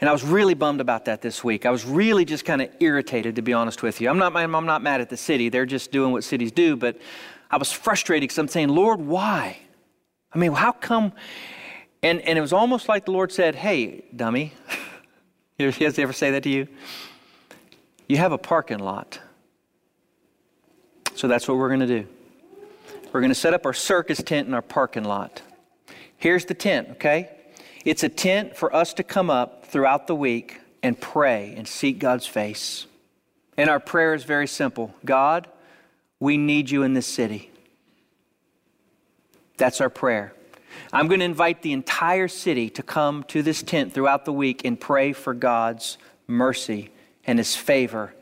And 0.00 0.08
I 0.08 0.14
was 0.14 0.24
really 0.24 0.54
bummed 0.54 0.80
about 0.80 1.04
that 1.04 1.20
this 1.20 1.44
week. 1.44 1.66
I 1.66 1.70
was 1.70 1.84
really 1.84 2.24
just 2.24 2.46
kind 2.46 2.62
of 2.62 2.70
irritated, 2.80 3.36
to 3.36 3.42
be 3.42 3.52
honest 3.52 3.82
with 3.82 4.00
you. 4.00 4.08
I'm 4.08 4.16
not, 4.16 4.34
I'm 4.34 4.64
not 4.64 4.82
mad 4.82 5.02
at 5.02 5.10
the 5.10 5.16
city, 5.18 5.50
they're 5.50 5.66
just 5.66 5.92
doing 5.92 6.10
what 6.10 6.24
cities 6.24 6.50
do, 6.50 6.76
but 6.76 6.98
I 7.50 7.58
was 7.58 7.70
frustrated 7.70 8.22
because 8.22 8.38
I'm 8.38 8.48
saying, 8.48 8.70
Lord, 8.70 8.98
why? 8.98 9.58
I 10.32 10.38
mean, 10.38 10.52
how 10.52 10.72
come? 10.72 11.12
And, 12.02 12.22
and 12.22 12.38
it 12.38 12.40
was 12.40 12.54
almost 12.54 12.88
like 12.88 13.04
the 13.04 13.10
Lord 13.10 13.30
said, 13.30 13.56
Hey, 13.56 14.04
dummy. 14.16 14.54
Has 15.58 15.76
he 15.76 16.02
ever 16.02 16.14
say 16.14 16.30
that 16.30 16.44
to 16.44 16.48
you? 16.48 16.66
You 18.08 18.16
have 18.16 18.32
a 18.32 18.38
parking 18.38 18.78
lot. 18.78 19.20
So 21.14 21.28
that's 21.28 21.46
what 21.46 21.58
we're 21.58 21.68
going 21.68 21.80
to 21.80 21.86
do. 22.00 22.06
We're 23.12 23.20
going 23.20 23.28
to 23.28 23.34
set 23.34 23.52
up 23.52 23.66
our 23.66 23.74
circus 23.74 24.22
tent 24.22 24.48
in 24.48 24.54
our 24.54 24.62
parking 24.62 25.04
lot. 25.04 25.42
Here's 26.20 26.44
the 26.44 26.54
tent, 26.54 26.90
okay? 26.92 27.30
It's 27.84 28.02
a 28.02 28.08
tent 28.10 28.54
for 28.54 28.74
us 28.76 28.92
to 28.94 29.02
come 29.02 29.30
up 29.30 29.64
throughout 29.64 30.06
the 30.06 30.14
week 30.14 30.60
and 30.82 31.00
pray 31.00 31.54
and 31.56 31.66
seek 31.66 31.98
God's 31.98 32.26
face. 32.26 32.86
And 33.56 33.70
our 33.70 33.80
prayer 33.80 34.12
is 34.14 34.24
very 34.24 34.46
simple 34.46 34.94
God, 35.02 35.48
we 36.20 36.36
need 36.36 36.70
you 36.70 36.82
in 36.82 36.92
this 36.92 37.06
city. 37.06 37.50
That's 39.56 39.80
our 39.80 39.88
prayer. 39.88 40.34
I'm 40.92 41.08
going 41.08 41.20
to 41.20 41.24
invite 41.24 41.62
the 41.62 41.72
entire 41.72 42.28
city 42.28 42.68
to 42.70 42.82
come 42.82 43.24
to 43.24 43.42
this 43.42 43.62
tent 43.62 43.94
throughout 43.94 44.26
the 44.26 44.32
week 44.32 44.62
and 44.64 44.78
pray 44.78 45.14
for 45.14 45.32
God's 45.32 45.96
mercy 46.26 46.90
and 47.24 47.38
His 47.38 47.56
favor 47.56 48.14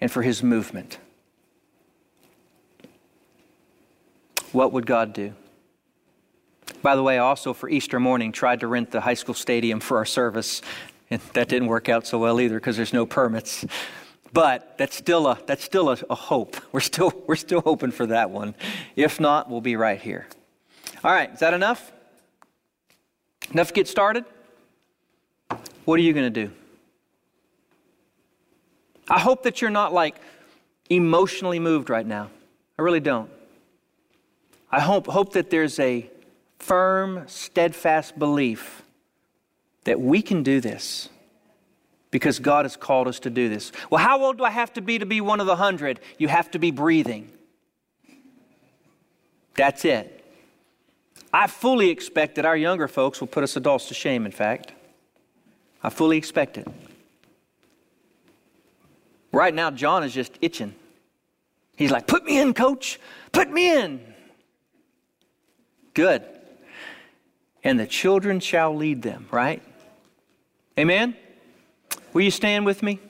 and 0.00 0.10
for 0.10 0.22
His 0.22 0.42
movement. 0.42 0.98
What 4.52 4.72
would 4.72 4.86
God 4.86 5.12
do? 5.12 5.34
By 6.84 6.96
the 6.96 7.02
way, 7.02 7.16
also 7.16 7.54
for 7.54 7.70
Easter 7.70 7.98
morning 7.98 8.30
tried 8.30 8.60
to 8.60 8.66
rent 8.66 8.90
the 8.90 9.00
high 9.00 9.14
school 9.14 9.34
stadium 9.34 9.80
for 9.80 9.96
our 9.96 10.04
service, 10.04 10.60
and 11.08 11.18
that 11.32 11.48
didn't 11.48 11.68
work 11.68 11.88
out 11.88 12.06
so 12.06 12.18
well 12.18 12.38
either 12.38 12.56
because 12.56 12.76
there's 12.76 12.92
no 12.92 13.06
permits. 13.06 13.64
But 14.34 14.76
that's 14.76 14.94
still 14.94 15.26
a 15.26 15.38
that's 15.46 15.64
still 15.64 15.88
a, 15.88 15.96
a 16.10 16.14
hope. 16.14 16.58
We're 16.72 16.80
still 16.80 17.10
we're 17.26 17.36
still 17.36 17.62
hoping 17.62 17.90
for 17.90 18.04
that 18.08 18.30
one. 18.30 18.54
If 18.96 19.18
not, 19.18 19.48
we'll 19.48 19.62
be 19.62 19.76
right 19.76 19.98
here. 19.98 20.26
All 21.02 21.10
right, 21.10 21.32
is 21.32 21.40
that 21.40 21.54
enough? 21.54 21.90
Enough 23.52 23.68
to 23.68 23.72
get 23.72 23.88
started? 23.88 24.26
What 25.86 25.98
are 25.98 26.02
you 26.02 26.12
going 26.12 26.30
to 26.30 26.46
do? 26.46 26.52
I 29.08 29.20
hope 29.20 29.44
that 29.44 29.62
you're 29.62 29.70
not 29.70 29.94
like 29.94 30.16
emotionally 30.90 31.60
moved 31.60 31.88
right 31.88 32.06
now. 32.06 32.28
I 32.78 32.82
really 32.82 33.00
don't. 33.00 33.30
I 34.70 34.80
hope, 34.80 35.06
hope 35.06 35.32
that 35.32 35.48
there's 35.48 35.78
a 35.78 36.10
firm, 36.58 37.24
steadfast 37.26 38.18
belief 38.18 38.82
that 39.84 40.00
we 40.00 40.22
can 40.22 40.42
do 40.42 40.60
this 40.60 41.08
because 42.10 42.38
God 42.38 42.64
has 42.64 42.76
called 42.76 43.08
us 43.08 43.20
to 43.20 43.30
do 43.30 43.48
this. 43.48 43.72
Well, 43.90 44.02
how 44.02 44.22
old 44.22 44.38
do 44.38 44.44
I 44.44 44.50
have 44.50 44.72
to 44.74 44.80
be 44.80 44.98
to 44.98 45.06
be 45.06 45.20
one 45.20 45.40
of 45.40 45.46
the 45.46 45.56
hundred? 45.56 46.00
You 46.18 46.28
have 46.28 46.50
to 46.52 46.58
be 46.58 46.70
breathing. 46.70 47.30
That's 49.56 49.84
it. 49.84 50.24
I 51.32 51.48
fully 51.48 51.90
expect 51.90 52.36
that 52.36 52.44
our 52.44 52.56
younger 52.56 52.88
folks 52.88 53.20
will 53.20 53.28
put 53.28 53.42
us 53.42 53.56
adults 53.56 53.88
to 53.88 53.94
shame, 53.94 54.24
in 54.24 54.32
fact. 54.32 54.72
I 55.82 55.90
fully 55.90 56.16
expect 56.16 56.56
it. 56.56 56.66
Right 59.32 59.52
now, 59.52 59.70
John 59.70 60.04
is 60.04 60.14
just 60.14 60.38
itching. 60.40 60.74
He's 61.76 61.90
like, 61.90 62.06
Put 62.06 62.24
me 62.24 62.40
in, 62.40 62.54
coach. 62.54 63.00
Put 63.32 63.50
me 63.50 63.76
in. 63.76 64.00
Good 65.92 66.22
and 67.64 67.80
the 67.80 67.86
children 67.86 68.38
shall 68.38 68.76
lead 68.76 69.02
them, 69.02 69.26
right? 69.30 69.62
Amen? 70.78 71.16
Will 72.12 72.22
you 72.22 72.30
stand 72.30 72.66
with 72.66 72.82
me? 72.82 73.00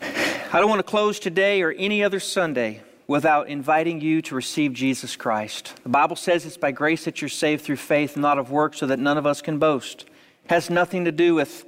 I 0.00 0.60
don't 0.60 0.68
want 0.68 0.78
to 0.78 0.90
close 0.90 1.18
today 1.18 1.62
or 1.62 1.72
any 1.72 2.04
other 2.04 2.20
Sunday 2.20 2.82
without 3.06 3.48
inviting 3.48 4.00
you 4.00 4.20
to 4.22 4.34
receive 4.34 4.72
Jesus 4.74 5.16
Christ. 5.16 5.74
The 5.82 5.88
Bible 5.88 6.16
says 6.16 6.44
it's 6.44 6.56
by 6.56 6.72
grace 6.72 7.04
that 7.04 7.20
you're 7.20 7.28
saved 7.28 7.64
through 7.64 7.76
faith, 7.76 8.16
not 8.16 8.38
of 8.38 8.50
works, 8.50 8.78
so 8.78 8.86
that 8.86 8.98
none 8.98 9.18
of 9.18 9.26
us 9.26 9.40
can 9.40 9.58
boast. 9.58 10.02
It 10.44 10.50
has 10.50 10.70
nothing 10.70 11.06
to 11.06 11.12
do 11.12 11.34
with 11.34 11.64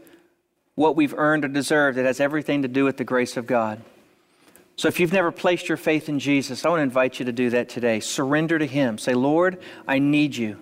what 0.75 0.97
we've 0.97 1.15
earned 1.15 1.45
or 1.45 1.49
deserved. 1.49 1.99
It 1.99 2.07
has 2.07 2.21
everything 2.21 2.63
to 2.63 2.69
do 2.69 2.85
with 2.85 2.97
the 2.97 3.05
grace 3.05 3.37
of 3.37 3.47
God. 3.47 3.83
So 4.81 4.89
if 4.89 4.99
you've 4.99 5.13
never 5.13 5.31
placed 5.31 5.69
your 5.69 5.77
faith 5.77 6.09
in 6.09 6.19
Jesus, 6.19 6.65
I 6.65 6.71
want 6.71 6.79
to 6.79 6.85
invite 6.85 7.19
you 7.19 7.27
to 7.27 7.33
do 7.33 7.51
that 7.51 7.69
today. 7.69 8.01
Surrender 8.01 8.59
to 8.59 8.65
Him. 8.65 8.97
Say, 8.97 9.13
Lord, 9.13 9.59
I 9.87 9.99
need 9.99 10.35
you. 10.35 10.57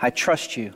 I 0.00 0.08
trust 0.08 0.56
you. 0.56 0.72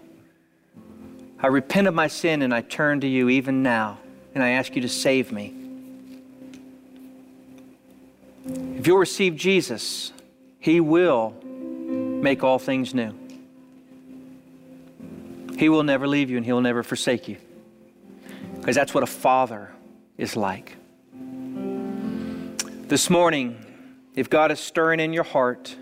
I 1.41 1.47
repent 1.47 1.87
of 1.87 1.95
my 1.95 2.09
sin 2.09 2.43
and 2.43 2.53
I 2.53 2.61
turn 2.61 3.01
to 3.01 3.09
you 3.09 3.31
even 3.31 3.63
now, 3.63 4.01
and 4.35 4.45
I 4.45 4.51
ask 4.51 4.77
you 4.77 4.83
to 4.83 4.89
save 4.91 5.33
me. 5.33 5.55
If 8.45 8.87
you'll 8.87 8.99
receive 8.99 9.35
Jesus, 9.35 10.13
He 10.61 10.79
will 10.81 11.31
make 11.43 12.45
all 12.45 12.59
things 12.59 12.93
new. 12.93 13.15
He 15.57 15.71
will 15.71 15.85
never 15.85 16.07
leave 16.07 16.29
you 16.29 16.37
and 16.37 16.45
He 16.45 16.53
will 16.53 16.61
never 16.61 16.83
forsake 16.83 17.29
you. 17.29 17.39
Because 18.57 18.77
that's 18.77 18.93
what 18.93 19.05
a 19.05 19.07
father 19.07 19.73
is 20.19 20.37
like. 20.37 20.77
This 22.89 23.11
morning, 23.11 23.63
if 24.15 24.31
God 24.31 24.51
is 24.51 24.59
stirring 24.59 24.99
in 24.99 25.13
your 25.13 25.23
heart, 25.23 25.77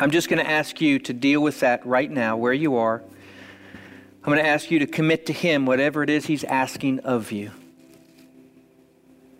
I'm 0.00 0.10
just 0.10 0.28
going 0.28 0.44
to 0.44 0.50
ask 0.50 0.80
you 0.80 0.98
to 0.98 1.12
deal 1.12 1.40
with 1.40 1.60
that 1.60 1.86
right 1.86 2.10
now, 2.10 2.36
where 2.36 2.52
you 2.52 2.74
are. 2.74 3.04
I'm 3.04 4.24
going 4.24 4.38
to 4.38 4.46
ask 4.48 4.68
you 4.72 4.80
to 4.80 4.88
commit 4.88 5.26
to 5.26 5.32
Him 5.32 5.64
whatever 5.64 6.02
it 6.02 6.10
is 6.10 6.26
He's 6.26 6.42
asking 6.42 6.98
of 7.00 7.30
you. 7.30 7.52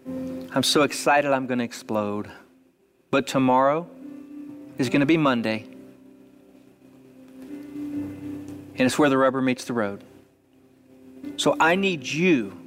I'm 0.07 0.63
so 0.63 0.83
excited 0.83 1.33
I'm 1.33 1.49
going 1.49 1.59
to 1.59 1.65
explode. 1.65 2.31
But 3.11 3.27
tomorrow 3.27 3.89
is 4.79 4.89
going 4.89 5.01
to 5.01 5.07
be 5.07 5.17
Monday. 5.17 5.67
And 7.73 8.83
it's 8.83 8.97
where 8.97 9.11
the 9.11 9.19
rubber 9.19 9.43
meets 9.43 9.65
the 9.65 9.73
road. 9.73 10.05
So 11.39 11.57
I 11.59 11.75
need 11.75 12.07
you 12.07 12.66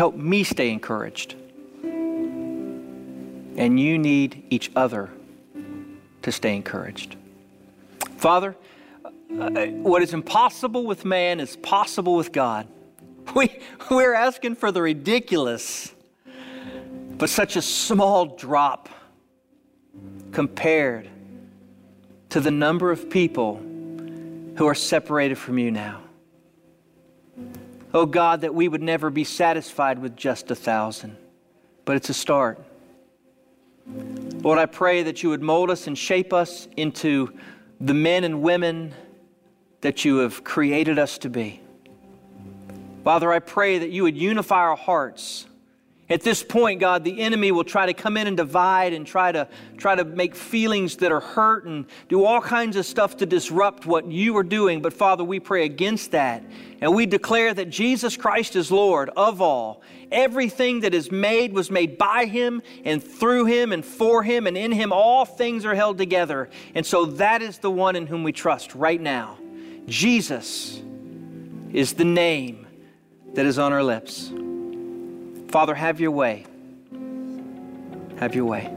help 0.00 0.16
me 0.16 0.42
stay 0.42 0.70
encouraged. 0.70 1.34
And 1.84 3.78
you 3.78 3.98
need 3.98 4.46
each 4.48 4.70
other 4.74 5.10
to 6.22 6.32
stay 6.32 6.56
encouraged. 6.56 7.16
Father, 8.16 8.56
uh, 9.38 9.50
what 9.66 10.00
is 10.00 10.14
impossible 10.14 10.86
with 10.86 11.04
man 11.04 11.38
is 11.38 11.54
possible 11.56 12.16
with 12.16 12.32
God. 12.32 12.66
We, 13.34 13.60
we're 13.90 14.14
asking 14.14 14.54
for 14.56 14.72
the 14.72 14.80
ridiculous, 14.80 15.92
but 17.18 17.28
such 17.28 17.56
a 17.56 17.62
small 17.62 18.24
drop 18.24 18.88
compared 20.32 21.10
to 22.30 22.40
the 22.40 22.50
number 22.50 22.90
of 22.90 23.10
people 23.10 23.56
who 24.56 24.66
are 24.66 24.74
separated 24.74 25.36
from 25.36 25.58
you 25.58 25.70
now. 25.70 26.00
Oh 27.92 28.06
God, 28.06 28.42
that 28.42 28.54
we 28.54 28.68
would 28.68 28.82
never 28.82 29.10
be 29.10 29.24
satisfied 29.24 29.98
with 29.98 30.16
just 30.16 30.50
a 30.50 30.54
thousand, 30.54 31.16
but 31.84 31.96
it's 31.96 32.08
a 32.08 32.14
start. 32.14 32.62
Lord, 33.86 34.58
I 34.58 34.66
pray 34.66 35.02
that 35.02 35.22
you 35.22 35.30
would 35.30 35.42
mold 35.42 35.70
us 35.70 35.86
and 35.86 35.98
shape 35.98 36.32
us 36.32 36.68
into 36.76 37.32
the 37.80 37.94
men 37.94 38.22
and 38.24 38.42
women 38.42 38.94
that 39.80 40.04
you 40.04 40.18
have 40.18 40.44
created 40.44 40.98
us 40.98 41.18
to 41.18 41.30
be. 41.30 41.60
Father, 43.02 43.32
I 43.32 43.38
pray 43.40 43.78
that 43.78 43.90
you 43.90 44.04
would 44.04 44.16
unify 44.16 44.58
our 44.58 44.76
hearts. 44.76 45.46
At 46.10 46.22
this 46.22 46.42
point, 46.42 46.80
God, 46.80 47.04
the 47.04 47.20
enemy 47.20 47.52
will 47.52 47.62
try 47.62 47.86
to 47.86 47.94
come 47.94 48.16
in 48.16 48.26
and 48.26 48.36
divide 48.36 48.92
and 48.92 49.06
try 49.06 49.30
to 49.30 49.48
try 49.76 49.94
to 49.94 50.04
make 50.04 50.34
feelings 50.34 50.96
that 50.96 51.12
are 51.12 51.20
hurt 51.20 51.66
and 51.66 51.86
do 52.08 52.24
all 52.24 52.40
kinds 52.40 52.74
of 52.74 52.84
stuff 52.84 53.16
to 53.18 53.26
disrupt 53.26 53.86
what 53.86 54.10
you 54.10 54.36
are 54.36 54.42
doing. 54.42 54.82
But 54.82 54.92
Father, 54.92 55.22
we 55.22 55.38
pray 55.38 55.64
against 55.64 56.10
that. 56.10 56.42
And 56.80 56.96
we 56.96 57.06
declare 57.06 57.54
that 57.54 57.70
Jesus 57.70 58.16
Christ 58.16 58.56
is 58.56 58.72
Lord 58.72 59.08
of 59.10 59.40
all. 59.40 59.82
Everything 60.10 60.80
that 60.80 60.94
is 60.94 61.12
made 61.12 61.52
was 61.52 61.70
made 61.70 61.96
by 61.96 62.24
him 62.24 62.60
and 62.84 63.00
through 63.00 63.44
him 63.44 63.70
and 63.70 63.84
for 63.84 64.24
him, 64.24 64.48
and 64.48 64.56
in 64.56 64.72
him 64.72 64.92
all 64.92 65.24
things 65.24 65.64
are 65.64 65.76
held 65.76 65.96
together. 65.96 66.50
And 66.74 66.84
so 66.84 67.06
that 67.06 67.40
is 67.40 67.58
the 67.58 67.70
one 67.70 67.94
in 67.94 68.08
whom 68.08 68.24
we 68.24 68.32
trust 68.32 68.74
right 68.74 69.00
now. 69.00 69.38
Jesus 69.86 70.82
is 71.72 71.92
the 71.92 72.04
name 72.04 72.66
that 73.34 73.46
is 73.46 73.60
on 73.60 73.72
our 73.72 73.84
lips. 73.84 74.32
Father, 75.50 75.74
have 75.74 75.98
your 76.00 76.12
way. 76.12 76.46
Have 78.20 78.36
your 78.36 78.44
way. 78.44 78.72